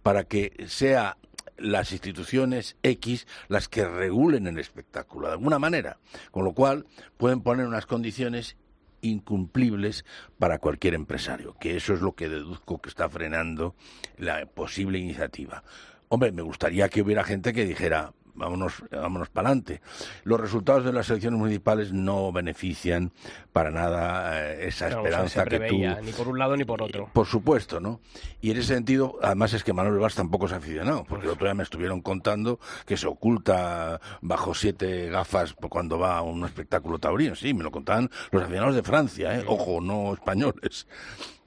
para 0.04 0.26
que 0.26 0.66
sea 0.68 1.16
las 1.58 1.94
instituciones 1.94 2.76
X 2.84 3.28
las 3.48 3.70
que 3.70 3.88
regulen 3.88 4.48
el 4.48 4.60
espectáculo 4.60 5.28
de 5.28 5.34
alguna 5.36 5.58
manera, 5.58 6.00
con 6.32 6.44
lo 6.44 6.52
cual 6.52 6.86
pueden 7.16 7.40
poner 7.40 7.66
unas 7.66 7.86
condiciones 7.86 8.58
incumplibles 9.00 10.04
para 10.38 10.60
cualquier 10.60 10.96
empresario, 10.96 11.56
que 11.62 11.78
eso 11.78 11.94
es 11.94 12.02
lo 12.02 12.12
que 12.12 12.28
deduzco 12.28 12.82
que 12.82 12.90
está 12.90 13.08
frenando 13.08 13.74
la 14.18 14.46
posible 14.48 15.00
iniciativa. 15.00 15.64
Hombre, 16.10 16.34
me 16.34 16.42
gustaría 16.42 16.90
que 16.90 17.02
hubiera 17.02 17.24
gente 17.24 17.54
que 17.54 17.64
dijera, 17.64 18.12
vámonos, 18.38 18.84
vámonos 18.92 19.30
para 19.30 19.50
adelante. 19.50 19.82
Los 20.24 20.40
resultados 20.40 20.86
de 20.86 20.94
las 20.94 21.10
elecciones 21.10 21.40
municipales 21.40 21.92
no 21.92 22.32
benefician 22.32 23.12
para 23.52 23.72
nada 23.72 24.52
eh, 24.52 24.68
esa 24.68 24.90
esperanza 24.90 25.44
se 25.44 25.50
que 25.50 25.60
tú 25.68 25.78
ni 25.78 26.12
por 26.14 26.28
un 26.28 26.40
lado 26.40 26.56
ni 26.56 26.64
por 26.64 26.82
otro. 26.82 27.10
por 27.12 27.26
supuesto, 27.26 27.80
¿no? 27.80 28.00
Y 28.40 28.52
en 28.52 28.58
ese 28.58 28.76
sentido, 28.76 29.18
además 29.22 29.54
es 29.54 29.64
que 29.64 29.74
Manuel 29.74 30.00
Valls 30.00 30.16
tampoco 30.16 30.46
es 30.46 30.54
aficionado, 30.54 31.04
porque 31.04 31.26
el 31.26 31.34
otro 31.34 31.48
día 31.48 31.56
me 31.56 31.64
estuvieron 31.64 32.02
contando 32.02 32.60
que 32.86 32.98
se 32.98 33.08
oculta 33.08 34.00
bajo 34.22 34.54
siete 34.54 35.10
gafas 35.10 35.54
cuando 35.54 36.00
va 36.00 36.18
a 36.18 36.22
un 36.22 36.46
espectáculo 36.46 37.00
taurino. 37.00 37.36
Sí, 37.36 37.54
me 37.54 37.64
lo 37.64 37.72
contaban 37.72 38.10
los 38.32 38.44
aficionados 38.44 38.76
de 38.76 38.84
Francia, 38.84 39.38
¿eh? 39.38 39.44
Ojo, 39.48 39.82
no 39.82 40.14
españoles. 40.14 40.88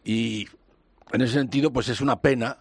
Y 0.04 0.48
en 1.12 1.20
ese 1.22 1.34
sentido, 1.34 1.72
pues 1.72 1.88
es 1.88 2.00
una 2.00 2.20
pena 2.20 2.58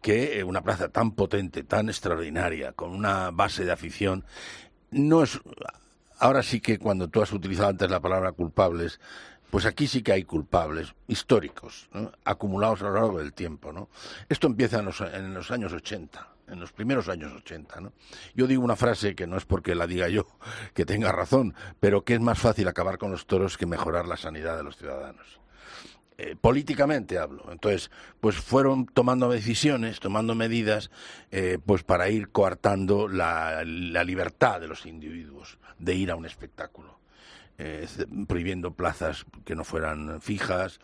que 0.00 0.38
eh, 0.38 0.44
una 0.44 0.62
plaza 0.62 0.88
tan 0.88 1.12
potente, 1.12 1.62
tan 1.62 1.88
extraordinaria, 1.88 2.72
con 2.72 2.90
una 2.90 3.30
base 3.30 3.64
de 3.64 3.72
afición, 3.72 4.24
no 4.90 5.22
es... 5.22 5.40
Ahora 6.18 6.42
sí 6.42 6.60
que 6.60 6.78
cuando 6.78 7.08
tú 7.08 7.22
has 7.22 7.32
utilizado 7.32 7.70
antes 7.70 7.90
la 7.90 8.00
palabra 8.00 8.32
culpables, 8.32 9.00
pues 9.50 9.66
aquí 9.66 9.86
sí 9.86 10.02
que 10.02 10.12
hay 10.12 10.24
culpables 10.24 10.94
históricos, 11.08 11.88
acumulados 12.24 12.82
a 12.82 12.84
lo 12.84 12.94
largo 12.94 13.18
del 13.18 13.32
tiempo. 13.32 13.72
¿no? 13.72 13.88
Esto 14.28 14.46
empieza 14.46 14.78
en 14.78 14.84
los, 14.84 15.00
en 15.00 15.34
los 15.34 15.50
años 15.50 15.72
80, 15.72 16.28
en 16.48 16.60
los 16.60 16.72
primeros 16.72 17.08
años 17.08 17.32
80. 17.32 17.80
¿no? 17.80 17.92
Yo 18.34 18.46
digo 18.46 18.62
una 18.62 18.76
frase 18.76 19.14
que 19.14 19.26
no 19.26 19.36
es 19.36 19.46
porque 19.46 19.74
la 19.74 19.86
diga 19.86 20.08
yo, 20.08 20.26
que 20.74 20.84
tenga 20.84 21.10
razón, 21.10 21.54
pero 21.80 22.04
que 22.04 22.14
es 22.14 22.20
más 22.20 22.38
fácil 22.38 22.68
acabar 22.68 22.98
con 22.98 23.10
los 23.10 23.26
toros 23.26 23.56
que 23.56 23.66
mejorar 23.66 24.06
la 24.06 24.16
sanidad 24.16 24.56
de 24.56 24.62
los 24.62 24.76
ciudadanos 24.76 25.39
eh, 26.22 26.36
políticamente 26.38 27.18
hablo. 27.18 27.50
Entonces, 27.50 27.90
pues 28.20 28.36
fueron 28.36 28.84
tomando 28.84 29.30
decisiones, 29.30 30.00
tomando 30.00 30.34
medidas, 30.34 30.90
eh, 31.30 31.56
pues 31.64 31.82
para 31.82 32.10
ir 32.10 32.28
coartando 32.28 33.08
la, 33.08 33.64
libertad 33.64 34.60
de 34.60 34.68
los 34.68 34.84
individuos 34.84 35.58
de 35.78 35.94
ir 35.94 36.10
a 36.10 36.16
un 36.16 36.26
espectáculo. 36.26 37.00
Eh, 37.56 37.86
prohibiendo 38.28 38.72
plazas 38.72 39.24
que 39.46 39.54
no 39.54 39.64
fueran 39.64 40.20
fijas, 40.20 40.78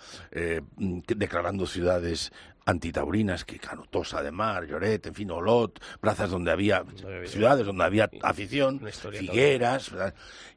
declarando 0.77 1.67
ciudades 1.67 2.33
antitaurinas, 2.67 3.45
que 3.45 3.59
claro, 3.59 3.85
Tosa 3.89 4.23
de 4.23 4.33
Mar, 4.33 4.67
Lloret, 4.67 5.07
en 5.07 5.15
fin, 5.15 5.31
Olot, 5.31 5.81
plazas 6.01 6.31
donde 6.31 6.51
había, 6.51 6.85
ciudades 7.25 7.65
donde 7.65 7.85
había 7.85 8.11
afición, 8.23 8.81
Figueras, 9.13 9.93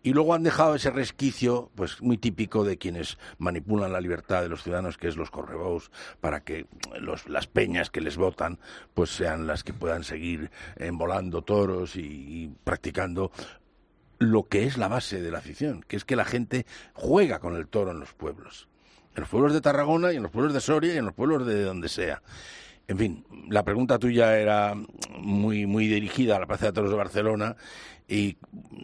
y 0.02 0.14
luego 0.14 0.34
han 0.34 0.42
dejado 0.42 0.76
ese 0.76 0.90
resquicio, 0.90 1.72
pues 1.76 2.02
muy 2.02 2.18
típico 2.18 2.64
de 2.64 2.78
quienes 2.78 3.18
manipulan 3.38 3.94
la 3.94 4.02
libertad 4.02 4.42
de 4.42 4.50
los 4.50 4.64
ciudadanos, 4.64 4.98
que 4.98 5.08
es 5.08 5.18
los 5.18 5.30
correbous, 5.30 5.92
para 6.20 6.42
que 6.42 6.66
los, 7.00 7.30
las 7.30 7.46
peñas 7.46 7.92
que 7.92 8.02
les 8.02 8.18
votan, 8.18 8.60
pues 8.96 9.12
sean 9.12 9.46
las 9.46 9.64
que 9.64 9.74
puedan 9.74 10.04
seguir 10.04 10.50
envolando 10.78 11.44
toros 11.44 11.96
y, 11.96 12.02
y 12.02 12.52
practicando 12.64 13.32
lo 14.18 14.48
que 14.48 14.66
es 14.66 14.78
la 14.78 14.88
base 14.88 15.22
de 15.22 15.32
la 15.32 15.38
afición, 15.38 15.84
que 15.88 15.96
es 15.96 16.06
que 16.06 16.16
la 16.16 16.26
gente 16.26 16.66
juega 16.94 17.40
con 17.40 17.56
el 17.56 17.68
toro 17.68 17.92
en 17.92 18.00
los 18.00 18.14
pueblos. 18.14 18.69
En 19.20 19.24
los 19.24 19.30
pueblos 19.32 19.52
de 19.52 19.60
Tarragona 19.60 20.14
y 20.14 20.16
en 20.16 20.24
los 20.24 20.32
pueblos 20.32 20.54
de 20.54 20.62
Soria 20.62 20.94
y 20.94 20.98
en 20.98 21.04
los 21.04 21.14
pueblos 21.14 21.46
de 21.46 21.62
donde 21.62 21.90
sea. 21.90 22.22
En 22.88 22.98
fin, 22.98 23.26
la 23.50 23.64
pregunta 23.64 24.00
tuya 24.00 24.40
era 24.40 24.76
muy, 25.20 25.66
muy 25.66 25.88
dirigida 25.90 26.38
a 26.38 26.40
la 26.40 26.46
Plaza 26.46 26.68
de 26.68 26.72
Toros 26.72 26.90
de 26.90 26.96
Barcelona 26.96 27.58
y 28.08 28.38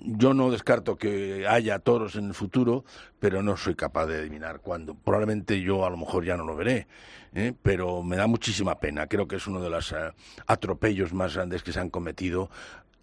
yo 0.05 0.33
no 0.33 0.51
descarto 0.51 0.97
que 0.97 1.47
haya 1.47 1.79
toros 1.79 2.17
en 2.17 2.25
el 2.25 2.33
futuro, 2.33 2.83
pero 3.17 3.41
no 3.43 3.55
soy 3.55 3.75
capaz 3.75 4.07
de 4.07 4.17
adivinar 4.17 4.59
cuándo. 4.59 4.93
Probablemente 4.93 5.61
yo 5.61 5.85
a 5.85 5.89
lo 5.89 5.95
mejor 5.95 6.25
ya 6.25 6.35
no 6.35 6.43
lo 6.43 6.57
veré, 6.57 6.85
¿eh? 7.33 7.53
pero 7.63 8.03
me 8.03 8.17
da 8.17 8.27
muchísima 8.27 8.77
pena. 8.77 9.07
Creo 9.07 9.29
que 9.29 9.37
es 9.37 9.47
uno 9.47 9.61
de 9.61 9.69
los 9.69 9.93
eh, 9.93 10.11
atropellos 10.47 11.13
más 11.13 11.33
grandes 11.33 11.63
que 11.63 11.71
se 11.71 11.79
han 11.79 11.89
cometido 11.89 12.49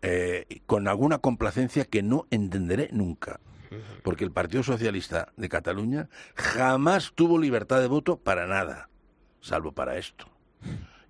eh, 0.02 0.60
con 0.66 0.86
alguna 0.86 1.16
complacencia 1.16 1.86
que 1.86 2.02
no 2.02 2.26
entenderé 2.30 2.90
nunca. 2.92 3.40
Porque 4.02 4.24
el 4.24 4.32
Partido 4.32 4.62
Socialista 4.62 5.32
de 5.36 5.48
Cataluña 5.48 6.08
jamás 6.34 7.12
tuvo 7.14 7.38
libertad 7.38 7.80
de 7.80 7.86
voto 7.86 8.16
para 8.16 8.46
nada, 8.46 8.88
salvo 9.40 9.72
para 9.72 9.96
esto. 9.96 10.26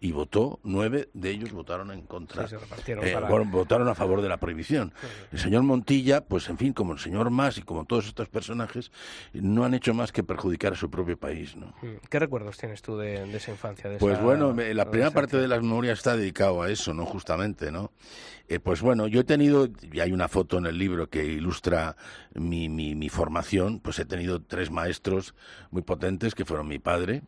Y 0.05 0.11
votó, 0.11 0.59
nueve 0.65 1.11
de 1.15 1.31
ellos 1.31 1.53
votaron 1.53 1.93
en 1.93 2.03
contra. 2.03 2.49
Sí, 2.49 2.57
se 2.85 2.93
Eh, 2.93 3.15
para- 3.15 3.29
votaron 3.45 3.87
a 3.87 3.95
favor 3.95 4.21
de 4.21 4.29
la 4.29 4.37
prohibición. 4.37 4.93
El 5.31 5.39
señor 5.39 5.63
Montilla, 5.63 6.25
pues 6.25 6.49
en 6.49 6.59
fin, 6.59 6.73
como 6.73 6.93
el 6.93 6.99
señor 6.99 7.31
Mas 7.31 7.59
y 7.59 7.63
como 7.63 7.85
todos 7.85 8.09
estos 8.09 8.29
personajes, 8.29 8.91
no 9.33 9.65
han 9.65 9.75
hecho 9.75 9.95
más 9.95 10.11
que 10.11 10.25
perjudicar 10.25 10.73
a 10.73 10.77
su 10.77 10.91
propio 10.91 11.17
país, 11.17 11.55
¿no? 11.55 11.69
Mm. 11.83 11.99
¿Qué 12.11 12.19
recuerdos 12.19 12.59
tienes 12.59 12.83
tú 12.83 12.97
de, 12.99 13.25
de 13.27 13.37
esa 13.37 13.53
infancia? 13.53 13.89
de 13.89 13.99
Pues 13.99 14.15
esa 14.15 14.25
bueno, 14.25 14.53
me- 14.53 14.75
la 14.75 14.91
primera 14.91 15.13
parte 15.13 15.37
de 15.37 15.47
las 15.47 15.63
memorias 15.63 15.99
está 15.99 16.17
dedicado 16.17 16.63
a 16.63 16.69
eso, 16.69 16.93
¿no? 16.93 17.07
Justamente, 17.07 17.71
¿no? 17.71 17.93
Eh, 18.49 18.59
pues 18.59 18.83
bueno, 18.83 19.07
yo 19.07 19.21
he 19.21 19.25
tenido, 19.25 19.69
y 19.93 20.01
hay 20.01 20.11
una 20.13 20.27
foto 20.27 20.59
en 20.59 20.67
el 20.67 20.77
libro 20.79 21.09
que 21.11 21.25
ilustra 21.25 21.97
mi, 22.35 22.69
mi, 22.69 22.97
mi 22.97 23.09
formación, 23.09 23.79
pues 23.79 24.01
he 24.01 24.05
tenido 24.05 24.43
tres 24.43 24.69
maestros 24.73 25.37
muy 25.71 25.83
potentes 25.83 26.35
que 26.35 26.45
fueron 26.45 26.67
mi 26.67 26.81
padre, 26.81 27.23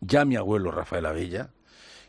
ya 0.00 0.24
mi 0.24 0.34
abuelo 0.34 0.72
Rafael 0.72 1.06
Abella, 1.06 1.50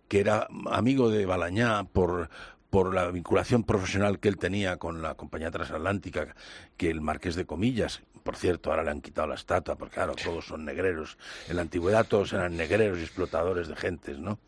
que 0.07 0.19
era 0.19 0.47
amigo 0.71 1.09
de 1.09 1.25
Balañá 1.25 1.83
por, 1.85 2.29
por 2.69 2.93
la 2.93 3.09
vinculación 3.11 3.63
profesional 3.63 4.19
que 4.19 4.27
él 4.27 4.37
tenía 4.37 4.77
con 4.77 5.01
la 5.01 5.15
compañía 5.15 5.51
transatlántica, 5.51 6.35
que 6.77 6.89
el 6.89 7.01
marqués 7.01 7.35
de 7.35 7.45
Comillas, 7.45 8.01
por 8.23 8.35
cierto, 8.35 8.71
ahora 8.71 8.83
le 8.83 8.91
han 8.91 9.01
quitado 9.01 9.27
la 9.27 9.35
estatua, 9.35 9.75
porque 9.75 9.95
claro, 9.95 10.13
todos 10.15 10.47
son 10.47 10.65
negreros. 10.65 11.17
En 11.47 11.57
la 11.57 11.61
antigüedad 11.61 12.07
todos 12.07 12.33
eran 12.33 12.57
negreros 12.57 12.97
y 12.97 13.03
explotadores 13.03 13.67
de 13.67 13.75
gentes, 13.75 14.17
¿no? 14.17 14.39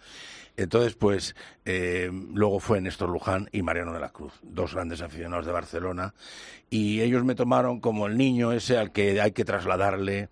Entonces, 0.58 0.96
pues, 0.96 1.36
eh, 1.66 2.10
luego 2.34 2.60
fue 2.60 2.82
Néstor 2.82 3.10
Luján 3.10 3.48
y 3.52 3.62
Mariano 3.62 3.94
de 3.94 4.00
la 4.00 4.10
Cruz, 4.10 4.34
dos 4.42 4.74
grandes 4.74 5.02
aficionados 5.02 5.46
de 5.46 5.52
Barcelona, 5.52 6.16
y 6.72 7.02
ellos 7.02 7.24
me 7.24 7.36
tomaron 7.36 7.80
como 7.80 8.08
el 8.08 8.18
niño 8.18 8.52
ese 8.52 8.80
al 8.80 8.92
que 8.92 9.22
hay 9.22 9.34
que 9.34 9.46
trasladarle 9.46 10.30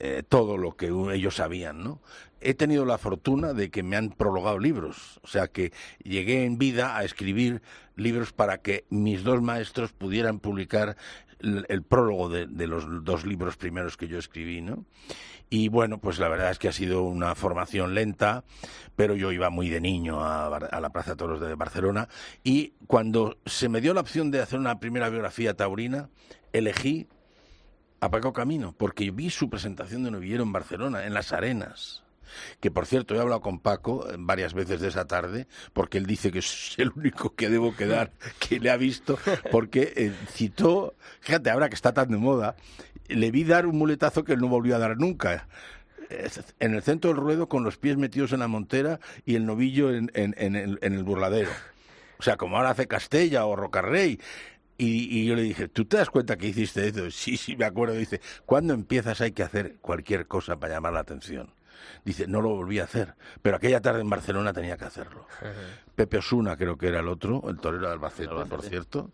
eh, 0.00 0.24
todo 0.28 0.56
lo 0.56 0.76
que 0.76 0.86
ellos 0.86 1.36
sabían, 1.36 1.84
¿no? 1.84 2.00
He 2.40 2.54
tenido 2.54 2.84
la 2.84 2.98
fortuna 2.98 3.52
de 3.52 3.70
que 3.70 3.82
me 3.82 3.96
han 3.96 4.10
prologado 4.10 4.58
libros, 4.58 5.20
o 5.22 5.26
sea 5.26 5.48
que 5.48 5.72
llegué 6.02 6.44
en 6.44 6.56
vida 6.56 6.96
a 6.96 7.04
escribir 7.04 7.60
libros 7.96 8.32
para 8.32 8.58
que 8.58 8.86
mis 8.88 9.22
dos 9.24 9.42
maestros 9.42 9.92
pudieran 9.92 10.40
publicar 10.40 10.96
el, 11.40 11.82
prólogo 11.82 12.28
de, 12.28 12.66
los 12.66 13.04
dos 13.04 13.24
libros 13.24 13.56
primeros 13.56 13.96
que 13.96 14.08
yo 14.08 14.18
escribí, 14.18 14.60
¿no? 14.60 14.84
Y 15.48 15.68
bueno, 15.68 15.98
pues 15.98 16.18
la 16.18 16.28
verdad 16.28 16.50
es 16.50 16.58
que 16.58 16.68
ha 16.68 16.72
sido 16.72 17.02
una 17.02 17.34
formación 17.34 17.94
lenta, 17.94 18.44
pero 18.94 19.16
yo 19.16 19.32
iba 19.32 19.50
muy 19.50 19.68
de 19.68 19.80
niño 19.80 20.22
a, 20.22 20.46
a, 20.46 20.80
la 20.80 20.90
Plaza 20.90 21.10
de 21.10 21.16
Toros 21.16 21.40
de 21.40 21.54
Barcelona 21.56 22.08
y 22.44 22.74
cuando 22.86 23.38
se 23.46 23.68
me 23.68 23.80
dio 23.80 23.92
la 23.92 24.00
opción 24.00 24.30
de 24.30 24.40
hacer 24.40 24.58
una 24.58 24.78
primera 24.78 25.08
biografía 25.08 25.54
taurina, 25.54 26.08
elegí 26.52 27.08
a 28.00 28.10
Paco 28.10 28.32
Camino, 28.32 28.74
porque 28.78 29.10
vi 29.10 29.28
su 29.28 29.50
presentación 29.50 30.04
de 30.04 30.10
novillero 30.10 30.42
en 30.42 30.52
Barcelona, 30.52 31.04
en 31.04 31.14
las 31.14 31.32
arenas 31.32 32.04
que 32.60 32.70
por 32.70 32.86
cierto 32.86 33.14
he 33.14 33.20
hablado 33.20 33.40
con 33.40 33.60
Paco 33.60 34.08
eh, 34.08 34.16
varias 34.18 34.54
veces 34.54 34.80
de 34.80 34.88
esa 34.88 35.06
tarde, 35.06 35.46
porque 35.72 35.98
él 35.98 36.06
dice 36.06 36.30
que 36.30 36.38
es 36.40 36.74
el 36.78 36.90
único 36.94 37.34
que 37.34 37.48
debo 37.48 37.74
quedar 37.74 38.12
que 38.38 38.60
le 38.60 38.70
ha 38.70 38.76
visto, 38.76 39.18
porque 39.50 39.92
eh, 39.96 40.12
citó, 40.32 40.94
fíjate, 41.20 41.50
ahora 41.50 41.68
que 41.68 41.74
está 41.74 41.92
tan 41.92 42.10
de 42.10 42.16
moda, 42.16 42.56
le 43.08 43.30
vi 43.30 43.44
dar 43.44 43.66
un 43.66 43.76
muletazo 43.78 44.24
que 44.24 44.34
él 44.34 44.40
no 44.40 44.48
volvió 44.48 44.76
a 44.76 44.78
dar 44.78 44.96
nunca 44.96 45.48
en 46.58 46.74
el 46.74 46.82
centro 46.82 47.10
del 47.10 47.20
ruedo 47.20 47.48
con 47.48 47.62
los 47.62 47.76
pies 47.76 47.96
metidos 47.96 48.32
en 48.32 48.40
la 48.40 48.48
montera 48.48 49.00
y 49.24 49.36
el 49.36 49.46
novillo 49.46 49.94
en, 49.94 50.10
el, 50.14 51.04
burladero. 51.04 51.50
O 52.18 52.22
sea, 52.22 52.36
como 52.36 52.56
ahora 52.56 52.70
hace 52.70 52.86
Castella 52.86 53.46
o 53.46 53.56
Rocarrey. 53.56 54.20
Y, 54.76 55.18
y, 55.18 55.26
yo 55.26 55.34
le 55.34 55.42
dije, 55.42 55.68
¿tú 55.68 55.84
te 55.84 55.98
das 55.98 56.08
cuenta 56.08 56.38
que 56.38 56.46
hiciste 56.46 56.88
eso? 56.88 57.10
Sí, 57.10 57.36
sí, 57.36 57.54
me 57.54 57.66
acuerdo. 57.66 57.94
Dice, 57.94 58.20
¿cuándo 58.46 58.72
empiezas 58.72 59.20
hay 59.20 59.32
que 59.32 59.42
hacer 59.42 59.76
cualquier 59.82 60.26
cosa 60.26 60.58
para 60.58 60.74
llamar 60.74 60.94
la 60.94 61.00
atención? 61.00 61.52
Dice, 62.04 62.26
no 62.26 62.40
lo 62.40 62.50
volví 62.50 62.78
a 62.78 62.84
hacer, 62.84 63.14
pero 63.42 63.56
aquella 63.56 63.80
tarde 63.80 64.00
en 64.00 64.10
Barcelona 64.10 64.52
tenía 64.52 64.76
que 64.76 64.84
hacerlo. 64.84 65.26
Pepe 65.94 66.18
Osuna 66.18 66.56
creo 66.56 66.78
que 66.78 66.88
era 66.88 67.00
el 67.00 67.08
otro, 67.08 67.42
el 67.50 67.58
torero 67.58 67.86
de 67.86 67.92
Albacete, 67.92 68.34
por 68.48 68.62
cierto, 68.62 69.10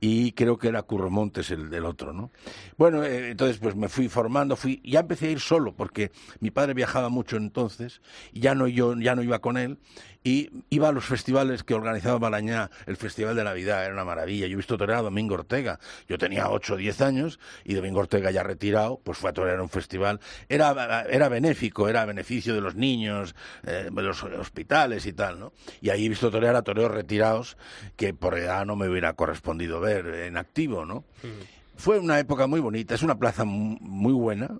y 0.00 0.32
creo 0.32 0.56
que 0.56 0.68
era 0.68 0.82
Curro 0.82 1.10
Montes 1.10 1.50
el 1.50 1.68
del 1.68 1.84
otro, 1.84 2.14
¿no? 2.14 2.30
Bueno, 2.78 3.04
eh, 3.04 3.32
entonces 3.32 3.58
pues 3.58 3.76
me 3.76 3.90
fui 3.90 4.08
formando, 4.08 4.56
fui, 4.56 4.80
ya 4.82 5.00
empecé 5.00 5.26
a 5.28 5.30
ir 5.32 5.40
solo, 5.40 5.74
porque 5.74 6.12
mi 6.40 6.50
padre 6.50 6.72
viajaba 6.72 7.10
mucho 7.10 7.36
entonces, 7.36 8.00
y 8.32 8.40
ya 8.40 8.54
no, 8.54 8.68
yo, 8.68 8.94
ya 8.98 9.14
no 9.14 9.22
iba 9.22 9.40
con 9.40 9.58
él, 9.58 9.78
y 10.22 10.50
iba 10.68 10.88
a 10.88 10.92
los 10.92 11.04
festivales 11.04 11.64
que 11.64 11.74
organizaba 11.74 12.18
Balañá, 12.18 12.70
el 12.86 12.96
Festival 12.96 13.34
de 13.36 13.44
Navidad, 13.44 13.84
era 13.84 13.94
una 13.94 14.04
maravilla. 14.04 14.46
Yo 14.46 14.52
he 14.52 14.56
visto 14.56 14.76
torear 14.76 14.98
a 14.98 15.02
Domingo 15.02 15.34
Ortega. 15.34 15.80
Yo 16.08 16.18
tenía 16.18 16.50
8 16.50 16.74
o 16.74 16.76
10 16.76 17.00
años 17.00 17.40
y 17.64 17.74
Domingo 17.74 18.00
Ortega 18.00 18.30
ya 18.30 18.42
retirado, 18.42 19.00
pues 19.02 19.16
fue 19.16 19.30
a 19.30 19.32
torear 19.32 19.58
a 19.58 19.62
un 19.62 19.70
festival. 19.70 20.20
Era, 20.48 21.04
era 21.08 21.28
benéfico, 21.28 21.88
era 21.88 22.04
beneficio 22.04 22.54
de 22.54 22.60
los 22.60 22.74
niños, 22.74 23.34
eh, 23.66 23.88
de 23.90 24.02
los 24.02 24.22
hospitales 24.22 25.06
y 25.06 25.12
tal, 25.14 25.40
¿no? 25.40 25.52
Y 25.80 25.88
ahí 25.88 26.04
he 26.04 26.08
visto 26.08 26.30
torear 26.30 26.54
a 26.54 26.62
toreros 26.62 26.90
retirados 26.90 27.56
que 27.96 28.12
por 28.12 28.36
edad 28.36 28.66
no 28.66 28.76
me 28.76 28.88
hubiera 28.88 29.14
correspondido 29.14 29.80
ver 29.80 30.06
en 30.06 30.36
activo, 30.36 30.84
¿no? 30.84 31.04
Fue 31.76 31.98
una 31.98 32.18
época 32.18 32.46
muy 32.46 32.60
bonita, 32.60 32.94
es 32.94 33.02
una 33.02 33.18
plaza 33.18 33.44
muy 33.46 34.12
buena, 34.12 34.50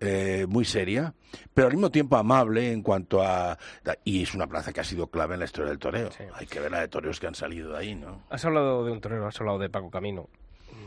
eh, 0.00 0.46
muy 0.48 0.64
seria, 0.64 1.14
pero 1.54 1.68
al 1.68 1.74
mismo 1.74 1.90
tiempo 1.90 2.16
amable 2.16 2.72
en 2.72 2.82
cuanto 2.82 3.22
a... 3.22 3.58
Y 4.04 4.22
es 4.22 4.34
una 4.34 4.46
plaza 4.46 4.72
que 4.72 4.80
ha 4.80 4.84
sido 4.84 5.08
clave 5.08 5.34
en 5.34 5.40
la 5.40 5.46
historia 5.46 5.70
del 5.70 5.78
toreo. 5.78 6.10
Hay 6.34 6.46
que 6.46 6.60
ver 6.60 6.70
la 6.70 6.80
de 6.80 6.88
toreros 6.88 7.20
que 7.20 7.26
han 7.26 7.34
salido 7.34 7.72
de 7.72 7.78
ahí, 7.78 7.94
¿no? 7.94 8.22
Has 8.30 8.44
hablado 8.44 8.84
de 8.84 8.92
un 8.92 9.00
torero, 9.00 9.26
has 9.26 9.40
hablado 9.40 9.58
de 9.58 9.70
Paco 9.70 9.90
Camino. 9.90 10.28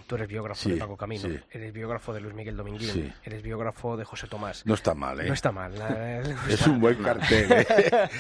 Tú 0.08 0.16
eres 0.16 0.28
biógrafo 0.28 0.70
de 0.70 0.76
Paco 0.78 0.98
Camino, 0.98 1.30
eres 1.52 1.72
biógrafo 1.72 2.14
de 2.14 2.22
Luis 2.22 2.34
Miguel 2.34 2.58
Dominguín, 2.58 3.14
eres 3.24 3.42
biógrafo 3.44 3.96
de 3.96 4.06
José 4.06 4.28
Tomás. 4.28 4.66
No 4.66 4.74
está 4.74 4.94
mal, 4.94 5.20
¿eh? 5.20 5.28
No 5.28 5.34
está 5.34 5.52
mal. 5.52 5.74
es 6.50 6.66
un 6.66 6.80
buen 6.80 6.96
cartel, 7.04 7.52
¿eh? 7.52 7.66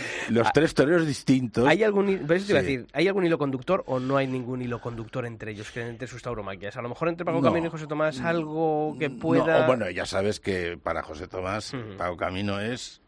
Los 0.30 0.52
tres 0.54 0.74
toreros 0.74 1.08
distintos. 1.08 1.68
¿Hay 1.68 1.84
algún, 1.84 2.28
decir, 2.28 2.88
¿Hay 2.94 3.08
algún 3.08 3.26
hilo 3.26 3.38
conductor 3.38 3.84
o 3.88 4.00
no 4.00 4.18
hay 4.18 4.28
ningún 4.28 4.62
hilo 4.62 4.80
conductor 4.80 5.26
entre 5.26 5.52
ellos, 5.52 5.72
que 5.72 5.82
entre 5.82 6.08
sus 6.08 6.22
tauromaquias? 6.22 6.78
A 6.78 6.82
lo 6.82 6.90
mejor 6.90 7.10
entre 7.10 7.26
Paco 7.26 7.42
Camino 7.42 7.68
y 7.68 7.70
José 7.70 7.88
Tomás 7.88 8.20
algo 8.22 8.96
que 9.00 9.10
pueda... 9.10 9.62
No, 9.62 9.68
bueno, 9.68 9.90
ya 9.90 10.06
sabes 10.06 10.40
que 10.40 10.78
para 10.78 11.02
José 11.02 11.28
Tomás, 11.28 11.74
Paco 11.98 12.18
Camino 12.18 12.60
es 12.60 13.02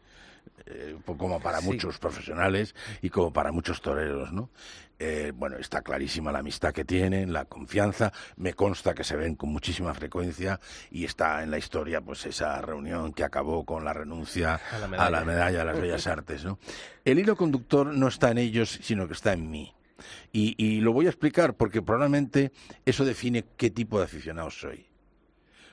eh, 0.66 0.96
como 1.04 1.40
para 1.40 1.60
muchos 1.60 1.98
profesionales 1.98 2.74
y 3.00 3.10
como 3.10 3.32
para 3.32 3.52
muchos 3.52 3.80
toreros, 3.80 4.32
¿no? 4.32 4.50
Eh, 4.98 5.32
bueno, 5.34 5.56
está 5.56 5.82
clarísima 5.82 6.30
la 6.30 6.38
amistad 6.38 6.72
que 6.72 6.84
tienen, 6.84 7.32
la 7.32 7.44
confianza, 7.46 8.12
me 8.36 8.54
consta 8.54 8.94
que 8.94 9.02
se 9.02 9.16
ven 9.16 9.34
con 9.34 9.50
muchísima 9.50 9.92
frecuencia 9.94 10.60
y 10.90 11.04
está 11.04 11.42
en 11.42 11.50
la 11.50 11.58
historia 11.58 12.00
pues 12.00 12.24
esa 12.26 12.60
reunión 12.60 13.12
que 13.12 13.24
acabó 13.24 13.64
con 13.64 13.84
la 13.84 13.92
renuncia 13.92 14.60
a 14.70 14.78
la 14.78 15.24
medalla, 15.24 15.58
de 15.58 15.64
las 15.64 15.80
bellas 15.80 16.06
artes, 16.06 16.44
¿no? 16.44 16.58
El 17.04 17.18
hilo 17.18 17.36
conductor 17.36 17.86
no 17.86 18.06
está 18.06 18.30
en 18.30 18.38
ellos, 18.38 18.78
sino 18.82 19.08
que 19.08 19.14
está 19.14 19.32
en 19.32 19.50
mí. 19.50 19.74
Y, 20.32 20.54
y 20.56 20.80
lo 20.80 20.92
voy 20.92 21.06
a 21.06 21.10
explicar 21.10 21.54
porque 21.54 21.82
probablemente 21.82 22.52
eso 22.84 23.04
define 23.04 23.44
qué 23.56 23.70
tipo 23.70 23.98
de 23.98 24.04
aficionado 24.04 24.50
soy. 24.50 24.86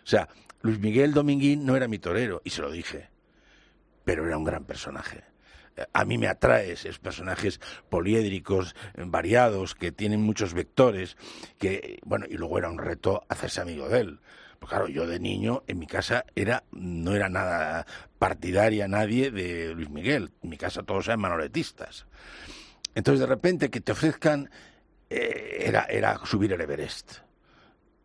O 0.04 0.08
sea, 0.08 0.28
Luis 0.62 0.80
Miguel 0.80 1.14
Dominguín 1.14 1.66
no 1.66 1.76
era 1.76 1.88
mi 1.88 2.00
torero, 2.00 2.42
y 2.44 2.50
se 2.50 2.62
lo 2.62 2.72
dije 2.72 3.10
pero 4.10 4.26
era 4.26 4.40
un 4.40 4.44
gran 4.44 4.64
personaje. 4.64 5.22
A 5.94 6.06
mí 6.06 6.18
me 6.18 6.28
atrae 6.28 6.74
esos 6.74 7.00
personajes 7.00 7.60
poliédricos, 7.90 8.76
variados, 8.96 9.76
que 9.76 9.92
tienen 9.92 10.22
muchos 10.22 10.54
vectores, 10.54 11.18
que, 11.58 12.00
bueno, 12.04 12.26
y 12.30 12.36
luego 12.36 12.58
era 12.58 12.70
un 12.70 12.78
reto 12.78 13.24
hacerse 13.30 13.62
amigo 13.62 13.88
de 13.88 14.00
él. 14.02 14.20
Pues 14.60 14.70
claro, 14.70 14.88
yo 14.90 15.08
de 15.08 15.20
niño 15.20 15.64
en 15.68 15.80
mi 15.80 15.88
casa 15.88 16.26
era 16.36 16.64
no 16.72 17.16
era 17.16 17.30
nada 17.30 17.86
partidaria 18.18 18.90
nadie 18.90 19.32
de 19.32 19.74
Luis 19.74 19.90
Miguel. 19.90 20.32
En 20.44 20.50
mi 20.50 20.58
casa 20.58 20.84
todos 20.84 21.08
eran 21.08 21.22
manoletistas. 21.22 22.06
Entonces 22.94 23.22
de 23.22 23.26
repente 23.26 23.70
que 23.70 23.80
te 23.80 23.94
ofrezcan 23.94 24.50
eh, 25.10 25.64
era, 25.66 25.86
era 25.86 26.20
subir 26.26 26.52
el 26.52 26.62
Everest. 26.62 27.20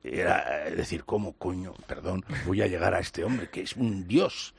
Era 0.05 0.71
decir, 0.71 1.05
¿cómo 1.05 1.33
coño, 1.33 1.75
perdón, 1.87 2.25
voy 2.47 2.63
a 2.63 2.67
llegar 2.67 2.95
a 2.95 3.01
este 3.01 3.25
hombre 3.25 3.49
que 3.49 3.63
es 3.63 3.75
un 3.75 4.07
dios? 4.07 4.55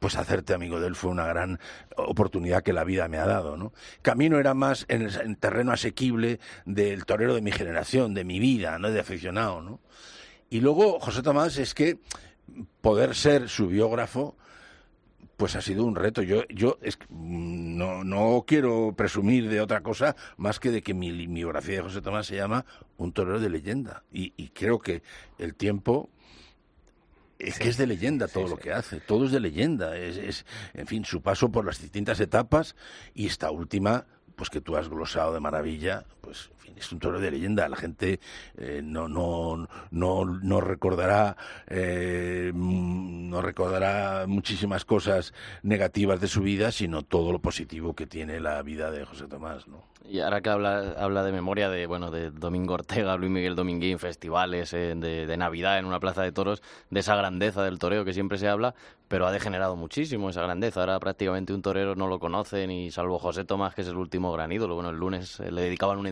Pues 0.00 0.16
hacerte 0.16 0.54
amigo 0.54 0.80
de 0.80 0.88
él 0.88 0.96
fue 0.96 1.10
una 1.10 1.26
gran 1.26 1.60
oportunidad 1.96 2.62
que 2.62 2.72
la 2.72 2.84
vida 2.84 3.06
me 3.06 3.18
ha 3.18 3.26
dado, 3.26 3.56
¿no? 3.56 3.72
Camino 4.02 4.38
era 4.38 4.54
más 4.54 4.86
en 4.88 5.02
el 5.02 5.36
terreno 5.36 5.72
asequible 5.72 6.40
del 6.64 7.04
torero 7.04 7.34
de 7.34 7.42
mi 7.42 7.52
generación, 7.52 8.14
de 8.14 8.24
mi 8.24 8.40
vida, 8.40 8.78
¿no? 8.78 8.90
De 8.90 8.98
aficionado, 8.98 9.62
¿no? 9.62 9.80
Y 10.48 10.60
luego 10.60 10.98
José 10.98 11.22
Tomás 11.22 11.58
es 11.58 11.74
que 11.74 11.98
poder 12.80 13.14
ser 13.14 13.48
su 13.48 13.68
biógrafo 13.68 14.36
pues 15.36 15.56
ha 15.56 15.62
sido 15.62 15.84
un 15.84 15.96
reto. 15.96 16.22
Yo, 16.22 16.42
yo 16.48 16.78
no, 17.08 18.04
no 18.04 18.44
quiero 18.46 18.92
presumir 18.94 19.48
de 19.48 19.60
otra 19.60 19.82
cosa 19.82 20.14
más 20.36 20.60
que 20.60 20.70
de 20.70 20.82
que 20.82 20.92
mi, 20.92 21.26
biografía 21.26 21.76
de 21.76 21.82
José 21.82 22.02
Tomás 22.02 22.26
se 22.26 22.36
llama 22.36 22.66
Un 22.98 23.12
torero 23.12 23.40
de 23.40 23.48
leyenda. 23.48 24.02
Y 24.12 24.48
creo 24.48 24.78
que 24.80 25.02
el 25.38 25.54
tiempo 25.54 26.10
es 27.40 27.58
que 27.58 27.68
es 27.68 27.76
de 27.76 27.86
leyenda 27.86 28.28
todo 28.28 28.46
lo 28.48 28.56
que 28.56 28.72
hace, 28.72 29.00
todo 29.00 29.24
es 29.24 29.32
de 29.32 29.40
leyenda. 29.40 29.96
Es, 29.96 30.16
es, 30.16 30.46
en 30.74 30.86
fin, 30.86 31.04
su 31.04 31.22
paso 31.22 31.50
por 31.50 31.64
las 31.64 31.80
distintas 31.80 32.20
etapas 32.20 32.76
y 33.14 33.26
esta 33.26 33.50
última, 33.50 34.06
pues 34.36 34.50
que 34.50 34.60
tú 34.60 34.76
has 34.76 34.88
glosado 34.88 35.32
de 35.32 35.40
maravilla, 35.40 36.04
pues 36.30 36.48
es 36.76 36.92
un 36.92 37.00
toro 37.00 37.18
de 37.18 37.28
leyenda. 37.28 37.68
La 37.68 37.76
gente 37.76 38.20
eh, 38.56 38.80
no, 38.84 39.08
no, 39.08 39.68
no, 39.90 40.24
no 40.24 40.60
recordará, 40.60 41.36
eh, 41.66 42.52
no 42.54 43.42
recordará 43.42 44.26
muchísimas 44.28 44.84
cosas 44.84 45.34
negativas 45.64 46.20
de 46.20 46.28
su 46.28 46.42
vida, 46.42 46.70
sino 46.70 47.02
todo 47.02 47.32
lo 47.32 47.40
positivo 47.40 47.94
que 47.94 48.06
tiene 48.06 48.38
la 48.38 48.62
vida 48.62 48.92
de 48.92 49.04
José 49.04 49.26
Tomás, 49.26 49.66
¿no? 49.66 49.90
Y 50.08 50.20
ahora 50.20 50.40
que 50.40 50.48
habla, 50.48 50.94
habla 50.98 51.22
de 51.22 51.30
memoria 51.30 51.68
de, 51.68 51.86
bueno, 51.86 52.10
de 52.10 52.30
Domingo 52.30 52.74
Ortega, 52.74 53.16
Luis 53.16 53.30
Miguel 53.30 53.54
Dominguín, 53.54 53.98
festivales 53.98 54.72
eh, 54.72 54.94
de, 54.96 55.36
Navidad 55.36 55.78
en 55.78 55.84
una 55.84 56.00
plaza 56.00 56.22
de 56.22 56.32
toros, 56.32 56.62
de 56.90 57.00
esa 57.00 57.14
grandeza 57.16 57.62
del 57.62 57.78
toreo 57.78 58.04
que 58.04 58.12
siempre 58.12 58.38
se 58.38 58.48
habla, 58.48 58.74
pero 59.08 59.26
ha 59.26 59.32
degenerado 59.32 59.76
muchísimo 59.76 60.30
esa 60.30 60.42
grandeza. 60.42 60.80
Ahora 60.80 60.98
prácticamente 60.98 61.52
un 61.52 61.62
torero 61.62 61.94
no 61.96 62.08
lo 62.08 62.18
conoce, 62.18 62.66
ni 62.66 62.90
salvo 62.90 63.18
José 63.18 63.44
Tomás, 63.44 63.74
que 63.74 63.82
es 63.82 63.88
el 63.88 63.96
último 63.96 64.32
gran 64.32 64.50
ídolo. 64.50 64.74
Bueno, 64.74 64.90
el 64.90 64.96
lunes 64.96 65.38
le 65.38 65.62
dedicaban 65.62 65.98
un 65.98 66.06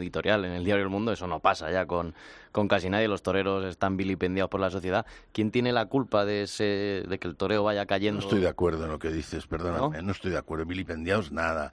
en 0.44 0.52
el 0.52 0.64
diario 0.64 0.84
El 0.84 0.90
Mundo, 0.90 1.12
eso 1.12 1.26
no 1.26 1.40
pasa 1.40 1.70
ya 1.70 1.86
con, 1.86 2.14
con 2.52 2.68
casi 2.68 2.90
nadie, 2.90 3.08
los 3.08 3.22
toreros 3.22 3.64
están 3.64 3.96
vilipendiados 3.96 4.50
por 4.50 4.60
la 4.60 4.70
sociedad. 4.70 5.06
¿Quién 5.32 5.50
tiene 5.50 5.72
la 5.72 5.86
culpa 5.86 6.24
de, 6.24 6.42
ese, 6.42 7.04
de 7.08 7.18
que 7.18 7.28
el 7.28 7.36
toreo 7.36 7.64
vaya 7.64 7.86
cayendo? 7.86 8.20
No 8.20 8.26
estoy 8.26 8.40
de 8.40 8.48
acuerdo 8.48 8.84
en 8.84 8.90
lo 8.90 8.98
que 8.98 9.10
dices, 9.10 9.46
perdóname, 9.46 10.02
¿no? 10.02 10.12
estoy 10.12 10.30
de 10.30 10.38
acuerdo. 10.38 10.66
Vilipendiados, 10.66 11.32
nada. 11.32 11.72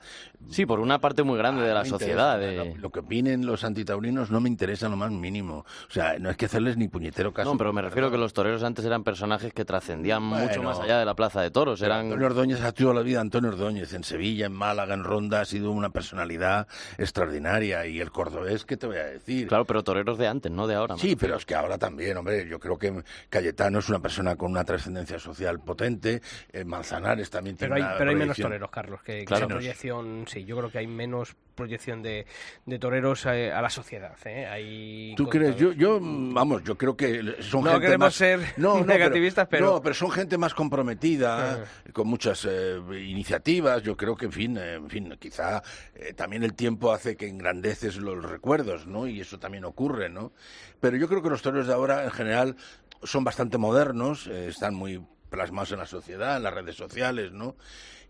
Sí, 0.49 0.65
por 0.65 0.79
una 0.79 0.99
parte 0.99 1.23
muy 1.23 1.37
grande 1.37 1.63
de 1.63 1.73
la 1.73 1.85
sociedad. 1.85 2.39
Lo 2.77 2.89
que 2.91 2.99
opinen 2.99 3.45
los 3.45 3.63
antitaurinos 3.63 4.31
no 4.31 4.39
me 4.39 4.49
interesa 4.49 4.89
lo 4.89 4.95
más 4.95 5.11
mínimo. 5.11 5.65
O 5.89 5.91
sea, 5.91 6.17
no 6.19 6.29
es 6.29 6.37
que 6.37 6.45
hacerles 6.45 6.77
ni 6.77 6.87
puñetero 6.87 7.33
caso. 7.33 7.51
No, 7.51 7.57
pero 7.57 7.73
me 7.73 7.81
refiero 7.81 8.07
a 8.07 8.11
que 8.11 8.17
los 8.17 8.33
toreros 8.33 8.63
antes 8.63 8.85
eran 8.85 9.03
personajes 9.03 9.53
que 9.53 9.65
trascendían 9.65 10.23
mucho 10.23 10.61
más 10.61 10.79
allá 10.79 10.99
de 10.99 11.05
la 11.05 11.15
plaza 11.15 11.41
de 11.41 11.51
toros. 11.51 11.81
Eran... 11.81 12.05
Antonio 12.05 12.27
Ordóñez 12.27 12.61
ha 12.61 12.71
sido 12.71 12.93
la 12.93 13.01
vida 13.01 13.21
Antonio 13.21 13.49
Ordóñez 13.49 13.93
en 13.93 14.03
Sevilla, 14.03 14.45
en 14.45 14.53
Málaga, 14.53 14.93
en 14.93 15.03
Ronda, 15.03 15.41
ha 15.41 15.45
sido 15.45 15.71
una 15.71 15.89
personalidad 15.89 16.67
extraordinaria. 16.97 17.85
Y 17.87 17.99
el 17.99 18.11
cordobés, 18.11 18.65
¿qué 18.65 18.77
te 18.77 18.87
voy 18.87 18.97
a 18.97 19.05
decir? 19.05 19.47
Claro, 19.47 19.65
pero 19.65 19.83
toreros 19.83 20.17
de 20.17 20.27
antes, 20.27 20.51
no 20.51 20.64
de 20.67 20.75
ahora. 20.75 20.97
Sí, 20.97 21.15
pero 21.15 21.35
es 21.37 21.45
que 21.45 21.55
ahora 21.55 21.77
también, 21.77 22.17
hombre. 22.17 22.47
Yo 22.47 22.59
creo 22.59 22.77
que 22.77 23.03
Cayetano 23.29 23.79
es 23.79 23.89
una 23.89 23.99
persona 23.99 24.35
con 24.35 24.51
una 24.51 24.63
trascendencia 24.63 25.19
social 25.19 25.59
potente. 25.59 26.21
Eh, 26.51 26.63
Manzanares 26.63 27.29
también 27.29 27.57
tiene 27.57 27.75
pero 27.75 27.85
hay, 27.85 27.97
Pero 27.97 28.09
hay 28.09 28.15
menos 28.15 28.37
toreros, 28.37 28.69
Carlos, 28.69 29.01
que, 29.03 29.25
claro. 29.25 29.47
proyección. 29.47 30.25
Sí, 30.27 30.45
yo 30.45 30.57
creo 30.57 30.71
que 30.71 30.79
hay 30.79 30.87
menos 30.87 31.35
proyección 31.55 32.03
de, 32.03 32.25
de 32.65 32.79
toreros 32.79 33.25
a, 33.25 33.31
a, 33.31 33.61
la 33.61 33.69
sociedad. 33.69 34.15
¿eh? 34.25 34.45
Hay 34.45 35.15
¿Tú 35.15 35.27
crees? 35.27 35.55
Yo, 35.55 35.71
yo, 35.71 35.99
vamos, 36.01 36.63
yo 36.63 36.77
creo 36.77 36.95
que 36.95 37.37
son 37.39 37.63
no 37.63 37.71
gente 37.71 37.85
queremos 37.85 38.07
más... 38.07 38.15
ser 38.15 38.39
no, 38.57 38.79
no, 38.79 38.85
negativistas, 38.85 39.47
pero, 39.47 39.65
No, 39.65 39.81
pero 39.81 39.95
son 39.95 40.11
gente 40.11 40.37
más 40.37 40.53
comprometida, 40.53 41.57
uh 41.57 41.89
-huh. 41.89 41.93
con 41.93 42.07
muchas 42.07 42.45
eh, 42.45 42.77
iniciativas. 43.07 43.81
Yo 43.81 43.95
creo 43.95 44.15
que, 44.15 44.25
en 44.25 44.31
fin, 44.31 44.57
eh, 44.57 44.73
en 44.75 44.89
fin 44.89 45.15
quizá 45.19 45.63
eh, 45.95 46.13
también 46.13 46.43
el 46.43 46.53
tiempo 46.53 46.91
hace 46.91 47.15
que 47.15 47.27
engrandeces 47.27 47.95
los 47.97 48.23
recuerdos, 48.23 48.85
¿no? 48.85 49.07
Y 49.07 49.21
eso 49.21 49.39
también 49.39 49.65
ocurre, 49.65 50.09
¿no? 50.09 50.33
Pero 50.79 50.97
yo 50.97 51.07
creo 51.07 51.21
que 51.21 51.29
los 51.29 51.41
toreros 51.41 51.67
de 51.67 51.73
ahora, 51.73 52.03
en 52.03 52.11
general, 52.11 52.55
son 53.03 53.23
bastante 53.23 53.57
modernos, 53.57 54.27
eh, 54.27 54.47
están 54.47 54.75
muy 54.75 55.01
plasmados 55.29 55.71
en 55.71 55.79
la 55.79 55.85
sociedad, 55.85 56.37
en 56.37 56.43
las 56.43 56.53
redes 56.53 56.75
sociales, 56.75 57.31
¿no? 57.31 57.55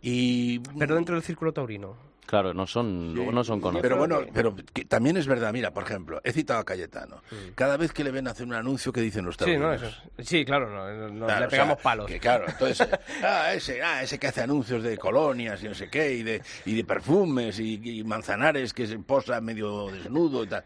Y... 0.01 0.59
Pero 0.77 0.95
dentro 0.95 1.15
del 1.15 1.23
círculo 1.23 1.53
taurino. 1.53 1.97
Claro, 2.25 2.53
no 2.53 2.65
son, 2.65 3.13
no 3.13 3.43
son 3.43 3.61
conocidos. 3.61 3.83
Pero 3.83 3.97
bueno, 3.97 4.21
pero 4.33 4.55
que 4.73 4.85
también 4.85 5.15
es 5.15 5.27
verdad, 5.27 5.53
mira, 5.53 5.71
por 5.71 5.83
ejemplo, 5.83 6.21
he 6.23 6.31
citado 6.31 6.59
a 6.59 6.65
Cayetano. 6.65 7.21
Sí. 7.29 7.35
Cada 7.53 7.77
vez 7.77 7.93
que 7.93 8.03
le 8.03 8.09
ven 8.09 8.27
hacer 8.27 8.47
un 8.47 8.53
anuncio, 8.53 8.91
que 8.91 9.01
dicen 9.01 9.25
los 9.25 9.37
taurinos? 9.37 9.79
Sí, 9.79 9.83
no, 9.83 9.87
eso, 9.87 9.97
sí 10.19 10.43
claro, 10.43 10.69
no, 10.69 11.09
no 11.09 11.25
claro, 11.27 11.41
le 11.41 11.47
pegamos 11.49 11.73
o 11.73 11.77
sea, 11.77 11.83
palos. 11.83 12.07
Que, 12.07 12.19
claro, 12.19 12.45
entonces, 12.47 12.87
ah, 13.23 13.53
ese, 13.53 13.81
ah, 13.83 14.01
ese 14.01 14.17
que 14.17 14.27
hace 14.27 14.41
anuncios 14.41 14.81
de 14.81 14.97
colonias 14.97 15.63
y 15.63 15.67
no 15.67 15.75
sé 15.75 15.87
qué, 15.87 16.13
y 16.13 16.23
de, 16.23 16.41
y 16.65 16.75
de 16.75 16.83
perfumes, 16.83 17.59
y, 17.59 17.79
y 17.99 18.03
manzanares 18.03 18.73
que 18.73 18.87
se 18.87 18.97
posa 18.97 19.39
medio 19.39 19.91
desnudo 19.91 20.43
y 20.43 20.47
tal 20.47 20.63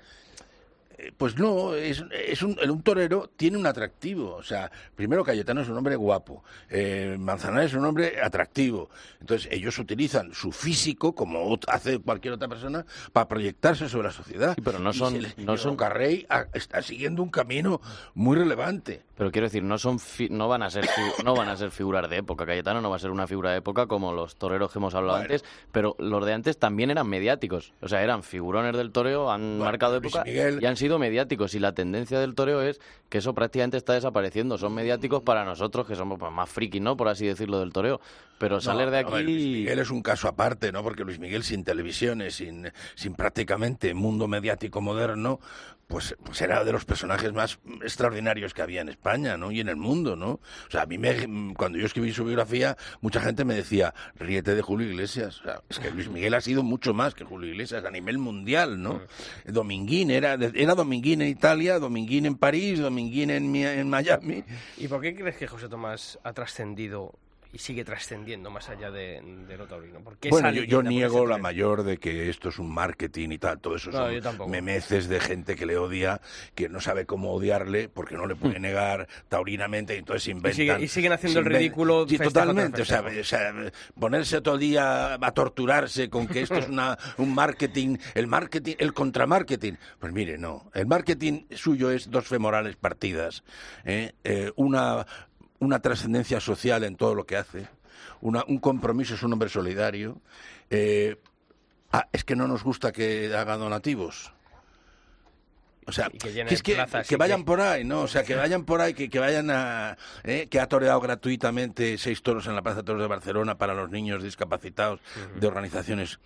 pues 1.17 1.37
no, 1.37 1.73
es, 1.75 2.03
es 2.11 2.41
un, 2.41 2.57
un, 2.59 2.81
torero 2.81 3.29
tiene 3.35 3.57
un 3.57 3.65
atractivo. 3.65 4.35
O 4.35 4.43
sea, 4.43 4.71
primero 4.95 5.23
Cayetano 5.23 5.61
es 5.61 5.69
un 5.69 5.77
hombre 5.77 5.95
guapo, 5.95 6.43
eh, 6.69 7.15
Manzanares 7.19 7.71
es 7.71 7.77
un 7.77 7.85
hombre 7.85 8.21
atractivo. 8.21 8.89
Entonces 9.19 9.49
ellos 9.51 9.77
utilizan 9.79 10.33
su 10.33 10.51
físico, 10.51 11.13
como 11.13 11.57
hace 11.67 11.99
cualquier 11.99 12.33
otra 12.35 12.47
persona, 12.47 12.85
para 13.13 13.27
proyectarse 13.27 13.89
sobre 13.89 14.07
la 14.07 14.13
sociedad. 14.13 14.55
Sí, 14.55 14.61
pero 14.61 14.79
no 14.79 14.93
son... 14.93 15.15
Y 15.15 15.43
no 15.43 15.57
son... 15.57 15.75
Carrey 15.75 16.27
está 16.53 16.81
siguiendo 16.81 17.23
un 17.23 17.29
camino 17.29 17.79
muy 18.13 18.37
relevante. 18.37 19.03
Pero 19.19 19.31
quiero 19.31 19.47
decir, 19.47 19.63
no 19.63 19.77
son 19.77 19.97
no 20.29 20.47
van 20.47 20.63
a 20.63 20.69
ser 20.69 20.85
no 21.25 21.35
van 21.35 21.49
a 21.49 21.57
ser 21.57 21.71
figuras 21.71 22.09
de 22.09 22.17
época. 22.17 22.45
Cayetano 22.45 22.81
no 22.81 22.89
va 22.89 22.95
a 22.95 22.99
ser 22.99 23.11
una 23.11 23.27
figura 23.27 23.51
de 23.51 23.57
época 23.57 23.85
como 23.85 24.13
los 24.13 24.37
toreros 24.37 24.71
que 24.71 24.79
hemos 24.79 24.95
hablado 24.95 25.17
bueno. 25.19 25.33
antes, 25.33 25.49
pero 25.71 25.95
los 25.99 26.25
de 26.25 26.33
antes 26.33 26.57
también 26.57 26.89
eran 26.89 27.07
mediáticos. 27.07 27.73
O 27.81 27.87
sea, 27.87 28.01
eran 28.01 28.23
figurones 28.23 28.75
del 28.77 28.91
toreo, 28.91 29.29
han 29.29 29.41
bueno, 29.41 29.65
marcado 29.65 29.97
época 29.97 30.23
Miguel... 30.23 30.59
y 30.61 30.65
han 30.65 30.77
sido 30.77 30.88
mediáticos 30.97 31.53
y 31.53 31.59
la 31.59 31.73
tendencia 31.73 32.19
del 32.19 32.33
toreo 32.33 32.61
es 32.61 32.79
que 33.09 33.19
eso 33.19 33.33
prácticamente 33.33 33.77
está 33.77 33.93
desapareciendo. 33.93 34.57
Son 34.57 34.73
mediáticos 34.73 35.21
para 35.21 35.45
nosotros 35.45 35.85
que 35.85 35.95
somos 35.95 36.17
pues, 36.17 36.31
más 36.31 36.49
frikis, 36.49 36.81
¿no? 36.81 36.97
Por 36.97 37.09
así 37.09 37.27
decirlo 37.27 37.59
del 37.59 37.73
toreo. 37.73 37.99
Pero 38.39 38.55
no, 38.55 38.61
salir 38.61 38.89
de 38.89 38.99
aquí... 38.99 39.11
Ver, 39.11 39.23
Luis 39.25 39.45
Miguel 39.45 39.79
es 39.79 39.91
un 39.91 40.01
caso 40.01 40.27
aparte, 40.27 40.71
¿no? 40.71 40.81
Porque 40.81 41.03
Luis 41.03 41.19
Miguel 41.19 41.43
sin 41.43 41.63
televisiones, 41.63 42.35
sin, 42.35 42.71
sin 42.95 43.13
prácticamente 43.13 43.93
mundo 43.93 44.27
mediático 44.27 44.79
moderno, 44.79 45.39
pues, 45.89 46.15
pues 46.23 46.39
era 46.41 46.63
de 46.63 46.71
los 46.71 46.85
personajes 46.85 47.33
más 47.33 47.57
extraordinarios 47.81 48.53
que 48.53 48.61
había 48.61 48.81
en 48.81 48.89
España, 48.89 49.37
¿no? 49.37 49.51
Y 49.51 49.59
en 49.59 49.69
el 49.69 49.75
mundo, 49.75 50.15
¿no? 50.15 50.33
O 50.33 50.69
sea, 50.69 50.83
a 50.83 50.85
mí 50.85 50.99
me, 50.99 51.53
cuando 51.55 51.79
yo 51.79 51.87
escribí 51.87 52.13
su 52.13 52.23
biografía, 52.23 52.77
mucha 53.01 53.19
gente 53.19 53.43
me 53.43 53.55
decía, 53.55 53.95
ríete 54.13 54.53
de 54.53 54.61
Julio 54.61 54.87
Iglesias. 54.87 55.41
O 55.41 55.43
sea, 55.45 55.61
es 55.67 55.79
que 55.79 55.89
Luis 55.89 56.07
Miguel 56.07 56.35
ha 56.35 56.41
sido 56.41 56.61
mucho 56.61 56.93
más 56.93 57.15
que 57.15 57.23
Julio 57.23 57.49
Iglesias 57.49 57.83
a 57.85 57.89
nivel 57.89 58.19
mundial, 58.19 58.83
¿no? 58.83 59.01
Dominguín, 59.45 60.11
era, 60.11 60.35
era 60.35 60.75
Dominguín 60.79 61.21
en 61.21 61.27
Italia, 61.27 61.77
Dominguín 61.77 62.25
en 62.25 62.35
París, 62.35 62.79
Dominguín 62.79 63.29
en, 63.29 63.53
en 63.55 63.89
Miami. 63.89 64.43
¿Y 64.77 64.87
por 64.87 65.01
qué 65.01 65.13
crees 65.13 65.35
que 65.35 65.45
José 65.45 65.67
Tomás 65.67 66.17
ha 66.23 66.31
trascendido 66.33 67.13
y 67.51 67.57
sigue 67.57 67.83
trascendiendo 67.83 68.51
más 68.51 68.69
allá 68.69 68.91
de, 68.91 69.21
de 69.47 69.57
lo 69.57 69.65
taurino. 69.65 70.01
¿Por 70.01 70.17
qué 70.17 70.29
bueno, 70.29 70.51
yo, 70.51 70.63
yo 70.63 70.83
niego 70.83 71.25
la 71.25 71.39
mayor 71.39 71.83
de 71.83 71.97
que 71.97 72.29
esto 72.29 72.49
es 72.49 72.59
un 72.59 72.71
marketing 72.71 73.29
y 73.31 73.37
tal, 73.39 73.59
todo 73.59 73.75
eso 73.75 73.89
no, 73.89 74.07
son 74.21 74.51
memeces 74.51 75.09
de 75.09 75.19
gente 75.19 75.55
que 75.55 75.65
le 75.65 75.77
odia, 75.77 76.21
que 76.53 76.69
no 76.69 76.79
sabe 76.79 77.05
cómo 77.05 77.33
odiarle 77.33 77.89
porque 77.89 78.15
no 78.15 78.27
le 78.27 78.35
puede 78.35 78.59
negar 78.59 79.07
taurinamente 79.29 79.95
y 79.95 79.99
entonces 79.99 80.27
inventan. 80.27 80.51
Y, 80.51 80.55
sigue, 80.55 80.83
y 80.83 80.87
siguen 80.87 81.11
haciendo 81.13 81.39
el 81.39 81.45
ridículo. 81.45 82.07
Sí, 82.07 82.19
totalmente, 82.19 82.83
o 82.83 82.85
sea, 82.85 83.01
o 83.01 83.23
sea, 83.23 83.53
ponerse 83.99 84.41
todo 84.41 84.53
el 84.53 84.59
día 84.59 85.15
a 85.15 85.31
torturarse 85.31 86.09
con 86.09 86.27
que 86.27 86.41
esto 86.41 86.55
es 86.55 86.69
una, 86.69 86.97
un 87.17 87.33
marketing, 87.33 87.97
el 88.13 88.27
marketing, 88.27 88.75
el 88.77 88.93
contramarketing. 88.93 89.77
Pues 89.97 90.13
mire, 90.13 90.37
no, 90.37 90.69
el 90.75 90.85
marketing 90.85 91.45
suyo 91.55 91.89
es 91.89 92.11
dos 92.11 92.27
femorales 92.27 92.75
partidas, 92.75 93.43
¿eh? 93.85 94.13
Eh, 94.23 94.51
una 94.55 95.05
una 95.59 95.79
trascendencia 95.81 96.39
social 96.39 96.83
en 96.83 96.95
todo 96.95 97.15
lo 97.15 97.25
que 97.25 97.37
hace, 97.37 97.67
una, 98.21 98.43
un 98.47 98.59
compromiso, 98.59 99.15
es 99.15 99.23
un 99.23 99.33
hombre 99.33 99.49
solidario. 99.49 100.21
Eh, 100.69 101.17
ah, 101.91 102.07
es 102.11 102.23
que 102.23 102.35
no 102.35 102.47
nos 102.47 102.63
gusta 102.63 102.91
que 102.91 103.33
haga 103.35 103.57
donativos. 103.57 104.33
O 105.85 105.91
sea, 105.91 106.09
que, 106.09 106.19
que, 106.19 106.41
es 106.41 106.61
que, 106.61 106.77
que 107.07 107.17
vayan 107.17 107.43
por 107.43 107.59
ahí, 107.61 107.83
¿no? 107.83 108.01
O 108.01 108.07
sea, 108.07 108.23
que 108.23 108.35
vayan 108.35 108.63
por 108.63 108.79
ahí, 108.79 108.93
que, 108.93 109.09
que 109.09 109.17
vayan 109.17 109.49
a... 109.49 109.97
¿eh? 110.23 110.47
Que 110.47 110.59
ha 110.59 110.67
toreado 110.67 110.99
gratuitamente 111.01 111.97
seis 111.97 112.21
toros 112.21 112.45
en 112.45 112.53
la 112.53 112.61
Plaza 112.61 112.77
de 112.77 112.83
Toros 112.83 113.01
de 113.01 113.07
Barcelona 113.07 113.57
para 113.57 113.73
los 113.73 113.89
niños 113.89 114.21
discapacitados 114.21 114.99
uh 114.99 115.19
-huh. 115.19 115.39
de 115.39 115.47
organizaciones. 115.47 116.19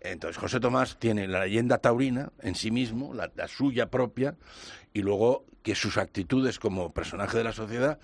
Entonces, 0.00 0.38
José 0.38 0.60
Tomás 0.60 0.96
tiene 1.00 1.26
la 1.26 1.40
leyenda 1.44 1.78
taurina 1.78 2.30
en 2.40 2.54
sí 2.54 2.70
mismo, 2.70 3.12
la, 3.12 3.32
la 3.34 3.48
suya 3.48 3.90
propia, 3.90 4.36
y 4.92 5.02
luego 5.02 5.44
que 5.62 5.74
sus 5.74 5.98
actitudes 5.98 6.58
como 6.58 6.92
personaje 6.92 7.36
de 7.36 7.44
la 7.44 7.52
sociedad 7.52 7.98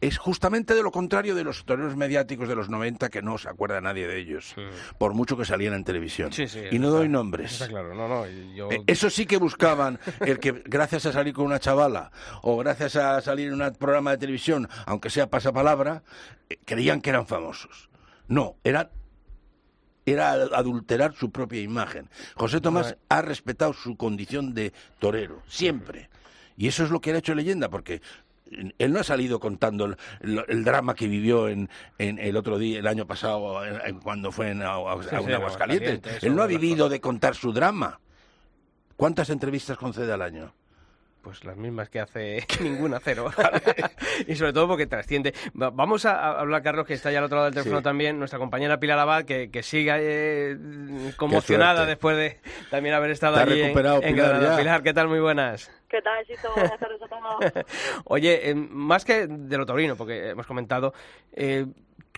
es 0.00 0.18
justamente 0.18 0.74
de 0.74 0.82
lo 0.82 0.90
contrario 0.90 1.34
de 1.34 1.44
los 1.44 1.64
toreros 1.64 1.96
mediáticos 1.96 2.48
de 2.48 2.54
los 2.54 2.68
90 2.68 3.08
que 3.10 3.22
no 3.22 3.38
se 3.38 3.48
acuerda 3.48 3.80
nadie 3.80 4.06
de 4.06 4.18
ellos, 4.18 4.52
sí. 4.54 4.62
por 4.98 5.14
mucho 5.14 5.36
que 5.36 5.44
salían 5.44 5.74
en 5.74 5.84
televisión. 5.84 6.32
Sí, 6.32 6.46
sí, 6.48 6.60
y 6.70 6.78
no 6.78 6.88
está, 6.88 6.98
doy 6.98 7.08
nombres. 7.08 7.52
Está 7.52 7.68
claro, 7.68 7.94
no, 7.94 8.08
no, 8.08 8.26
yo... 8.54 8.70
eh, 8.70 8.82
Eso 8.86 9.10
sí 9.10 9.26
que 9.26 9.36
buscaban 9.36 9.98
el 10.20 10.38
que 10.38 10.62
gracias 10.64 11.06
a 11.06 11.12
salir 11.12 11.34
con 11.34 11.46
una 11.46 11.58
chavala 11.58 12.10
o 12.42 12.56
gracias 12.58 12.96
a 12.96 13.20
salir 13.20 13.48
en 13.48 13.60
un 13.60 13.72
programa 13.74 14.12
de 14.12 14.18
televisión, 14.18 14.68
aunque 14.86 15.10
sea 15.10 15.28
pasapalabra, 15.28 16.02
eh, 16.48 16.58
creían 16.64 17.00
que 17.00 17.10
eran 17.10 17.26
famosos. 17.26 17.90
No, 18.28 18.56
eran 18.64 18.90
era 20.06 20.32
adulterar 20.32 21.14
su 21.14 21.30
propia 21.30 21.60
imagen. 21.60 22.08
José 22.34 22.60
Tomás 22.60 22.96
ha 23.08 23.22
respetado 23.22 23.72
su 23.74 23.96
condición 23.96 24.54
de 24.54 24.72
torero, 24.98 25.42
siempre. 25.46 26.08
Y 26.60 26.68
eso 26.68 26.84
es 26.84 26.90
lo 26.90 27.00
que 27.00 27.10
ha 27.10 27.16
hecho 27.16 27.34
leyenda, 27.34 27.70
porque 27.70 28.02
él 28.76 28.92
no 28.92 29.00
ha 29.00 29.02
salido 29.02 29.40
contando 29.40 29.86
el, 29.86 29.96
el, 30.20 30.44
el 30.46 30.62
drama 30.62 30.94
que 30.94 31.08
vivió 31.08 31.48
en, 31.48 31.70
en, 31.96 32.18
el 32.18 32.36
otro 32.36 32.58
día, 32.58 32.80
el 32.80 32.86
año 32.86 33.06
pasado, 33.06 33.64
en, 33.64 33.98
cuando 34.00 34.30
fue 34.30 34.50
en, 34.50 34.60
a, 34.60 34.74
a, 34.74 35.02
sí, 35.02 35.08
a 35.10 35.22
sí, 35.22 35.32
Aguascalientes. 35.32 36.22
Él 36.22 36.36
no 36.36 36.42
ha 36.42 36.46
vivido 36.46 36.90
de 36.90 37.00
contar 37.00 37.34
su 37.34 37.54
drama. 37.54 37.98
¿Cuántas 38.94 39.30
entrevistas 39.30 39.78
concede 39.78 40.12
al 40.12 40.20
año? 40.20 40.52
Pues 41.22 41.44
las 41.44 41.56
mismas 41.56 41.90
que 41.90 42.00
hace 42.00 42.46
ninguna, 42.60 42.98
cero. 43.00 43.30
y 44.26 44.34
sobre 44.36 44.52
todo 44.52 44.68
porque 44.68 44.86
trasciende. 44.86 45.34
Vamos 45.52 46.06
a 46.06 46.38
hablar, 46.40 46.62
Carlos, 46.62 46.86
que 46.86 46.94
está 46.94 47.12
ya 47.12 47.18
al 47.18 47.24
otro 47.24 47.36
lado 47.36 47.46
del 47.46 47.54
teléfono 47.54 47.78
sí. 47.78 47.84
también, 47.84 48.18
nuestra 48.18 48.38
compañera 48.38 48.80
Pilar 48.80 48.98
Abad, 48.98 49.24
que, 49.24 49.50
que 49.50 49.62
sigue 49.62 49.92
eh, 49.94 50.56
conmocionada 51.16 51.84
después 51.84 52.16
de 52.16 52.40
también 52.70 52.94
haber 52.94 53.10
estado 53.10 53.36
allí 53.36 53.60
en, 53.60 53.74
Pilar, 53.74 54.04
en 54.04 54.16
Granada. 54.16 54.56
Pilar, 54.56 54.82
¿qué 54.82 54.94
tal? 54.94 55.08
Muy 55.08 55.20
buenas. 55.20 55.70
¿Qué 55.88 56.00
tal, 56.02 56.24
Chito? 56.24 56.52
Buenas 56.54 56.78
tardes 56.78 57.02
a 57.02 57.08
todos. 57.08 57.66
Oye, 58.04 58.50
eh, 58.50 58.54
más 58.54 59.04
que 59.04 59.26
de 59.26 59.58
lo 59.58 59.66
taurino, 59.66 59.96
porque 59.96 60.30
hemos 60.30 60.46
comentado, 60.46 60.94
eh, 61.32 61.66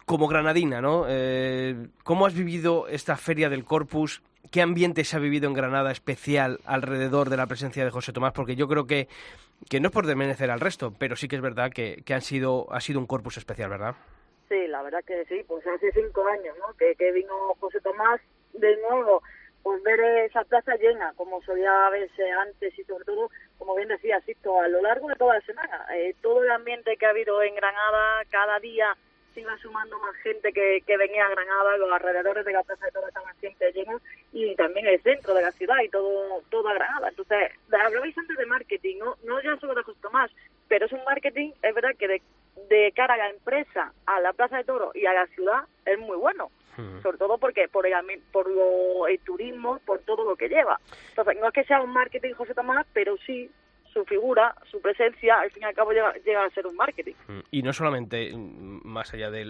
como 0.05 0.29
granadina, 0.29 0.81
¿no? 0.81 1.07
Eh, 1.09 1.89
¿Cómo 2.05 2.27
has 2.27 2.35
vivido 2.35 2.87
esta 2.89 3.17
feria 3.17 3.49
del 3.49 3.65
Corpus? 3.65 4.23
¿Qué 4.51 4.61
ambiente 4.61 5.05
se 5.05 5.17
ha 5.17 5.21
vivido 5.21 5.49
en 5.49 5.55
Granada 5.55 5.93
especial 5.93 6.59
alrededor 6.67 7.31
de 7.31 7.37
la 7.37 7.47
presencia 7.47 7.85
de 7.85 7.91
José 7.91 8.13
Tomás? 8.13 8.33
Porque 8.33 8.57
yo 8.57 8.69
creo 8.69 8.87
que, 8.87 9.09
que 9.71 9.81
no 9.81 9.89
es 9.89 9.93
por 9.93 10.07
desmerecer 10.07 10.51
al 10.51 10.61
resto, 10.61 10.93
pero 10.99 11.17
sí 11.17 11.29
que 11.29 11.37
es 11.37 11.43
verdad 11.43 11.71
que, 11.71 12.03
que 12.05 12.15
han 12.15 12.23
sido, 12.23 12.67
ha 12.73 12.81
sido 12.81 13.01
un 13.01 13.07
corpus 13.07 13.37
especial, 13.37 13.71
¿verdad? 13.71 13.95
Sí, 14.49 14.67
la 14.67 14.83
verdad 14.83 15.03
que 15.07 15.25
sí. 15.27 15.43
Pues 15.47 15.67
hace 15.67 15.91
cinco 15.93 16.27
años, 16.27 16.57
¿no? 16.59 16.75
Que, 16.77 16.95
que 16.97 17.13
vino 17.13 17.55
José 17.61 17.81
Tomás 17.81 18.21
de 18.53 18.77
nuevo 18.83 19.23
pues 19.63 19.83
ver 19.83 20.01
esa 20.27 20.43
plaza 20.45 20.75
llena, 20.77 21.13
como 21.17 21.41
solía 21.43 21.89
verse 21.91 22.31
antes 22.33 22.77
y 22.79 22.85
sobre 22.85 23.05
todo, 23.05 23.31
como 23.59 23.77
bien 23.77 23.89
decía 23.89 24.21
Sisto, 24.23 24.61
a 24.61 24.69
lo 24.69 24.83
largo 24.83 25.09
de 25.09 25.15
toda 25.15 25.35
la 25.35 25.41
semana. 25.43 25.87
Eh, 25.95 26.15
todo 26.21 26.43
el 26.43 26.51
ambiente 26.51 26.97
que 26.97 27.07
ha 27.07 27.11
habido 27.11 27.43
en 27.43 27.55
Granada, 27.55 28.25
cada 28.31 28.59
día 28.59 28.97
se 29.33 29.41
iba 29.41 29.57
sumando 29.59 29.99
más 29.99 30.15
gente 30.17 30.53
que, 30.53 30.83
que 30.87 30.97
venía 30.97 31.27
a 31.27 31.31
Granada, 31.31 31.77
los 31.77 31.91
alrededores 31.91 32.45
de 32.45 32.53
la 32.53 32.63
Plaza 32.63 32.87
de 32.87 32.93
Toros 32.93 33.09
estaban 33.09 33.35
siempre 33.41 33.73
llenos 33.73 34.03
y 34.33 34.55
también 34.57 34.87
el 34.87 35.01
centro 35.03 35.35
de 35.35 35.43
la 35.43 35.53
ciudad 35.53 35.77
y 35.83 35.89
todo 35.89 36.43
toda 36.51 36.75
Granada. 36.75 37.09
Entonces, 37.09 37.53
hablabais 37.73 38.17
antes 38.17 38.37
de 38.37 38.47
marketing, 38.47 38.99
no, 38.99 39.17
no 39.25 39.43
ya 39.43 39.57
solo 39.57 39.75
de 39.75 39.83
José 39.83 39.99
Tomás, 40.01 40.31
pero 40.69 40.87
es 40.87 40.93
un 40.93 41.05
marketing, 41.05 41.53
es 41.63 41.75
verdad 41.75 41.91
que 41.99 42.09
de, 42.09 42.23
de 42.69 42.93
cara 42.93 43.15
a 43.15 43.19
la 43.19 43.31
empresa, 43.31 43.93
a 44.07 44.21
la 44.21 44.33
Plaza 44.33 44.59
de 44.59 44.65
Toros 44.65 44.95
y 44.95 45.07
a 45.07 45.13
la 45.13 45.27
ciudad 45.29 45.65
es 45.85 45.99
muy 45.99 46.17
bueno 46.17 46.51
sobre 47.03 47.19
todo 47.19 47.39
porque 47.39 47.69
por 47.69 47.87
el, 47.87 47.95
por 48.33 48.51
lo, 48.51 49.07
el 49.07 49.19
turismo, 49.21 49.79
por 49.85 50.01
todo 50.01 50.25
lo 50.25 50.37
que 50.37 50.49
lleva. 50.49 50.81
Entonces, 51.11 51.37
no 51.39 51.49
es 51.49 51.53
que 51.53 51.65
sea 51.65 51.83
un 51.83 51.93
marketing 51.93 52.33
José 52.33 52.55
Tomás, 52.55 52.87
pero 52.93 53.17
sí 53.27 53.51
su 53.93 54.05
figura, 54.05 54.55
su 54.71 54.81
presencia, 54.81 55.41
al 55.41 55.51
fin 55.51 55.63
y 55.63 55.67
al 55.67 55.75
cabo 55.75 55.93
llega, 55.93 56.13
llega 56.25 56.45
a 56.45 56.51
ser 56.51 56.67
un 56.67 56.77
marketing. 56.77 57.15
Mm, 57.29 57.39
Y 57.51 57.63
no 57.63 57.73
solamente, 57.73 58.33
mm, 58.35 58.81
más 58.85 59.13
allá 59.15 59.31
de, 59.31 59.43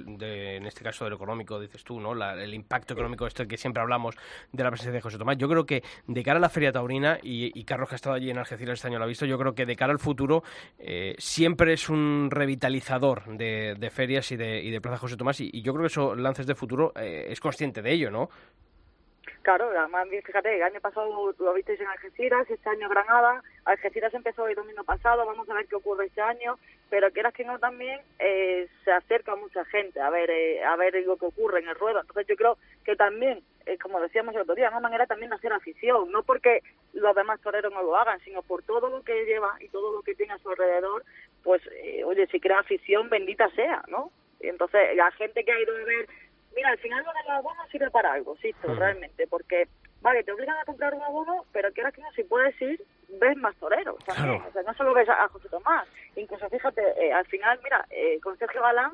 en 0.56 0.66
este 0.66 0.82
caso, 0.82 1.04
de 1.04 1.10
lo 1.10 1.16
económico, 1.16 1.60
dices 1.60 1.84
tú, 1.84 2.00
¿no? 2.00 2.14
La- 2.14 2.34
el 2.42 2.54
impacto 2.54 2.94
económico, 2.94 3.26
este 3.26 3.46
que 3.46 3.56
siempre 3.56 3.82
hablamos 3.82 4.16
de 4.52 4.62
la 4.64 4.70
presencia 4.70 4.92
de 4.92 5.00
José 5.00 5.18
Tomás. 5.18 5.36
Yo 5.38 5.48
creo 5.48 5.64
que 5.66 5.82
de 6.06 6.22
cara 6.22 6.38
a 6.38 6.40
la 6.40 6.48
Feria 6.48 6.72
Taurina, 6.72 7.18
y, 7.22 7.58
y 7.58 7.64
Carlos 7.64 7.88
que 7.88 7.94
ha 7.94 7.96
estado 7.96 8.16
allí 8.16 8.30
en 8.30 8.38
Algeciras 8.38 8.78
este 8.78 8.88
año 8.88 8.98
lo 8.98 9.04
ha 9.04 9.08
visto, 9.08 9.26
yo 9.26 9.38
creo 9.38 9.54
que 9.54 9.66
de 9.66 9.76
cara 9.76 9.92
al 9.92 9.98
futuro 9.98 10.42
eh, 10.78 11.14
siempre 11.18 11.72
es 11.74 11.88
un 11.88 12.28
revitalizador 12.30 13.24
de, 13.36 13.74
de 13.78 13.90
ferias 13.90 14.30
y 14.32 14.36
de, 14.36 14.62
y 14.62 14.70
de 14.70 14.80
Plaza 14.80 14.98
José 14.98 15.16
Tomás. 15.16 15.40
Y, 15.40 15.50
y 15.52 15.62
yo 15.62 15.72
creo 15.72 15.82
que 15.82 15.86
eso, 15.88 16.14
Lances 16.14 16.46
de 16.46 16.54
Futuro, 16.54 16.92
eh, 16.96 17.26
es 17.30 17.40
consciente 17.40 17.82
de 17.82 17.92
ello, 17.92 18.10
¿no? 18.10 18.28
Claro, 19.42 19.70
además, 19.76 20.06
fíjate, 20.24 20.54
el 20.54 20.62
año 20.62 20.80
pasado 20.80 21.34
lo 21.36 21.52
visteis 21.52 21.80
en 21.80 21.88
Algeciras, 21.88 22.48
este 22.48 22.70
año 22.70 22.88
Granada, 22.88 23.42
Algeciras 23.64 24.14
empezó 24.14 24.46
el 24.46 24.54
domingo 24.54 24.84
pasado, 24.84 25.26
vamos 25.26 25.50
a 25.50 25.54
ver 25.54 25.66
qué 25.66 25.74
ocurre 25.74 26.06
este 26.06 26.20
año, 26.20 26.58
pero 26.88 27.10
quieras 27.10 27.34
que 27.34 27.44
no 27.44 27.58
también 27.58 28.00
eh, 28.20 28.68
se 28.84 28.92
acerca 28.92 29.34
mucha 29.34 29.64
gente 29.64 30.00
a 30.00 30.10
ver 30.10 30.30
eh, 30.30 30.62
a 30.62 30.76
ver 30.76 30.94
lo 31.04 31.16
que 31.16 31.26
ocurre 31.26 31.58
en 31.58 31.68
el 31.68 31.74
ruedo. 31.74 32.00
Entonces 32.00 32.26
yo 32.28 32.36
creo 32.36 32.56
que 32.84 32.94
también, 32.94 33.42
eh, 33.66 33.78
como 33.78 34.00
decíamos 34.00 34.32
el 34.36 34.42
otro 34.42 34.54
día, 34.54 34.66
es 34.66 34.72
una 34.72 34.80
manera 34.80 35.06
también 35.06 35.30
de 35.30 35.36
hacer 35.36 35.52
afición, 35.52 36.12
no 36.12 36.22
porque 36.22 36.60
los 36.92 37.14
demás 37.16 37.40
toreros 37.40 37.72
no 37.72 37.82
lo 37.82 37.96
hagan, 37.96 38.20
sino 38.20 38.42
por 38.42 38.62
todo 38.62 38.90
lo 38.90 39.02
que 39.02 39.24
lleva 39.24 39.56
y 39.58 39.68
todo 39.70 39.92
lo 39.92 40.02
que 40.02 40.14
tiene 40.14 40.34
a 40.34 40.38
su 40.38 40.50
alrededor, 40.50 41.04
pues 41.42 41.62
eh, 41.82 42.04
oye, 42.04 42.28
si 42.28 42.38
crea 42.38 42.60
afición, 42.60 43.10
bendita 43.10 43.48
sea, 43.56 43.82
¿no? 43.88 44.12
Y 44.40 44.48
entonces 44.48 44.96
la 44.96 45.10
gente 45.12 45.44
que 45.44 45.52
ha 45.52 45.60
ido 45.60 45.74
a 45.74 45.84
ver 45.84 46.08
Mira, 46.54 46.70
al 46.70 46.78
final 46.78 47.04
lo 47.04 47.12
del 47.12 47.30
abono 47.30 47.66
sirve 47.70 47.90
para 47.90 48.12
algo, 48.12 48.36
sí, 48.42 48.54
Ujú. 48.62 48.74
realmente, 48.74 49.26
porque, 49.26 49.68
vale, 50.00 50.22
te 50.22 50.32
obligan 50.32 50.56
a 50.58 50.64
comprar 50.64 50.94
un 50.94 51.02
abono, 51.02 51.46
pero 51.52 51.72
quieras 51.72 51.94
que 51.94 52.02
no, 52.02 52.12
si 52.12 52.24
puedes 52.24 52.60
ir, 52.60 52.82
ves 53.08 53.36
más 53.36 53.54
toreros. 53.56 53.96
Claro. 54.04 54.44
O 54.48 54.52
sea, 54.52 54.62
no 54.62 54.74
solo 54.74 54.94
ves 54.94 55.08
a, 55.08 55.24
a 55.24 55.28
José 55.28 55.48
Tomás. 55.48 55.88
Incluso, 56.16 56.48
fíjate, 56.48 56.82
eh, 57.02 57.12
al 57.12 57.26
final, 57.26 57.58
mira, 57.62 57.86
eh, 57.90 58.20
con 58.20 58.36
Sergio 58.38 58.62
Galán, 58.62 58.92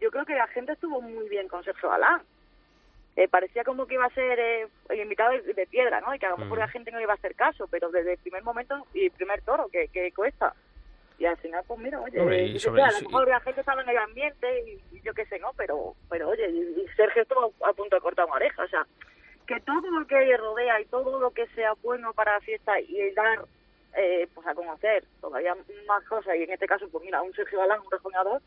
yo 0.00 0.10
creo 0.10 0.24
que 0.24 0.34
la 0.34 0.46
gente 0.48 0.72
estuvo 0.72 1.00
muy 1.00 1.28
bien 1.28 1.48
con 1.48 1.62
Sergio 1.62 1.90
Galán. 1.90 2.22
Eh, 3.16 3.28
parecía 3.28 3.64
como 3.64 3.86
que 3.86 3.94
iba 3.94 4.06
a 4.06 4.14
ser 4.14 4.38
eh, 4.38 4.68
el 4.88 5.00
invitado 5.00 5.32
de, 5.32 5.52
de 5.52 5.66
piedra, 5.66 6.00
¿no? 6.00 6.14
Y 6.14 6.18
que 6.18 6.26
a 6.26 6.30
lo 6.30 6.38
mejor 6.38 6.58
la 6.58 6.68
gente 6.68 6.90
no 6.90 7.00
iba 7.00 7.12
a 7.12 7.16
hacer 7.16 7.34
caso, 7.34 7.66
pero 7.68 7.90
desde 7.90 8.12
el 8.12 8.18
primer 8.18 8.42
momento 8.42 8.86
y 8.94 9.06
el 9.06 9.10
primer 9.10 9.42
toro 9.42 9.68
que, 9.68 9.88
que 9.88 10.12
cuesta. 10.12 10.54
Y 11.20 11.26
al 11.26 11.36
final, 11.36 11.62
pues 11.66 11.78
mira, 11.78 12.00
oye, 12.00 12.58
sobre- 12.58 12.82
a 12.82 12.86
lo 12.86 12.98
sí. 12.98 13.04
mejor 13.04 13.28
la 13.28 13.40
gente 13.40 13.60
estaba 13.60 13.82
en 13.82 13.90
el 13.90 13.98
ambiente 13.98 14.46
y, 14.66 14.96
y 14.96 15.02
yo 15.02 15.12
qué 15.12 15.26
sé, 15.26 15.38
¿no? 15.38 15.52
Pero, 15.54 15.94
pero 16.08 16.30
oye, 16.30 16.48
y, 16.48 16.86
Sergio 16.96 17.20
estuvo 17.20 17.52
a 17.62 17.72
punto 17.74 17.94
de 17.96 18.00
cortar 18.00 18.24
una 18.24 18.36
oreja, 18.36 18.64
o 18.64 18.68
sea, 18.68 18.86
que 19.46 19.60
todo 19.60 19.90
lo 19.90 20.06
que 20.06 20.34
rodea 20.38 20.80
y 20.80 20.86
todo 20.86 21.20
lo 21.20 21.30
que 21.32 21.46
sea 21.48 21.74
bueno 21.82 22.14
para 22.14 22.32
la 22.32 22.40
fiesta 22.40 22.80
y 22.80 23.10
dar, 23.12 23.44
eh, 23.98 24.28
pues 24.34 24.46
a 24.46 24.54
conocer 24.54 25.04
todavía 25.20 25.54
más 25.86 26.02
cosas, 26.08 26.34
y 26.38 26.44
en 26.44 26.52
este 26.52 26.66
caso, 26.66 26.88
pues 26.90 27.04
mira, 27.04 27.20
un 27.20 27.34
Sergio 27.34 27.58
Galán, 27.58 27.80
un 27.80 27.90
rejoneador, 27.90 28.40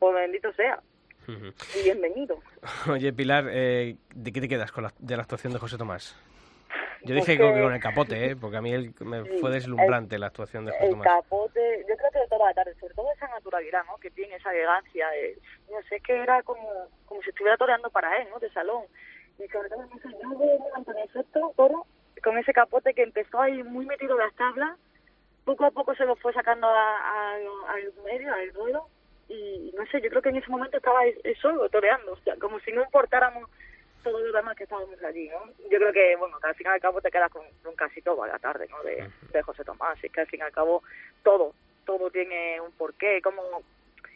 pues 0.00 0.14
bendito 0.16 0.52
sea, 0.54 0.80
y 1.28 1.82
bienvenido. 1.84 2.42
Oye, 2.90 3.12
Pilar, 3.12 3.46
eh, 3.50 3.94
¿de 4.16 4.32
qué 4.32 4.40
te 4.40 4.48
quedas 4.48 4.72
con 4.72 4.82
la, 4.82 4.92
de 4.98 5.14
la 5.16 5.22
actuación 5.22 5.52
de 5.52 5.60
José 5.60 5.78
Tomás? 5.78 6.16
Yo 7.06 7.14
dije 7.14 7.36
que 7.38 7.60
con 7.62 7.72
el 7.72 7.80
capote, 7.80 8.30
¿eh? 8.30 8.36
porque 8.36 8.56
a 8.56 8.60
mí 8.60 8.72
el- 8.72 8.92
me 9.00 9.22
Sí, 9.24 9.38
fue 9.40 9.50
deslumbrante 9.50 10.18
la 10.18 10.26
actuación 10.26 10.64
de 10.66 10.72
José 10.72 10.84
el 10.84 10.90
Tomás. 10.90 11.06
capote, 11.06 11.84
yo 11.88 11.96
creo 11.96 12.10
que 12.12 12.18
de 12.20 12.28
toda 12.28 12.46
la 12.48 12.54
tarde, 12.54 12.74
sobre 12.80 12.94
todo 12.94 13.12
esa 13.12 13.28
naturalidad, 13.28 13.84
¿no? 13.86 13.96
Que 13.98 14.10
tiene 14.10 14.34
esa 14.36 14.52
elegancia, 14.52 15.08
eh, 15.16 15.38
no 15.70 15.80
sé, 15.88 16.00
que 16.00 16.14
era 16.16 16.42
como, 16.42 16.68
como 17.06 17.22
si 17.22 17.30
estuviera 17.30 17.56
toreando 17.56 17.88
para 17.90 18.16
él, 18.20 18.28
¿no? 18.30 18.38
De 18.38 18.50
salón. 18.52 18.84
Y 19.38 19.46
sobre 19.48 19.68
todo, 19.68 19.82
no 19.82 19.88
sé, 19.98 20.08
Antonio 20.74 21.04
Sexto, 21.12 21.52
toro, 21.56 21.86
con 22.24 22.38
ese 22.38 22.52
capote 22.52 22.94
que 22.94 23.02
empezó 23.02 23.40
ahí 23.40 23.62
muy 23.62 23.86
metido 23.86 24.12
en 24.18 24.26
las 24.26 24.34
tablas, 24.34 24.76
poco 25.44 25.64
a 25.64 25.70
poco 25.70 25.94
se 25.94 26.04
lo 26.04 26.16
fue 26.16 26.32
sacando 26.32 26.66
al 26.68 27.92
medio, 28.04 28.32
al 28.34 28.52
ruedo, 28.54 28.88
y 29.28 29.72
no 29.76 29.84
sé, 29.86 30.00
yo 30.00 30.08
creo 30.10 30.22
que 30.22 30.28
en 30.30 30.36
ese 30.36 30.50
momento 30.50 30.76
estaba 30.76 31.00
solo 31.40 31.68
toreando, 31.68 32.12
o 32.12 32.16
sea, 32.18 32.36
como 32.40 32.58
si 32.60 32.72
no 32.72 32.82
importáramos 32.82 33.48
todos 34.06 34.22
los 34.22 34.32
demás 34.32 34.56
que 34.56 34.62
estábamos 34.62 35.02
allí, 35.02 35.28
¿no? 35.28 35.46
Yo 35.68 35.78
creo 35.78 35.92
que, 35.92 36.14
bueno, 36.14 36.38
que 36.38 36.46
al 36.46 36.54
fin 36.54 36.68
y 36.68 36.70
al 36.70 36.80
cabo 36.80 37.00
te 37.00 37.10
quedas 37.10 37.28
con, 37.28 37.44
con 37.64 37.74
casi 37.74 38.00
todo 38.02 38.22
a 38.22 38.28
la 38.28 38.38
tarde, 38.38 38.68
¿no? 38.70 38.80
De, 38.84 39.10
de 39.32 39.42
José 39.42 39.64
Tomás, 39.64 40.02
y 40.04 40.08
que 40.08 40.20
al 40.20 40.28
fin 40.28 40.38
y 40.38 40.42
al 40.44 40.52
cabo 40.52 40.84
todo, 41.24 41.54
todo 41.84 42.08
tiene 42.12 42.60
un 42.60 42.70
porqué, 42.70 43.20
cómo, 43.20 43.42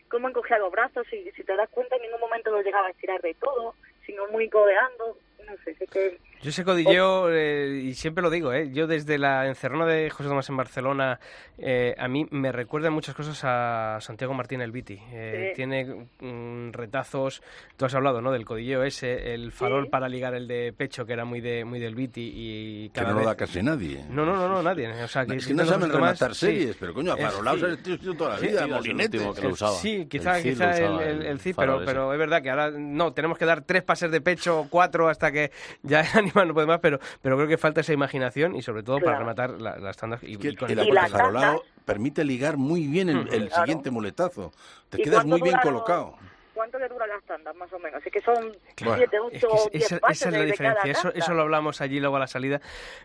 cómo 0.08 0.28
encogía 0.28 0.58
los 0.58 0.70
brazos, 0.70 1.12
y 1.12 1.28
si 1.32 1.42
te 1.42 1.56
das 1.56 1.68
cuenta 1.70 1.96
en 1.96 2.02
ningún 2.02 2.20
momento 2.20 2.52
lo 2.52 2.62
llegaba 2.62 2.86
a 2.86 2.90
estirar 2.90 3.20
de 3.20 3.34
todo, 3.34 3.74
sino 4.06 4.28
muy 4.28 4.48
codeando, 4.48 5.18
no 5.46 5.52
sé, 5.64 5.74
que... 5.90 6.18
Yo 6.42 6.48
ese 6.48 6.64
codilleo, 6.64 7.28
eh, 7.30 7.82
y 7.84 7.92
siempre 7.92 8.22
lo 8.22 8.30
digo, 8.30 8.50
¿eh? 8.54 8.70
yo 8.72 8.86
desde 8.86 9.18
la 9.18 9.46
encerrona 9.46 9.84
de 9.84 10.08
José 10.08 10.26
Tomás 10.30 10.48
en 10.48 10.56
Barcelona, 10.56 11.20
eh, 11.58 11.94
a 11.98 12.08
mí 12.08 12.26
me 12.30 12.50
recuerda 12.50 12.88
muchas 12.88 13.14
cosas 13.14 13.38
a 13.44 13.98
Santiago 14.00 14.32
Martín 14.32 14.62
el 14.62 14.72
Viti. 14.72 14.98
Eh, 15.12 15.48
Sí. 15.50 15.56
Tiene 15.56 16.06
mm, 16.20 16.72
retazos, 16.72 17.42
tú 17.76 17.84
has 17.84 17.94
hablado 17.94 18.22
¿no? 18.22 18.32
del 18.32 18.46
codilleo 18.46 18.84
ese, 18.84 19.34
el 19.34 19.52
farol 19.52 19.84
Sí. 19.84 19.90
para 19.90 20.08
ligar 20.08 20.34
el 20.34 20.48
de 20.48 20.72
pecho, 20.74 21.04
que 21.04 21.12
era 21.12 21.26
muy 21.26 21.42
de 21.42 21.64
muy 21.66 21.78
del 21.78 21.94
Viti. 21.94 22.32
Y 22.34 22.88
Que 22.88 23.00
cada 23.00 23.08
no 23.08 23.14
lo 23.14 23.18
vez- 23.20 23.26
da 23.26 23.36
casi 23.36 23.62
nadie. 23.62 24.02
No, 24.08 24.24
no, 24.24 24.34
no, 24.34 24.48
no, 24.48 24.62
nadie. 24.62 24.88
O 25.02 25.08
sea, 25.08 25.26
que 25.26 25.36
Es 25.36 25.46
que 25.46 25.52
no 25.52 25.64
José 25.64 25.74
saben 25.74 25.90
Tomás, 25.90 26.18
rematar 26.18 26.34
sí. 26.34 26.46
series, 26.46 26.76
pero 26.80 26.94
coño, 26.94 27.12
a 27.12 27.16
sí. 27.16 27.64
el 27.66 27.82
tío 27.82 27.98
tío 27.98 28.14
toda 28.14 28.30
la 28.30 28.38
Sí, 28.38 28.46
vida, 28.46 28.64
sí, 28.64 28.70
molinete. 28.70 29.18
que 29.18 29.24
lo. 29.48 29.56
Sí, 29.56 30.06
quizá, 30.08 30.38
El 30.38 30.42
quizá 30.42 30.80
lo 30.80 31.00
el, 31.02 31.08
el, 31.08 31.16
el 31.20 31.26
el 31.26 31.40
Cid, 31.40 31.54
pero, 31.56 31.82
pero 31.84 32.12
es 32.14 32.18
verdad 32.18 32.40
que 32.42 32.48
ahora 32.48 32.70
no, 32.70 33.12
tenemos 33.12 33.36
que 33.36 33.44
dar 33.44 33.60
tres 33.62 33.82
pases 33.82 34.10
de 34.10 34.22
pecho, 34.22 34.66
cuatro, 34.70 35.08
hasta 35.08 35.29
que 35.32 35.50
ya 35.82 36.00
el 36.00 36.06
animal 36.18 36.48
no 36.48 36.54
puede 36.54 36.66
más, 36.66 36.80
pero, 36.80 36.98
pero 37.22 37.36
creo 37.36 37.48
que 37.48 37.58
falta 37.58 37.80
esa 37.80 37.92
imaginación 37.92 38.54
y 38.56 38.62
sobre 38.62 38.82
todo 38.82 39.00
para 39.00 39.18
rematar 39.18 39.50
la- 39.60 39.78
las 39.78 39.96
tandas 39.96 40.22
y, 40.22 40.36
y 40.48 40.54
con 40.56 40.70
el 40.70 40.76
tandas. 41.10 41.62
permite 41.84 42.24
ligar 42.24 42.56
muy 42.56 42.86
bien 42.86 43.08
el, 43.08 43.28
el 43.32 43.48
Claro. 43.48 43.62
siguiente 43.62 43.90
muletazo. 43.90 44.52
Te 44.88 45.00
¿Y 45.00 45.04
quedas 45.04 45.24
muy 45.24 45.40
bien 45.42 45.56
colocado. 45.62 46.16
¿Cuánto 46.60 46.78
le 46.78 46.88
duran 46.88 47.08
las 47.08 47.24
tandas, 47.24 47.56
más 47.56 47.72
o 47.72 47.78
menos? 47.78 48.02
Así 48.02 48.10
que 48.10 48.20
son 48.20 48.34
Bueno, 48.82 48.96
siete, 48.98 49.16
Es 49.32 49.40
que 49.40 49.46
ocho, 49.46 49.54
es- 49.56 49.70
diez 49.72 49.84
esa, 49.86 49.98
pases 49.98 50.16
esa 50.20 50.28
es 50.28 50.32
la 50.34 50.38
de- 50.40 50.44
de 50.46 50.52
cada 50.58 50.70
diferencia. 50.74 50.92
Eso, 51.10 51.14
eso 51.14 51.32
lo 51.32 51.40
hablamos 51.40 51.80
allí 51.80 52.00
luego 52.00 52.16
a 52.16 52.18
la 52.18 52.26
salida 52.26 52.60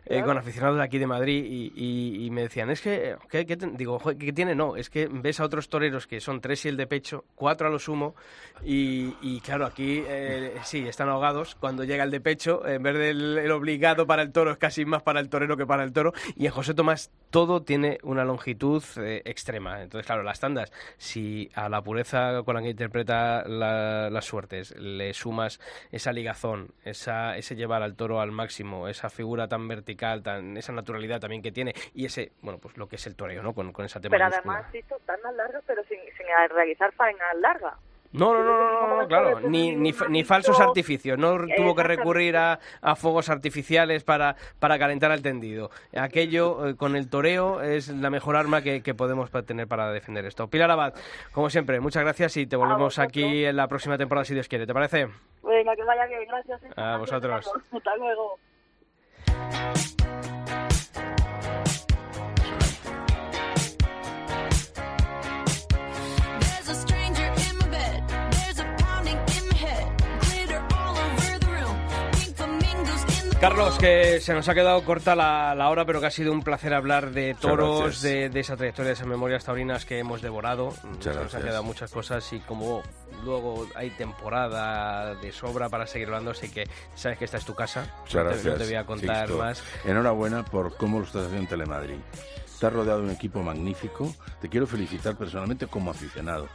eh, 0.05 0.21
con 0.23 0.37
aficionados 0.37 0.75
de 0.77 0.83
aquí 0.83 0.97
de 0.97 1.07
Madrid 1.07 1.45
y, 1.45 1.71
y- 1.73 2.25
y 2.25 2.31
me 2.31 2.41
decían, 2.41 2.69
es 2.69 2.81
que, 2.81 3.15
¿qué, 3.29 3.45
qué 3.45 3.55
ten-?" 3.55 3.77
digo, 3.77 3.97
"Joder, 3.97 4.17
¿qué 4.17 4.33
tiene? 4.33 4.55
No, 4.55 4.75
es 4.75 4.89
que 4.89 5.07
ves 5.09 5.39
a 5.39 5.45
otros 5.45 5.69
toreros 5.69 6.05
que 6.05 6.19
son 6.19 6.41
tres 6.41 6.65
y 6.65 6.67
el 6.67 6.75
de 6.75 6.85
pecho, 6.85 7.23
cuatro 7.33 7.67
a 7.67 7.69
lo 7.69 7.79
sumo 7.79 8.13
y, 8.65 9.15
y 9.21 9.39
claro, 9.39 9.65
aquí 9.65 10.03
eh, 10.05 10.55
sí, 10.63 10.85
están 10.85 11.07
ahogados. 11.07 11.55
Cuando 11.55 11.85
llega 11.85 12.03
el 12.03 12.11
de 12.11 12.19
pecho, 12.19 12.67
en 12.67 12.83
vez 12.83 12.97
del 12.97 13.37
el 13.37 13.51
obligado 13.51 14.05
para 14.05 14.21
el 14.21 14.33
toro, 14.33 14.51
es 14.51 14.57
casi 14.57 14.83
más 14.83 15.01
para 15.01 15.21
el 15.21 15.29
torero 15.29 15.55
que 15.55 15.65
para 15.65 15.83
el 15.85 15.93
toro. 15.93 16.11
Y 16.35 16.45
en 16.45 16.51
José 16.51 16.73
Tomás 16.73 17.09
todo 17.29 17.63
tiene 17.63 17.99
una 18.03 18.25
longitud 18.25 18.83
eh, 18.97 19.21
extrema. 19.25 19.81
Entonces, 19.81 20.05
claro, 20.05 20.23
las 20.23 20.39
tandas, 20.41 20.71
si 20.97 21.49
a 21.55 21.69
la 21.69 21.81
pureza 21.81 22.43
con 22.43 22.55
la 22.55 22.61
que 22.61 22.69
interpreta 22.69 23.43
la- 23.47 24.09
las 24.09 24.25
suertes 24.25 24.75
le 24.77 25.13
sumas 25.13 25.59
esa 25.91 26.11
ligazón, 26.11 26.69
esa, 26.83 27.37
ese 27.37 27.55
llevar 27.55 27.81
al 27.83 27.95
toro 27.95 28.19
al 28.21 28.31
máximo, 28.31 28.87
esa 28.87 29.09
figura 29.09 29.47
tan 29.47 29.67
vertical, 29.67 30.23
tan, 30.23 30.57
esa 30.57 30.71
naturalidad 30.73 31.19
también 31.19 31.41
que 31.41 31.51
tiene, 31.51 31.73
y 31.93 32.05
ese, 32.05 32.31
bueno, 32.41 32.59
pues 32.59 32.77
lo 32.77 32.87
que 32.87 32.95
es 32.97 33.07
el 33.07 33.15
toreo, 33.15 33.41
¿no? 33.43 33.53
Con, 33.53 33.71
con 33.73 33.85
esa 33.85 33.99
tema 33.99 34.11
Pero 34.17 34.25
además 34.25 34.73
hizo 34.75 34.97
tandas 35.05 35.33
largas, 35.35 35.63
pero 35.65 35.83
sin, 35.83 35.99
sin 36.17 36.25
realizar 36.49 36.91
faenas 36.93 37.35
largas. 37.39 37.75
No, 38.17 38.33
no, 38.33 38.43
no, 38.43 38.87
no, 38.87 39.01
no, 39.01 39.07
claro, 39.07 39.39
ni, 39.41 39.75
ni, 39.75 39.93
ni 40.09 40.23
falsos 40.23 40.59
artificios, 40.59 41.17
no 41.17 41.37
tuvo 41.55 41.75
que 41.75 41.83
recurrir 41.83 42.37
a, 42.37 42.59
a 42.81 42.95
fuegos 42.95 43.29
artificiales 43.29 44.03
para, 44.03 44.35
para 44.59 44.79
calentar 44.79 45.11
al 45.11 45.21
tendido. 45.21 45.69
Aquello 45.95 46.67
eh, 46.67 46.75
con 46.75 46.95
el 46.95 47.09
toreo 47.09 47.61
es 47.61 47.89
la 47.89 48.09
mejor 48.09 48.35
arma 48.35 48.61
que, 48.61 48.81
que 48.81 48.93
podemos 48.93 49.29
tener 49.45 49.67
para 49.67 49.91
defender 49.91 50.25
esto. 50.25 50.47
Pilar 50.47 50.71
Abad, 50.71 50.93
como 51.31 51.49
siempre, 51.49 51.79
muchas 51.79 52.03
gracias 52.03 52.37
y 52.37 52.47
te 52.47 52.55
volvemos 52.55 52.99
aquí 52.99 53.45
en 53.45 53.55
la 53.55 53.67
próxima 53.67 53.97
temporada 53.97 54.25
si 54.25 54.33
Dios 54.33 54.47
quiere, 54.47 54.65
¿te 54.65 54.73
parece? 54.73 55.07
Venga, 55.43 55.75
que 55.75 55.83
vaya 55.83 56.05
bien, 56.05 56.25
gracias. 56.27 56.61
A 56.77 56.97
vosotros. 56.97 57.51
Hasta 57.71 57.95
luego. 57.97 58.39
Carlos, 73.47 73.77
que 73.77 74.19
se 74.21 74.33
nos 74.33 74.49
ha 74.49 74.55
quedado 74.55 74.83
corta 74.83 75.15
la, 75.15 75.53
la 75.53 75.69
hora, 75.69 75.85
pero 75.85 76.01
que 76.01 76.07
ha 76.07 76.11
sido 76.11 76.31
un 76.31 76.41
placer 76.41 76.73
hablar 76.73 77.11
de 77.11 77.35
toros, 77.35 78.01
de, 78.01 78.29
de 78.29 78.39
esa 78.39 78.57
trayectoria, 78.57 78.87
de 78.87 78.93
esas 78.93 79.05
memorias 79.05 79.45
taurinas 79.45 79.85
que 79.85 79.99
hemos 79.99 80.23
devorado. 80.23 80.73
Muchas 80.83 81.15
se 81.15 81.23
nos 81.23 81.35
han 81.35 81.43
quedado 81.43 81.61
muchas 81.63 81.91
cosas 81.91 82.33
y 82.33 82.39
como 82.39 82.81
luego 83.23 83.67
hay 83.75 83.91
temporada 83.91 85.13
de 85.13 85.31
sobra 85.31 85.69
para 85.69 85.85
seguir 85.85 86.07
hablando, 86.07 86.31
así 86.31 86.49
que 86.49 86.63
sabes 86.95 87.19
que 87.19 87.25
esta 87.25 87.37
es 87.37 87.45
tu 87.45 87.53
casa. 87.53 87.93
Muchas 88.01 88.15
no, 88.15 88.21
te, 88.21 88.29
gracias. 88.29 88.45
no 88.45 88.57
te 88.57 88.65
voy 88.65 88.75
a 88.75 88.85
contar 88.87 89.27
Sixto. 89.27 89.43
más. 89.43 89.63
Enhorabuena 89.85 90.43
por 90.43 90.75
cómo 90.75 90.97
lo 90.97 91.05
estás 91.05 91.25
haciendo 91.27 91.43
en 91.43 91.47
Telemadrid. 91.47 91.99
Estás 92.51 92.73
rodeado 92.73 93.01
de 93.01 93.05
un 93.05 93.11
equipo 93.11 93.43
magnífico. 93.43 94.11
Te 94.41 94.49
quiero 94.49 94.65
felicitar 94.65 95.15
personalmente 95.15 95.67
como 95.67 95.91
aficionado. 95.91 96.47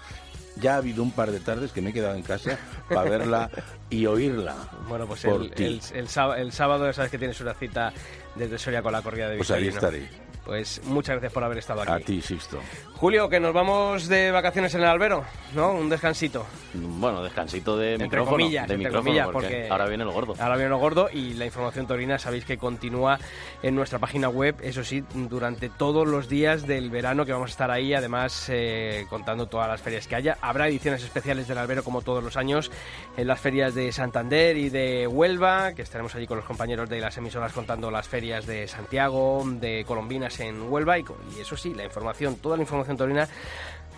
Ya 0.61 0.75
ha 0.75 0.77
habido 0.79 1.03
un 1.03 1.11
par 1.13 1.31
de 1.31 1.41
tardes 1.41 1.73
que 1.73 1.81
me 1.81 1.91
he 1.91 1.93
quedado 1.93 2.15
en 2.15 2.23
casa 2.23 2.59
para 2.89 3.09
verla 3.09 3.51
y 3.89 4.07
oírla. 4.07 4.57
Bueno, 4.89 5.07
pues 5.07 5.25
el, 5.25 5.53
el, 5.57 5.81
el 5.93 6.09
sábado, 6.09 6.41
el 6.41 6.53
sábado 6.53 6.87
ya 6.87 6.93
sabes 6.93 7.11
que 7.11 7.19
tienes 7.19 7.41
una 7.41 7.55
cita 7.55 7.93
desde 8.35 8.59
Soria 8.59 8.83
con 8.83 8.93
la 8.93 9.03
corrida 9.03 9.29
de 9.29 9.37
Pues 9.39 9.51
ahí 9.51 9.69
estaré. 9.69 10.09
Pues 10.45 10.81
muchas 10.85 11.15
gracias 11.15 11.33
por 11.33 11.45
haber 11.45 11.59
estado 11.59 11.83
aquí. 11.83 11.93
A 11.93 12.01
ti, 12.01 12.21
Sixto. 12.21 12.59
Julio, 12.95 13.29
que 13.29 13.41
nos 13.41 13.55
vamos 13.55 14.09
de 14.09 14.31
vacaciones 14.31 14.75
en 14.75 14.83
el 14.83 14.89
albero, 14.89 15.25
¿no? 15.55 15.73
Un 15.73 15.89
descansito. 15.89 16.45
Bueno, 16.75 17.23
descansito 17.23 17.77
de 17.79 17.93
Entre 17.93 18.07
micrófono. 18.09 18.31
comillas, 18.37 18.69
de 18.69 18.75
entre 18.75 18.89
micrófono, 18.89 19.05
comillas, 19.05 19.29
porque, 19.29 19.47
porque- 19.49 19.69
ahora 19.71 19.87
viene 19.87 20.05
el 20.05 20.11
gordo. 20.11 20.35
Ahora 20.39 20.57
viene 20.57 20.69
lo 20.71 20.79
gordo 20.79 21.09
y 21.13 21.35
la 21.35 21.47
información 21.47 21.87
taurina 21.87 22.19
sabéis 22.19 22.45
que 22.45 22.59
continúa 22.59 23.19
en 23.63 23.75
nuestra 23.75 23.99
página 23.99 24.29
web, 24.29 24.57
eso 24.63 24.85
sí, 24.85 25.03
durante 25.15 25.69
todos 25.71 26.07
los 26.07 26.29
días 26.29 26.67
del 26.67 26.91
verano 26.91 27.25
que 27.25 27.33
vamos 27.33 27.51
a 27.51 27.53
estar 27.53 27.71
ahí, 27.71 27.95
además 27.95 28.47
eh, 28.49 29.07
contando 29.09 29.47
todas 29.47 29.69
las 29.69 29.81
ferias 29.81 30.07
que 30.07 30.17
haya. 30.17 30.37
Habrá 30.43 30.69
ediciones 30.69 31.03
especiales 31.03 31.49
del 31.49 31.59
albero 31.59 31.83
como 31.83 32.03
todos 32.03 32.23
los 32.23 32.37
años 32.37 32.71
en 33.17 33.27
las 33.27 33.41
ferias 33.41 33.75
de 33.75 33.93
Santander 33.93 34.57
y 34.57 34.69
de 34.69 35.07
Huelva, 35.07 35.73
que 35.75 35.83
estaremos 35.83 36.15
allí 36.17 36.27
con 36.27 36.37
los 36.37 36.47
compañeros 36.47 36.89
de 36.91 37.01
las 37.01 37.17
emisoras 37.17 37.53
contando 37.53 37.91
las 37.91 38.09
ferias 38.09 38.47
de 38.47 38.69
Santiago, 38.69 39.43
de 39.47 39.85
Colombinas 39.87 40.30
en 40.39 40.71
Huelva 40.71 40.99
y, 40.99 41.05
eso 41.41 41.57
sí, 41.57 41.75
la 41.75 41.85
información, 41.85 42.37
toda 42.37 42.57
la 42.57 42.63
información 42.63 42.97
taurina 42.97 43.29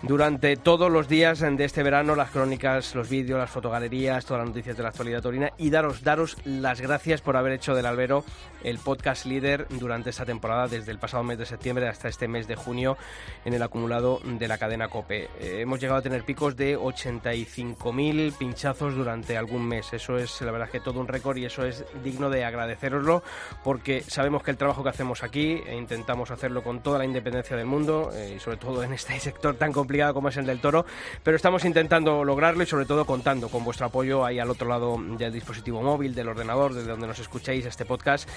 durante 0.03 0.57
todos 0.57 0.91
los 0.91 1.07
días 1.07 1.39
de 1.39 1.63
este 1.63 1.81
verano, 1.81 2.13
las 2.15 2.29
crónicas, 2.29 2.93
los 2.93 3.07
vídeos, 3.07 3.39
las 3.39 3.49
fotogalerías, 3.49 4.25
todas 4.25 4.41
las 4.41 4.49
noticias 4.49 4.75
de 4.75 4.83
la 4.83 4.89
actualidad 4.89 5.21
taurina 5.21 5.53
y 5.57 5.69
daros, 5.69 6.03
daros 6.03 6.35
las 6.43 6.81
gracias 6.81 7.21
por 7.21 7.37
haber 7.37 7.53
hecho 7.53 7.73
del 7.73 7.85
Albero 7.85 8.25
el 8.63 8.79
podcast 8.79 9.25
líder 9.25 9.65
durante 9.69 10.09
esta 10.09 10.25
temporada, 10.25 10.67
desde 10.67 10.91
el 10.91 10.99
pasado 10.99 11.23
mes 11.23 11.37
de 11.37 11.45
septiembre 11.45 11.87
hasta 11.87 12.09
este 12.09 12.27
mes 12.27 12.47
de 12.47 12.55
junio 12.55 12.97
en 13.45 13.53
el 13.53 13.63
acumulado 13.63 14.19
de 14.25 14.47
la 14.47 14.57
cadena 14.57 14.89
COPE. 14.89 15.29
Eh, 15.39 15.61
hemos 15.61 15.79
llegado 15.79 15.99
a 15.99 16.01
tener 16.01 16.23
picos 16.23 16.57
de 16.57 16.77
85.000 16.77 18.33
pinchazos 18.33 18.95
durante 18.95 19.37
algún 19.37 19.65
mes. 19.65 19.93
Eso 19.93 20.17
es, 20.17 20.41
la 20.41 20.51
verdad, 20.51 20.69
que 20.69 20.81
todo 20.81 20.99
un 20.99 21.07
récord 21.07 21.37
y 21.37 21.45
eso 21.45 21.65
es 21.65 21.85
digno 22.03 22.29
de 22.29 22.43
agradeceroslo 22.43 23.23
porque 23.63 24.01
sabemos 24.01 24.43
que 24.43 24.51
el 24.51 24.57
trabajo 24.57 24.83
que 24.83 24.89
hacemos 24.89 25.23
aquí 25.23 25.61
e 25.65 25.77
intentamos 25.77 26.29
hacerlo 26.29 26.61
con 26.61 26.81
toda 26.81 26.99
la 26.99 27.05
independencia 27.05 27.55
del 27.55 27.67
mundo 27.67 28.11
eh, 28.13 28.33
y 28.35 28.39
sobre 28.39 28.57
todo 28.57 28.83
en 28.83 28.91
este 28.91 29.17
sector 29.19 29.55
tan 29.55 29.71
complicado 29.71 29.92
como 30.13 30.29
es 30.29 30.37
el 30.37 30.45
del 30.45 30.59
toro, 30.59 30.85
pero 31.23 31.37
estamos 31.37 31.63
intentando 31.65 32.23
lograrlo 32.23 32.63
y 32.63 32.65
sobre 32.65 32.85
todo 32.85 33.05
contando 33.05 33.49
con 33.49 33.63
vuestro 33.63 33.85
apoyo 33.85 34.25
ahí 34.25 34.39
al 34.39 34.49
otro 34.49 34.67
lado 34.67 34.97
del 35.17 35.31
dispositivo 35.31 35.81
móvil, 35.81 36.15
del 36.15 36.29
ordenador, 36.29 36.73
desde 36.73 36.89
donde 36.89 37.07
nos 37.07 37.19
escuchéis 37.19 37.65
este 37.65 37.85
podcast. 37.85 38.27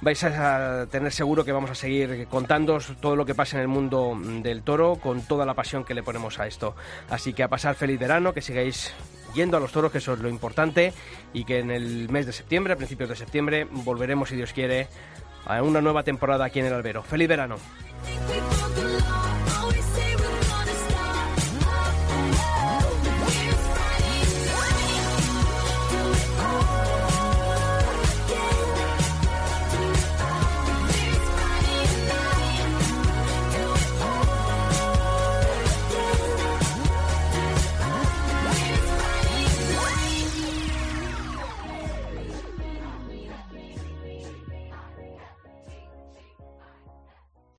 Vais 0.00 0.24
a 0.24 0.86
tener 0.90 1.12
seguro 1.12 1.44
que 1.44 1.52
vamos 1.52 1.70
a 1.70 1.74
seguir 1.74 2.26
contando 2.28 2.78
todo 3.00 3.14
lo 3.14 3.26
que 3.26 3.34
pasa 3.34 3.56
en 3.56 3.62
el 3.62 3.68
mundo 3.68 4.18
del 4.42 4.62
toro 4.62 4.96
con 4.96 5.22
toda 5.22 5.44
la 5.44 5.54
pasión 5.54 5.84
que 5.84 5.94
le 5.94 6.02
ponemos 6.02 6.38
a 6.40 6.46
esto. 6.46 6.74
Así 7.10 7.34
que 7.34 7.42
a 7.42 7.48
pasar 7.48 7.74
feliz 7.74 8.00
verano, 8.00 8.32
que 8.32 8.40
sigáis 8.40 8.94
yendo 9.34 9.56
a 9.56 9.60
los 9.60 9.72
toros, 9.72 9.92
que 9.92 9.98
eso 9.98 10.14
es 10.14 10.20
lo 10.20 10.28
importante, 10.28 10.92
y 11.32 11.44
que 11.44 11.58
en 11.58 11.70
el 11.70 12.08
mes 12.08 12.26
de 12.26 12.32
septiembre, 12.32 12.72
a 12.72 12.76
principios 12.76 13.08
de 13.08 13.16
septiembre, 13.16 13.66
volveremos, 13.70 14.28
si 14.28 14.36
Dios 14.36 14.52
quiere, 14.52 14.88
a 15.46 15.62
una 15.62 15.80
nueva 15.80 16.02
temporada 16.02 16.44
aquí 16.44 16.60
en 16.60 16.66
el 16.66 16.74
albero. 16.74 17.02
¡Feliz 17.02 17.28
verano! 17.28 17.56